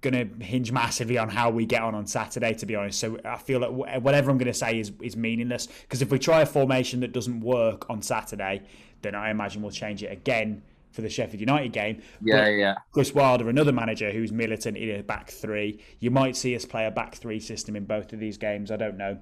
going 0.00 0.14
to 0.38 0.44
hinge 0.44 0.72
massively 0.72 1.18
on 1.18 1.28
how 1.28 1.50
we 1.50 1.66
get 1.66 1.82
on 1.82 1.94
on 1.94 2.06
Saturday. 2.06 2.54
To 2.54 2.64
be 2.64 2.74
honest, 2.74 2.98
so 2.98 3.18
I 3.24 3.36
feel 3.36 3.60
like 3.60 4.02
whatever 4.02 4.30
I'm 4.30 4.38
going 4.38 4.46
to 4.46 4.54
say 4.54 4.78
is 4.78 4.92
is 5.02 5.16
meaningless 5.16 5.66
because 5.66 6.00
if 6.00 6.10
we 6.10 6.18
try 6.18 6.40
a 6.40 6.46
formation 6.46 7.00
that 7.00 7.12
doesn't 7.12 7.40
work 7.40 7.90
on 7.90 8.00
Saturday, 8.00 8.62
then 9.02 9.14
I 9.14 9.30
imagine 9.30 9.60
we'll 9.62 9.70
change 9.72 10.02
it 10.02 10.10
again 10.12 10.62
for 10.90 11.02
the 11.02 11.08
Sheffield 11.08 11.40
United 11.40 11.72
game. 11.72 12.02
Yeah, 12.22 12.44
But 12.44 12.48
yeah. 12.50 12.74
Chris 12.92 13.14
Wilder, 13.14 13.48
another 13.48 13.72
manager 13.72 14.10
who's 14.10 14.32
militant 14.32 14.76
in 14.76 15.00
a 15.00 15.02
back 15.02 15.30
three. 15.30 15.82
You 16.00 16.10
might 16.10 16.36
see 16.36 16.54
us 16.56 16.64
play 16.64 16.86
a 16.86 16.90
back 16.90 17.14
three 17.14 17.40
system 17.40 17.76
in 17.76 17.84
both 17.84 18.12
of 18.12 18.18
these 18.18 18.36
games. 18.36 18.70
I 18.70 18.76
don't 18.76 18.96
know, 18.96 19.18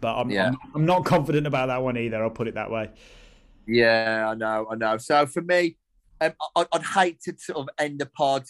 but 0.00 0.16
I'm 0.16 0.30
Yeah. 0.30 0.48
I'm, 0.48 0.58
I'm 0.74 0.86
not 0.86 1.04
confident 1.04 1.46
about 1.46 1.66
that 1.66 1.82
one 1.82 1.96
either. 1.96 2.22
I'll 2.22 2.30
put 2.30 2.48
it 2.48 2.54
that 2.54 2.70
way. 2.70 2.90
Yeah, 3.66 4.28
I 4.28 4.34
know, 4.34 4.66
I 4.70 4.74
know. 4.74 4.98
So 4.98 5.26
for 5.26 5.42
me, 5.42 5.76
um, 6.20 6.32
I, 6.54 6.66
I'd 6.72 6.82
hate 6.82 7.20
to 7.22 7.34
sort 7.38 7.58
of 7.58 7.68
end 7.78 7.98
the 7.98 8.06
pod. 8.06 8.44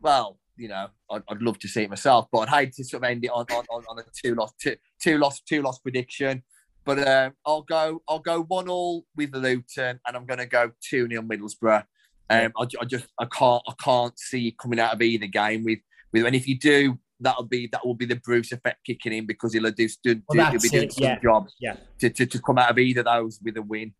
Well, 0.00 0.38
you 0.56 0.68
know, 0.68 0.88
I'd, 1.10 1.22
I'd 1.28 1.42
love 1.42 1.58
to 1.60 1.68
see 1.68 1.82
it 1.82 1.90
myself, 1.90 2.28
but 2.32 2.40
I'd 2.40 2.48
hate 2.48 2.72
to 2.74 2.84
sort 2.84 3.02
of 3.02 3.10
end 3.10 3.24
it 3.24 3.30
on 3.30 3.46
on, 3.50 3.64
on, 3.70 3.84
on 3.88 3.98
a 3.98 4.02
two 4.14 4.34
loss 4.34 4.52
two 4.60 4.76
two 5.00 5.18
loss 5.18 5.40
two 5.40 5.62
loss 5.62 5.78
prediction. 5.78 6.42
But 6.84 7.06
um, 7.06 7.32
I'll 7.46 7.62
go 7.62 8.02
I'll 8.08 8.18
go 8.18 8.42
one 8.42 8.68
all 8.68 9.04
with 9.16 9.34
Luton, 9.34 10.00
and 10.06 10.16
I'm 10.16 10.26
going 10.26 10.38
to 10.38 10.46
go 10.46 10.72
two 10.82 11.08
0 11.08 11.22
Middlesbrough. 11.22 11.84
Um, 12.30 12.52
I, 12.56 12.66
I 12.80 12.84
just 12.84 13.06
I 13.18 13.26
can't 13.26 13.62
I 13.68 13.72
can't 13.82 14.18
see 14.18 14.56
coming 14.60 14.80
out 14.80 14.94
of 14.94 15.02
either 15.02 15.26
game 15.26 15.64
with 15.64 15.78
with. 16.12 16.26
And 16.26 16.34
if 16.34 16.48
you 16.48 16.58
do, 16.58 16.98
that'll 17.20 17.44
be 17.44 17.68
that 17.72 17.86
will 17.86 17.94
be 17.94 18.06
the 18.06 18.16
Bruce 18.16 18.52
effect 18.52 18.84
kicking 18.84 19.12
in 19.12 19.26
because 19.26 19.52
he'll 19.52 19.70
do, 19.70 19.88
do, 20.02 20.14
do 20.14 20.22
Well, 20.28 20.50
he'll 20.50 20.60
be 20.60 20.68
doing 20.68 20.84
it, 20.84 20.92
some 20.92 21.04
yeah. 21.04 21.18
job 21.20 21.48
Yeah. 21.60 21.76
to, 22.00 22.10
to 22.10 22.26
to 22.26 22.40
come 22.40 22.58
out 22.58 22.70
of 22.70 22.78
either 22.78 23.00
of 23.00 23.06
those 23.06 23.38
with 23.42 23.56
a 23.56 23.62
win. 23.62 23.94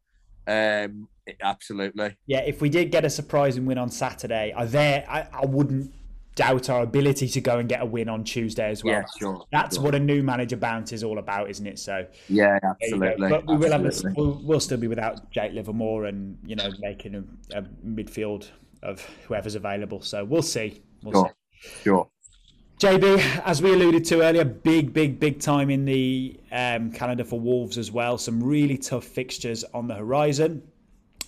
Um, 0.47 1.09
absolutely. 1.41 2.17
Yeah, 2.27 2.41
if 2.41 2.61
we 2.61 2.69
did 2.69 2.91
get 2.91 3.05
a 3.05 3.11
surprising 3.11 3.65
win 3.65 3.79
on 3.79 3.91
Saturday, 3.91 4.53
I 4.57 4.65
there 4.65 5.05
I, 5.09 5.29
I 5.33 5.47
wouldn't 5.47 5.93
doubt 6.35 6.71
our 6.71 6.83
ability 6.83 7.29
to 7.29 7.41
go 7.41 7.59
and 7.59 7.69
get 7.69 7.83
a 7.83 7.87
win 7.87 8.09
on 8.09 8.25
Tuesday 8.25 8.71
as 8.71 8.83
well. 8.83 8.95
Yeah, 8.95 9.05
sure. 9.19 9.45
That's 9.53 9.77
sure. 9.77 9.85
what 9.85 9.95
a 9.95 9.99
new 9.99 10.23
manager 10.23 10.57
bounce 10.57 10.93
is 10.93 11.05
all 11.05 11.19
about, 11.19 11.51
isn't 11.51 11.67
it? 11.67 11.79
So 11.79 12.07
Yeah, 12.29 12.59
there 12.59 12.89
you 12.89 12.99
go. 12.99 13.07
absolutely. 13.07 13.29
But 13.29 13.47
we 13.47 13.57
will 13.57 13.73
have 13.73 13.85
a, 13.85 13.93
we'll, 14.17 14.41
we'll 14.43 14.61
still 14.61 14.79
be 14.79 14.89
without 14.89 15.31
Jake 15.31 15.53
Livermore 15.53 16.07
and 16.07 16.39
you 16.47 16.57
know 16.57 16.71
making 16.81 17.15
a, 17.15 17.59
a 17.59 17.63
midfield 17.87 18.49
of 18.83 19.01
whoever's 19.27 19.55
available. 19.55 20.01
So 20.01 20.25
we'll 20.25 20.43
see. 20.43 20.83
We'll 21.03 21.13
Sure. 21.13 21.35
see. 21.61 21.69
Sure. 21.85 22.09
JB, 22.79 23.43
as 23.45 23.63
we 23.63 23.73
alluded 23.75 24.05
to 24.07 24.23
earlier, 24.23 24.45
big, 24.45 24.93
big, 24.93 25.21
big 25.21 25.39
time 25.39 25.71
in 25.71 25.85
the 25.85 26.41
um, 26.51 26.91
calendar 26.91 27.23
for 27.23 27.39
Wolves 27.39 27.79
as 27.79 27.93
well. 27.93 28.19
Some 28.19 28.43
really 28.43 28.77
tough 28.77 29.05
fixtures 29.05 29.63
on 29.73 29.87
the 29.87 29.95
horizon. 29.95 30.63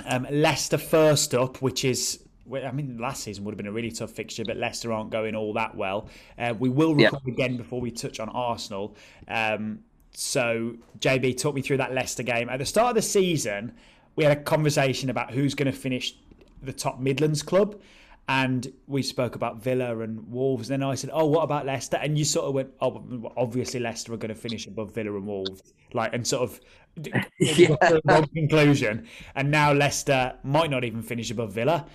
Um, 0.07 0.27
Leicester 0.33 0.79
first 0.79 1.33
up, 1.33 1.63
which 1.63 1.85
is 1.85 2.24
I 2.53 2.71
mean, 2.73 2.99
last 2.99 3.23
season 3.23 3.45
would 3.45 3.53
have 3.53 3.57
been 3.57 3.67
a 3.67 3.73
really 3.73 3.91
tough 3.91 4.11
fixture, 4.11 4.45
but 4.45 4.57
Leicester 4.57 4.93
aren't 4.93 5.11
going 5.11 5.35
all 5.35 5.53
that 5.55 5.75
well. 5.75 6.09
Uh, 6.39 6.55
we 6.59 6.69
will 6.69 6.95
record 6.95 7.23
yeah. 7.25 7.33
again 7.33 7.57
before 7.57 7.81
we 7.81 7.91
touch 7.91 8.21
on 8.21 8.29
Arsenal. 8.29 8.97
Um, 9.29 9.81
so, 10.13 10.77
JB, 11.01 11.39
talk 11.39 11.55
me 11.55 11.63
through 11.63 11.79
that 11.79 11.93
Leicester 11.93 12.23
game. 12.23 12.49
At 12.49 12.59
the 12.59 12.67
start 12.67 12.91
of 12.91 12.95
the 12.97 13.03
season, 13.03 13.73
we 14.17 14.25
had 14.25 14.37
a 14.37 14.41
conversation 14.41 15.11
about 15.11 15.33
who's 15.33 15.55
going 15.55 15.71
to 15.71 15.77
finish 15.77 16.15
the 16.63 16.73
top 16.73 17.01
Midlands 17.01 17.43
club 17.43 17.81
and 18.29 18.73
we 18.87 19.03
spoke 19.03 19.35
about 19.35 19.63
Villa 19.63 19.99
and 20.01 20.31
Wolves. 20.31 20.71
And 20.71 20.83
then 20.83 20.89
I 20.89 20.95
said, 20.95 21.11
"Oh, 21.13 21.27
what 21.27 21.43
about 21.43 21.67
Leicester?" 21.67 21.99
And 21.99 22.19
you 22.19 22.25
sort 22.25 22.47
of 22.47 22.55
went, 22.55 22.71
"Oh, 22.81 23.33
obviously 23.37 23.81
Leicester 23.81 24.15
are 24.15 24.17
going 24.17 24.35
to 24.35 24.41
finish 24.41 24.67
above 24.67 24.95
Villa 24.95 25.15
and 25.15 25.27
Wolves," 25.27 25.75
like, 25.93 26.15
and 26.15 26.27
sort 26.27 26.43
of 26.43 26.61
yeah. 27.39 27.77
wrong 28.05 28.27
conclusion. 28.35 29.07
And 29.35 29.51
now 29.51 29.73
Leicester 29.73 30.35
might 30.43 30.71
not 30.71 30.85
even 30.85 31.03
finish 31.03 31.31
above 31.31 31.53
Villa. 31.53 31.87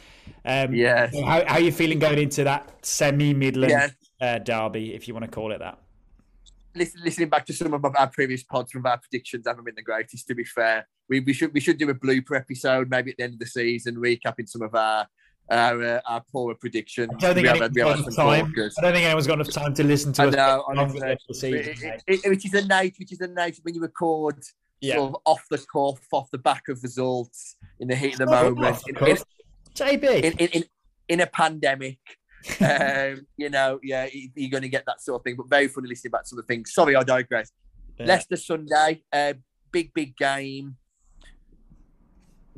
Um, 0.45 0.73
yeah. 0.73 1.09
How, 1.25 1.45
how, 1.45 1.53
are 1.55 1.59
you 1.59 1.71
feeling 1.71 1.99
going 1.99 2.19
into 2.19 2.43
that 2.43 2.85
semi-Midland 2.85 3.71
yeah. 3.71 4.35
uh, 4.35 4.39
derby, 4.39 4.93
if 4.93 5.07
you 5.07 5.13
want 5.13 5.25
to 5.25 5.31
call 5.31 5.51
it 5.51 5.59
that? 5.59 5.79
Listen, 6.75 7.01
listening 7.03 7.29
back 7.29 7.45
to 7.47 7.53
some 7.53 7.73
of 7.73 7.83
our 7.83 8.07
previous 8.07 8.43
pods 8.43 8.71
from 8.71 8.85
our 8.85 8.99
predictions 8.99 9.45
haven't 9.47 9.65
been 9.65 9.75
the 9.75 9.81
greatest. 9.81 10.27
To 10.27 10.35
be 10.35 10.43
fair, 10.43 10.87
we, 11.09 11.21
we 11.21 11.33
should 11.33 11.51
we 11.53 11.59
should 11.59 11.79
do 11.79 11.89
a 11.89 11.95
blooper 11.95 12.37
episode 12.37 12.89
maybe 12.91 13.09
at 13.11 13.17
the 13.17 13.23
end 13.23 13.33
of 13.33 13.39
the 13.39 13.47
season, 13.47 13.95
recapping 13.95 14.47
some 14.47 14.61
of 14.61 14.75
our 14.75 15.07
our, 15.49 15.83
uh, 15.83 16.01
our 16.07 16.23
poorer 16.31 16.55
predictions. 16.55 17.09
I 17.15 17.19
don't 17.19 17.35
think 17.35 17.47
anyone's 17.47 17.75
got 17.75 17.99
enough 17.99 18.15
time. 18.15 18.53
I 18.57 18.81
don't 18.81 18.93
think 18.93 19.05
anyone's 19.05 19.27
got 19.27 19.33
enough 19.33 19.51
time 19.51 19.73
to 19.73 19.83
listen 19.83 20.13
to 20.13 20.23
I 20.23 20.29
know, 20.29 20.63
honestly, 20.67 21.51
it, 21.53 22.03
it, 22.07 22.29
which 22.29 22.45
is 22.45 22.53
a 22.53 22.65
night, 22.65 22.95
which 22.99 23.11
is 23.11 23.21
a 23.21 23.27
night 23.27 23.59
when 23.63 23.75
you 23.75 23.81
record 23.81 24.43
yeah. 24.81 24.95
sort 24.95 25.09
of 25.09 25.21
off 25.25 25.43
the 25.49 25.57
cuff, 25.57 25.99
off 26.11 26.29
the 26.31 26.37
back 26.37 26.67
of 26.69 26.81
results, 26.83 27.55
in 27.79 27.87
the 27.87 27.95
heat 27.95 28.13
of 28.13 28.27
the 28.29 28.35
oh, 28.35 28.51
moment. 28.51 28.81
In, 28.87 28.95
in, 29.07 29.17
JB. 29.75 30.23
In, 30.23 30.33
in, 30.37 30.63
in, 31.07 31.21
a 31.21 31.27
pandemic. 31.27 31.99
um, 32.61 33.25
you 33.37 33.49
know, 33.49 33.79
yeah, 33.83 34.07
you're 34.13 34.49
going 34.49 34.63
to 34.63 34.69
get 34.69 34.85
that 34.85 35.01
sort 35.01 35.19
of 35.19 35.23
thing. 35.23 35.35
But 35.35 35.49
very 35.49 35.67
funny 35.67 35.89
listening 35.89 36.11
back 36.11 36.23
to 36.23 36.29
some 36.29 36.39
of 36.39 36.47
the 36.47 36.53
things. 36.53 36.73
Sorry, 36.73 36.95
I 36.95 37.03
digress. 37.03 37.51
Yeah. 37.97 38.05
Leicester 38.05 38.37
Sunday, 38.37 39.03
uh, 39.11 39.33
big, 39.71 39.93
big 39.93 40.15
game 40.15 40.77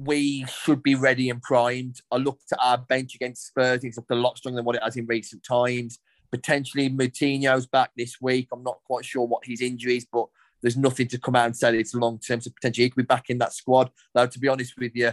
we 0.04 0.46
should 0.46 0.82
be 0.82 0.96
ready 0.96 1.30
and 1.30 1.42
primed. 1.42 2.02
I 2.12 2.18
looked 2.18 2.52
at 2.52 2.60
our 2.62 2.78
bench 2.78 3.14
against 3.16 3.48
Spurs. 3.48 3.84
It's 3.84 3.98
looked 3.98 4.12
a 4.12 4.16
lot 4.16 4.38
stronger 4.38 4.58
than 4.58 4.66
what 4.66 4.76
it 4.76 4.84
has 4.84 4.98
in 4.98 5.06
recent 5.06 5.44
times. 5.44 6.00
Potentially 6.32 6.90
Moutinho's 6.90 7.68
back 7.68 7.92
this 7.96 8.20
week. 8.20 8.48
I'm 8.52 8.64
not 8.64 8.80
quite 8.86 9.06
sure 9.06 9.28
what 9.28 9.46
his 9.46 9.62
injuries, 9.62 10.08
but 10.12 10.26
there's 10.62 10.78
nothing 10.78 11.08
to 11.10 11.20
come 11.20 11.36
out 11.36 11.46
and 11.46 11.56
say 11.56 11.78
it's 11.78 11.94
long 11.94 12.20
term. 12.20 12.42
So 12.42 12.50
potentially 12.52 12.86
he 12.86 12.90
could 12.90 13.04
be 13.04 13.14
back 13.14 13.30
in 13.30 13.38
that 13.40 13.54
squad. 13.54 13.92
Though 14.14 14.28
to 14.28 14.40
be 14.40 14.48
honest 14.48 14.74
with 14.78 14.96
you, 14.96 15.12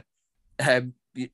um, 0.66 0.94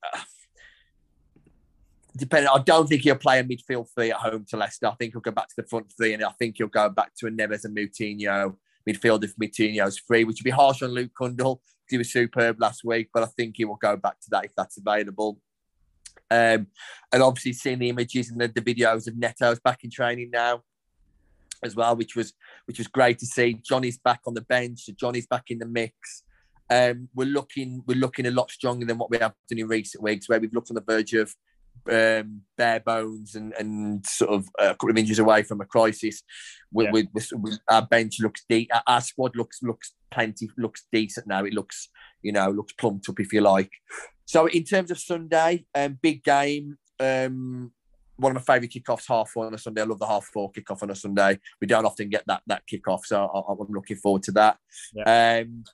depending, 2.17 2.51
I 2.53 2.59
don't 2.59 2.89
think 2.89 3.03
he'll 3.03 3.17
play 3.17 3.39
a 3.39 3.45
midfield 3.45 3.89
three 3.95 4.11
at 4.11 4.17
home 4.17 4.47
to 4.49 4.57
Leicester. 4.57 4.89
I 4.89 4.95
think 4.95 5.13
he'll 5.13 5.21
go 5.21 5.31
back 5.31 5.49
to 5.49 5.57
the 5.57 5.69
front 5.69 5.93
three, 5.97 6.15
and 6.15 6.25
I 6.25 6.31
think 6.39 6.57
he'll 6.57 6.67
go 6.67 6.89
back 6.89 7.15
to 7.17 7.27
a 7.27 7.31
Neves 7.31 7.65
and 7.65 7.77
Moutinho 7.77 8.57
midfield 8.89 9.23
if 9.23 9.37
Moutinho's 9.37 9.99
free, 9.99 10.25
which 10.25 10.41
would 10.41 10.45
be 10.45 10.51
harsh 10.51 10.83
on 10.83 10.91
Luke 10.91 11.13
Cundle 11.19 11.61
he 11.89 11.99
was 11.99 12.13
superb 12.13 12.61
last 12.61 12.85
week, 12.85 13.09
but 13.13 13.23
I 13.23 13.27
think 13.27 13.57
he 13.57 13.65
will 13.65 13.77
go 13.77 13.97
back 13.97 14.21
to 14.21 14.31
that 14.31 14.47
if 14.47 14.53
that's 14.57 14.79
available. 14.79 15.39
Um, 16.31 16.69
and 17.13 17.23
obviously 17.23 17.53
seeing 17.53 17.79
the 17.79 17.91
images 17.91 18.31
and 18.31 18.41
the, 18.41 18.49
the 18.49 18.61
videos 18.61 19.07
of 19.07 19.15
Neto's 19.15 19.61
back 19.61 19.85
in 19.85 19.91
training 19.91 20.31
now 20.31 20.63
as 21.63 21.77
well, 21.77 21.97
which 21.97 22.17
was 22.17 22.35
which 22.67 22.79
was 22.79 22.87
great 22.87 23.19
to 23.19 23.27
see. 23.27 23.55
Johnny's 23.55 23.99
back 23.99 24.21
on 24.27 24.35
the 24.35 24.43
bench, 24.43 24.85
so 24.85 24.93
Johnny's 24.93 25.27
back 25.27 25.45
in 25.49 25.59
the 25.59 25.67
mix. 25.67 26.23
Um, 26.71 27.09
we're 27.15 27.27
looking 27.27 27.83
we're 27.87 27.99
looking 27.99 28.27
a 28.27 28.31
lot 28.31 28.51
stronger 28.51 28.87
than 28.87 28.99
what 28.99 29.11
we 29.11 29.19
have 29.19 29.35
done 29.49 29.59
in 29.59 29.69
recent 29.69 30.03
weeks, 30.03 30.29
where 30.29 30.41
we've 30.41 30.53
looked 30.53 30.71
on 30.71 30.77
the 30.77 30.85
verge 30.87 31.15
of 31.15 31.35
um, 31.91 32.43
bare 32.57 32.81
bones 32.81 33.35
and, 33.35 33.53
and 33.59 34.05
sort 34.07 34.31
of 34.31 34.49
a 34.59 34.71
couple 34.71 34.91
of 34.91 34.99
inches 34.99 35.19
away 35.19 35.43
from 35.43 35.61
a 35.61 35.65
crisis. 35.65 36.23
Yeah. 36.73 36.91
our 37.69 37.87
bench 37.87 38.21
looks 38.21 38.45
deep. 38.49 38.71
Our 38.87 39.01
squad 39.01 39.37
looks 39.37 39.63
looks 39.63 39.93
plenty 40.11 40.49
looks 40.57 40.87
decent 40.93 41.27
now. 41.27 41.45
It 41.45 41.53
looks 41.53 41.89
you 42.23 42.33
know 42.33 42.51
looks 42.51 42.73
plumped 42.75 43.09
up 43.09 43.21
if 43.21 43.33
you 43.33 43.41
like. 43.41 43.71
So 44.27 44.47
in 44.47 44.65
terms 44.65 44.91
of 44.91 44.99
Sunday, 44.99 45.67
um, 45.75 45.99
big 46.01 46.25
game. 46.25 46.79
Um, 47.01 47.73
one 48.17 48.31
of 48.31 48.37
my 48.37 48.55
favourite 48.55 48.71
kickoffs, 48.71 49.09
half 49.09 49.31
four 49.31 49.47
on 49.47 49.55
a 49.55 49.59
Sunday. 49.59 49.83
I 49.83 49.85
love 49.85 49.99
the 49.99 50.07
half 50.07 50.25
four 50.27 50.53
kickoff 50.53 50.85
on 50.85 50.91
a 50.91 50.95
Sunday. 50.95 51.39
We 51.61 51.67
don't 51.67 51.85
often 51.85 52.09
get 52.09 52.23
that 52.27 52.43
that 52.47 52.63
kickoff, 52.73 53.05
so 53.05 53.27
I, 53.27 53.53
am 53.53 53.67
looking 53.71 53.97
forward 53.97 54.23
to 54.25 54.33
that. 54.33 54.59
Yeah. 54.95 55.41
Um, 55.43 55.65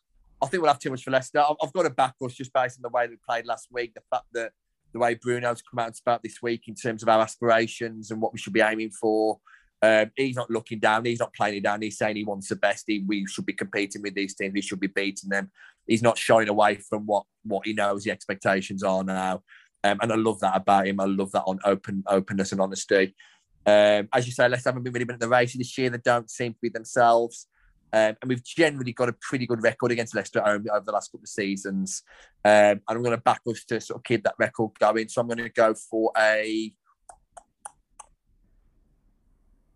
I 0.42 0.46
think 0.46 0.62
we'll 0.62 0.72
have 0.72 0.78
too 0.78 0.90
much 0.90 1.02
for 1.02 1.10
Leicester. 1.10 1.42
I've 1.62 1.72
got 1.72 1.86
a 1.86 1.90
back 1.90 2.14
us 2.24 2.32
just 2.32 2.52
based 2.52 2.78
on 2.78 2.82
the 2.82 2.88
way 2.88 3.06
we 3.08 3.16
played 3.28 3.46
last 3.46 3.68
week. 3.70 3.92
The 3.94 4.00
fact 4.10 4.24
that 4.32 4.52
the 4.92 4.98
way 4.98 5.14
Bruno's 5.14 5.62
come 5.62 5.78
out 5.78 5.96
spoke 5.96 6.22
this 6.22 6.42
week 6.42 6.64
in 6.66 6.74
terms 6.74 7.02
of 7.02 7.08
our 7.08 7.20
aspirations 7.20 8.10
and 8.10 8.20
what 8.20 8.32
we 8.32 8.38
should 8.38 8.52
be 8.52 8.60
aiming 8.60 8.90
for. 8.90 9.38
Um, 9.82 10.10
he's 10.16 10.36
not 10.36 10.50
looking 10.50 10.78
down. 10.78 11.04
He's 11.04 11.20
not 11.20 11.32
playing 11.32 11.56
it 11.56 11.62
down. 11.62 11.80
He's 11.80 11.96
saying 11.96 12.16
he 12.16 12.24
wants 12.24 12.48
the 12.48 12.56
best. 12.56 12.84
He, 12.86 13.02
we 13.06 13.26
should 13.26 13.46
be 13.46 13.52
competing 13.52 14.02
with 14.02 14.14
these 14.14 14.34
teams. 14.34 14.52
We 14.52 14.60
should 14.60 14.80
be 14.80 14.88
beating 14.88 15.30
them. 15.30 15.50
He's 15.86 16.02
not 16.02 16.18
shying 16.18 16.48
away 16.48 16.76
from 16.76 17.06
what 17.06 17.24
what 17.44 17.66
he 17.66 17.72
knows 17.72 18.04
the 18.04 18.10
expectations 18.10 18.82
are 18.82 19.02
now. 19.02 19.42
Um, 19.82 19.98
and 20.02 20.12
I 20.12 20.16
love 20.16 20.40
that 20.40 20.56
about 20.56 20.86
him. 20.86 21.00
I 21.00 21.06
love 21.06 21.32
that 21.32 21.44
on 21.46 21.58
open 21.64 22.04
openness 22.06 22.52
and 22.52 22.60
honesty. 22.60 23.14
Um, 23.64 24.08
as 24.12 24.26
you 24.26 24.32
say, 24.32 24.48
let's 24.48 24.64
haven't 24.64 24.82
been 24.82 24.92
really 24.92 25.04
been 25.04 25.14
at 25.14 25.20
the 25.20 25.28
races 25.28 25.58
this 25.58 25.76
year. 25.78 25.88
They 25.88 25.98
don't 25.98 26.30
seem 26.30 26.52
to 26.52 26.58
be 26.60 26.68
themselves. 26.68 27.46
Um, 27.92 28.16
and 28.20 28.28
we've 28.28 28.44
generally 28.44 28.92
got 28.92 29.08
a 29.08 29.14
pretty 29.14 29.46
good 29.46 29.62
record 29.62 29.92
against 29.92 30.14
Leicester 30.14 30.40
at 30.40 30.46
home 30.46 30.66
over 30.72 30.84
the 30.84 30.92
last 30.92 31.10
couple 31.10 31.24
of 31.24 31.28
seasons. 31.28 32.02
Um, 32.44 32.52
and 32.52 32.82
I'm 32.88 33.02
going 33.02 33.16
to 33.16 33.22
back 33.22 33.40
us 33.46 33.64
to 33.64 33.80
sort 33.80 33.98
of 33.98 34.04
keep 34.04 34.24
that 34.24 34.34
record 34.38 34.72
going. 34.78 35.08
So 35.08 35.20
I'm 35.20 35.26
going 35.26 35.38
to 35.38 35.48
go 35.48 35.74
for 35.74 36.12
a. 36.16 36.72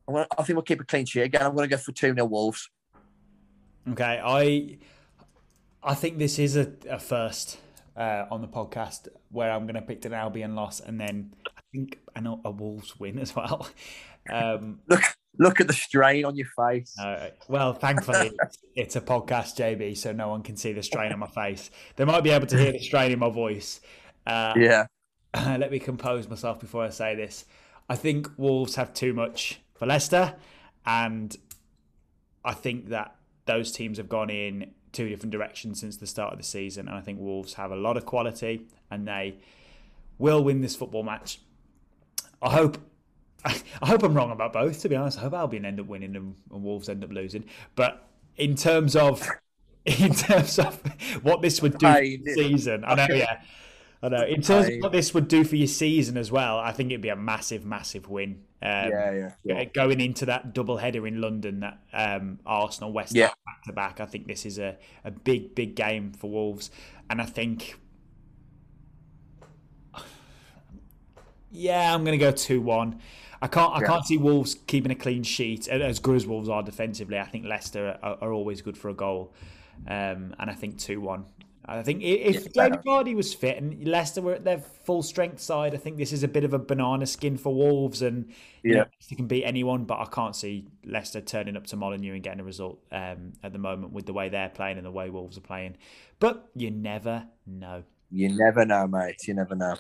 Gonna, 0.07 0.27
I 0.39 0.43
think 0.43 0.57
we'll 0.57 0.63
keep 0.63 0.81
a 0.81 0.85
clean 0.85 1.07
sheet 1.07 1.23
again. 1.23 1.43
I'm 1.43 1.55
going 1.55 1.69
to 1.69 1.77
go 1.77 1.81
for 1.81 1.93
2 1.93 2.15
0 2.15 2.25
Wolves. 2.27 2.69
Okay. 3.91 4.21
I 4.23 4.79
I 5.83 5.95
think 5.95 6.19
this 6.19 6.39
is 6.39 6.57
a, 6.57 6.73
a 6.89 6.99
first 6.99 7.59
uh, 7.97 8.25
on 8.31 8.41
the 8.41 8.49
podcast 8.49 9.09
where 9.31 9.51
I'm 9.51 9.65
going 9.65 9.75
to 9.75 9.83
pick 9.83 10.05
an 10.05 10.13
Albion 10.13 10.55
loss 10.55 10.81
and 10.81 11.01
then 11.01 11.35
I 11.47 11.61
think 11.73 11.99
a, 12.15 12.37
a 12.45 12.51
Wolves 12.51 12.99
win 12.99 13.19
as 13.19 13.35
well. 13.35 13.69
Um, 14.33 14.81
Look, 14.89 15.03
Look 15.39 15.61
at 15.61 15.67
the 15.67 15.73
strain 15.73 16.25
on 16.25 16.37
your 16.37 16.47
face. 16.57 16.95
Uh, 16.99 17.31
well, 17.49 17.73
thankfully, 17.73 18.33
it's 18.77 18.97
a 18.97 19.01
podcast, 19.01 19.57
JB, 19.57 19.97
so 19.97 20.13
no 20.13 20.29
one 20.29 20.43
can 20.43 20.57
see 20.57 20.73
the 20.73 20.83
strain 20.83 21.13
on 21.13 21.19
my 21.19 21.27
face. 21.27 21.71
They 21.97 22.05
might 22.05 22.23
be 22.23 22.31
able 22.31 22.47
to 22.47 22.59
hear 22.59 22.73
the 22.73 22.79
strain 22.79 23.13
in 23.13 23.19
my 23.19 23.31
voice. 23.31 23.81
Uh, 24.27 24.55
yeah. 24.57 24.87
let 25.35 25.71
me 25.71 25.79
compose 25.79 26.29
myself 26.29 26.61
before 26.61 26.85
I 26.85 26.91
say 26.91 27.15
this. 27.15 27.45
I 27.89 27.97
think 27.97 28.29
Wolves 28.37 28.77
have 28.77 28.95
too 28.95 29.13
much 29.13 29.61
for 29.75 29.87
Leicester, 29.87 30.35
and 30.87 31.37
I 32.45 32.53
think 32.55 32.89
that 32.91 33.17
those 33.47 33.73
teams 33.73 33.99
have 33.99 34.09
gone 34.09 34.31
in 34.31 34.73
two 34.93 35.09
different 35.09 35.33
directions 35.33 35.81
since 35.81 35.97
the 35.97 36.07
start 36.07 36.33
of 36.33 36.39
the 36.39 36.45
season, 36.45 36.89
and 36.89 36.97
I 36.97 37.01
think 37.01 37.19
Wolves 37.19 37.55
have 37.55 37.73
a 37.73 37.77
lot 37.77 37.97
of 37.97 38.07
quality, 38.07 38.67
and 38.91 39.07
they 39.07 39.37
will 40.19 40.45
win 40.45 40.61
this 40.61 40.77
football 40.77 41.03
match. 41.03 41.41
I 42.41 42.51
hope 42.51 42.79
I 43.45 43.87
hope 43.87 44.03
I'm 44.03 44.15
wrong 44.15 44.31
about 44.31 44.53
both. 44.53 44.81
To 44.83 44.89
be 44.89 44.97
honest, 44.97 45.19
I 45.19 45.23
hope 45.23 45.35
Albion 45.35 45.65
end 45.65 45.81
up 45.81 45.87
winning 45.87 46.17
and, 46.17 46.35
and 46.53 46.63
Wolves 46.63 46.89
end 46.89 47.05
up 47.05 47.11
losing. 47.13 47.45
But 47.75 48.07
in 48.37 48.55
terms 48.55 48.97
of 48.97 49.29
in 49.85 50.15
terms 50.15 50.59
of 50.59 50.81
what 51.23 51.43
this 51.43 51.61
would 51.61 51.79
do 51.79 51.87
I, 51.87 52.17
for 52.17 52.25
the 52.25 52.35
season, 52.35 52.85
I 52.87 52.95
know, 52.95 53.15
yeah, 53.15 53.41
I 54.03 54.09
know. 54.09 54.23
In 54.25 54.41
terms 54.41 54.67
I, 54.67 54.73
of 54.73 54.83
what 54.83 54.93
this 54.93 55.13
would 55.13 55.29
do 55.29 55.45
for 55.45 55.57
your 55.57 55.67
season 55.67 56.17
as 56.17 56.33
well, 56.33 56.59
I 56.59 56.73
think 56.73 56.91
it'd 56.91 57.03
be 57.03 57.11
a 57.11 57.17
massive, 57.17 57.65
massive 57.65 58.09
win. 58.09 58.43
Um, 58.63 58.91
yeah, 58.91 59.13
yeah, 59.13 59.31
yeah, 59.45 59.65
Going 59.65 60.01
into 60.01 60.25
that 60.27 60.55
double 60.55 60.79
header 60.79 61.07
in 61.07 61.21
London, 61.21 61.61
that 61.61 61.79
um, 61.93 62.39
Arsenal 62.47 62.93
West 62.93 63.15
back 63.45 63.63
to 63.67 63.73
back, 63.75 64.01
I 64.01 64.07
think 64.07 64.27
this 64.27 64.47
is 64.47 64.59
a, 64.59 64.79
a 65.05 65.11
big, 65.11 65.55
big 65.55 65.75
game 65.75 66.13
for 66.13 66.31
Wolves, 66.31 66.71
and 67.11 67.21
I 67.21 67.27
think. 67.27 67.79
Yeah, 71.57 71.95
I'm 71.95 72.03
going 72.05 72.19
to 72.19 72.25
go 72.25 72.33
two 72.33 72.61
one. 72.61 73.01
I 73.45 73.47
can't 73.47 73.75
I 73.75 73.81
yeah. 73.81 73.87
can't 73.87 74.07
see 74.07 74.17
Wolves 74.17 74.57
keeping 74.67 74.91
a 74.91 74.95
clean 74.95 75.23
sheet 75.23 75.69
as 75.69 75.99
good 75.99 76.17
as 76.17 76.27
Wolves 76.27 76.49
are 76.49 76.63
defensively. 76.63 77.19
I 77.19 77.27
think 77.27 77.45
Leicester 77.45 77.99
are, 78.03 78.17
are 78.23 78.33
always 78.33 78.63
good 78.63 78.79
for 78.79 78.89
a 78.89 78.95
goal, 78.95 79.35
um, 79.87 80.35
and 80.39 80.49
I 80.49 80.55
think 80.55 80.79
two 80.79 80.99
one. 80.99 81.27
I 81.67 81.83
think 81.83 82.03
if 82.03 82.47
yeah, 82.55 82.69
Jamie 82.69 82.79
Vardy 82.79 83.15
was 83.15 83.35
fit 83.35 83.59
and 83.59 83.87
Leicester 83.87 84.23
were 84.23 84.35
at 84.35 84.45
their 84.45 84.59
full 84.59 85.03
strength 85.03 85.41
side, 85.41 85.75
I 85.75 85.77
think 85.77 85.99
this 85.99 86.13
is 86.13 86.23
a 86.23 86.29
bit 86.29 86.45
of 86.45 86.55
a 86.55 86.59
banana 86.59 87.05
skin 87.05 87.37
for 87.37 87.55
Wolves, 87.55 88.01
and 88.01 88.33
yeah, 88.63 88.77
know, 88.77 88.85
they 89.11 89.17
can 89.17 89.27
beat 89.27 89.45
anyone. 89.45 89.85
But 89.85 89.99
I 89.99 90.07
can't 90.07 90.35
see 90.35 90.67
Leicester 90.87 91.21
turning 91.21 91.55
up 91.55 91.67
to 91.67 91.77
Molineux 91.77 92.15
and 92.15 92.23
getting 92.23 92.41
a 92.41 92.45
result 92.45 92.83
um, 92.93 93.35
at 93.43 93.53
the 93.53 93.59
moment 93.59 93.93
with 93.93 94.07
the 94.07 94.15
way 94.15 94.31
they're 94.31 94.49
playing 94.49 94.79
and 94.79 94.87
the 94.87 94.91
way 94.91 95.11
Wolves 95.11 95.37
are 95.37 95.43
playing. 95.43 95.77
But 96.19 96.49
you 96.55 96.71
never 96.71 97.27
know. 97.47 97.83
You 98.11 98.31
never 98.35 98.65
know, 98.65 98.87
mate. 98.87 99.17
You 99.29 99.35
never 99.35 99.55
know. 99.55 99.77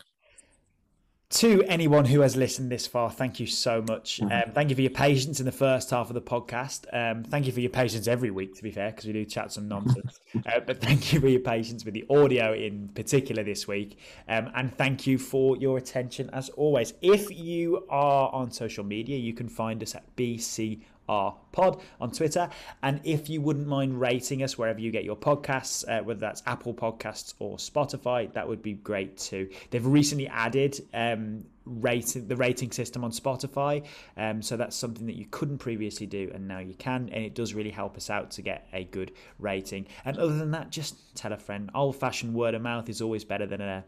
To 1.30 1.64
anyone 1.64 2.04
who 2.04 2.20
has 2.20 2.36
listened 2.36 2.70
this 2.70 2.86
far, 2.86 3.10
thank 3.10 3.40
you 3.40 3.46
so 3.46 3.82
much. 3.88 4.18
Mm-hmm. 4.18 4.32
Um, 4.32 4.54
thank 4.54 4.70
you 4.70 4.76
for 4.76 4.82
your 4.82 4.90
patience 4.90 5.40
in 5.40 5.46
the 5.46 5.52
first 5.52 5.90
half 5.90 6.08
of 6.08 6.14
the 6.14 6.22
podcast. 6.22 6.86
Um, 6.92 7.24
thank 7.24 7.46
you 7.46 7.52
for 7.52 7.60
your 7.60 7.70
patience 7.70 8.06
every 8.06 8.30
week, 8.30 8.54
to 8.56 8.62
be 8.62 8.70
fair, 8.70 8.90
because 8.90 9.06
we 9.06 9.12
do 9.12 9.24
chat 9.24 9.50
some 9.50 9.66
nonsense. 9.66 10.20
uh, 10.46 10.60
but 10.64 10.80
thank 10.80 11.12
you 11.12 11.20
for 11.20 11.28
your 11.28 11.40
patience 11.40 11.84
with 11.84 11.94
the 11.94 12.04
audio 12.08 12.54
in 12.54 12.88
particular 12.88 13.42
this 13.42 13.66
week. 13.66 13.98
Um, 14.28 14.50
and 14.54 14.72
thank 14.72 15.06
you 15.06 15.18
for 15.18 15.56
your 15.56 15.78
attention 15.78 16.30
as 16.32 16.50
always. 16.50 16.94
If 17.02 17.30
you 17.36 17.84
are 17.88 18.30
on 18.32 18.52
social 18.52 18.84
media, 18.84 19.18
you 19.18 19.34
can 19.34 19.48
find 19.48 19.82
us 19.82 19.94
at 19.94 20.14
BC 20.16 20.82
our 21.08 21.36
pod 21.52 21.80
on 22.00 22.10
Twitter. 22.10 22.48
And 22.82 23.00
if 23.04 23.28
you 23.28 23.40
wouldn't 23.40 23.66
mind 23.66 24.00
rating 24.00 24.42
us 24.42 24.58
wherever 24.58 24.80
you 24.80 24.90
get 24.90 25.04
your 25.04 25.16
podcasts, 25.16 25.84
uh, 25.88 26.02
whether 26.02 26.20
that's 26.20 26.42
Apple 26.46 26.74
Podcasts 26.74 27.34
or 27.38 27.56
Spotify, 27.56 28.32
that 28.32 28.46
would 28.46 28.62
be 28.62 28.74
great 28.74 29.16
too. 29.16 29.48
They've 29.70 29.84
recently 29.84 30.28
added 30.28 30.80
um, 30.92 31.44
rating 31.66 32.28
the 32.28 32.36
rating 32.36 32.70
system 32.70 33.04
on 33.04 33.10
Spotify, 33.10 33.84
um, 34.16 34.42
so 34.42 34.56
that's 34.56 34.76
something 34.76 35.06
that 35.06 35.16
you 35.16 35.26
couldn't 35.30 35.58
previously 35.58 36.06
do, 36.06 36.30
and 36.34 36.46
now 36.46 36.58
you 36.58 36.74
can, 36.74 37.08
and 37.12 37.24
it 37.24 37.34
does 37.34 37.54
really 37.54 37.70
help 37.70 37.96
us 37.96 38.10
out 38.10 38.30
to 38.32 38.42
get 38.42 38.66
a 38.72 38.84
good 38.84 39.12
rating. 39.38 39.86
And 40.04 40.18
other 40.18 40.36
than 40.36 40.50
that, 40.50 40.70
just 40.70 41.16
tell 41.16 41.32
a 41.32 41.38
friend. 41.38 41.70
Old-fashioned 41.74 42.34
word 42.34 42.54
of 42.54 42.62
mouth 42.62 42.88
is 42.88 43.00
always 43.00 43.24
better 43.24 43.46
than 43.46 43.60
a 43.60 43.84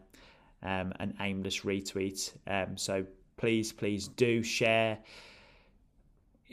um, 0.63 0.91
an 0.99 1.13
aimless 1.19 1.61
retweet. 1.61 2.31
Um, 2.47 2.77
so 2.77 3.05
please, 3.37 3.71
please 3.71 4.07
do 4.07 4.41
share 4.41 4.97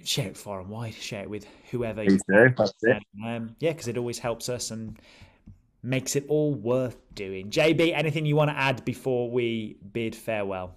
share 0.03 0.29
it 0.29 0.37
far 0.37 0.61
and 0.61 0.69
wide, 0.69 0.95
share 0.95 1.23
it 1.23 1.31
with 1.31 1.47
whoever 1.71 2.03
you 2.03 2.19
do. 2.29 2.55
That's 2.57 2.73
it. 2.83 3.03
Um, 3.25 3.55
yeah, 3.61 3.73
because 3.73 3.89
it 3.89 3.97
always 3.97 4.19
helps 4.19 4.49
us 4.49 4.71
and 4.71 4.99
makes 5.83 6.17
it 6.17 6.25
all 6.29 6.55
worth 6.55 6.97
doing. 7.15 7.51
JB, 7.51 7.95
anything 7.95 8.27
you 8.27 8.37
want 8.37 8.51
to 8.51 8.57
add 8.57 8.85
before 8.85 9.31
we 9.31 9.77
bid 9.93 10.15
farewell? 10.15 10.75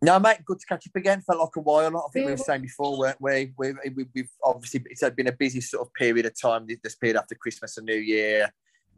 No, 0.00 0.20
mate, 0.20 0.44
good 0.44 0.60
to 0.60 0.66
catch 0.66 0.86
up 0.86 0.94
again. 0.94 1.22
Felt 1.22 1.40
like 1.40 1.56
a 1.56 1.60
while. 1.60 1.96
I 1.96 2.00
think 2.12 2.26
we 2.26 2.32
were 2.32 2.36
saying 2.36 2.62
before, 2.62 2.96
weren't 2.96 3.20
we? 3.20 3.52
we, 3.58 3.72
we 3.96 4.06
we've 4.14 4.30
obviously 4.44 4.84
it's 4.90 5.02
been 5.10 5.26
a 5.26 5.32
busy 5.32 5.60
sort 5.60 5.86
of 5.86 5.92
period 5.94 6.24
of 6.24 6.40
time 6.40 6.68
this 6.84 6.94
period 6.94 7.16
after 7.16 7.34
Christmas 7.34 7.78
and 7.78 7.86
New 7.86 7.96
Year. 7.96 8.44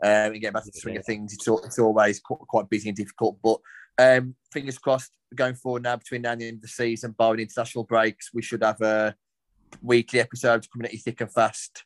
Um, 0.02 0.32
and 0.32 0.40
getting 0.40 0.52
back 0.52 0.64
to 0.64 0.70
the 0.70 0.78
swing 0.78 0.96
of 0.96 1.04
things, 1.04 1.32
it's, 1.32 1.46
it's 1.46 1.78
always 1.78 2.20
quite 2.20 2.68
busy 2.68 2.88
and 2.88 2.96
difficult. 2.96 3.38
But 3.42 3.60
um, 3.98 4.34
fingers 4.52 4.78
crossed, 4.78 5.12
going 5.34 5.54
forward 5.54 5.82
now 5.82 5.96
between 5.96 6.22
now 6.22 6.32
and 6.32 6.40
the 6.40 6.48
end 6.48 6.56
of 6.56 6.62
the 6.62 6.68
season, 6.68 7.14
barring 7.16 7.40
international 7.40 7.84
breaks, 7.84 8.30
we 8.32 8.42
should 8.42 8.62
have 8.62 8.80
a 8.80 9.14
weekly 9.82 10.20
episodes 10.20 10.66
coming 10.66 10.86
at 10.86 10.92
you 10.92 10.98
thick 10.98 11.20
and 11.20 11.32
fast, 11.32 11.84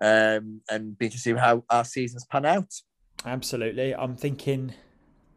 um, 0.00 0.60
and 0.70 0.96
be 0.98 1.08
to 1.08 1.18
see 1.18 1.32
how 1.32 1.64
our 1.70 1.84
seasons 1.84 2.24
pan 2.26 2.44
out. 2.44 2.72
Absolutely, 3.24 3.94
I'm 3.94 4.16
thinking. 4.16 4.74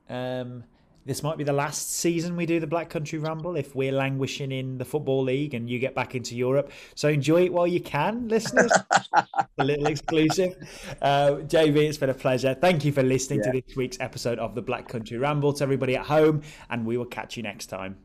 Um, 0.10 0.64
this 1.10 1.24
might 1.24 1.40
be 1.40 1.44
the 1.44 1.54
last 1.54 1.94
season 1.94 2.36
we 2.36 2.46
do 2.46 2.60
the 2.60 2.68
Black 2.68 2.88
Country 2.88 3.18
Ramble 3.18 3.56
if 3.56 3.74
we're 3.74 3.92
languishing 3.92 4.52
in 4.52 4.78
the 4.78 4.86
Football 4.86 5.24
League 5.24 5.56
and 5.56 5.68
you 5.68 5.80
get 5.80 5.96
back 5.96 6.14
into 6.14 6.36
Europe. 6.36 6.72
So 6.94 7.10
enjoy 7.10 7.46
it 7.46 7.52
while 7.52 7.66
you 7.66 7.80
can, 7.80 8.28
listeners. 8.28 8.72
a 9.58 9.64
little 9.64 9.88
exclusive. 9.88 10.56
Uh, 11.02 11.38
JB, 11.48 11.78
it's 11.78 11.98
been 11.98 12.12
a 12.12 12.14
pleasure. 12.14 12.54
Thank 12.54 12.86
you 12.86 12.92
for 12.92 13.02
listening 13.02 13.40
yeah. 13.44 13.54
to 13.54 13.62
this 13.62 13.76
week's 13.76 13.98
episode 14.00 14.38
of 14.38 14.54
the 14.54 14.62
Black 14.62 14.88
Country 14.88 15.18
Ramble. 15.18 15.54
To 15.54 15.64
everybody 15.64 15.96
at 15.96 16.06
home, 16.06 16.44
and 16.70 16.86
we 16.86 16.96
will 16.96 17.06
catch 17.06 17.38
you 17.38 17.42
next 17.42 17.68
time. 17.68 17.98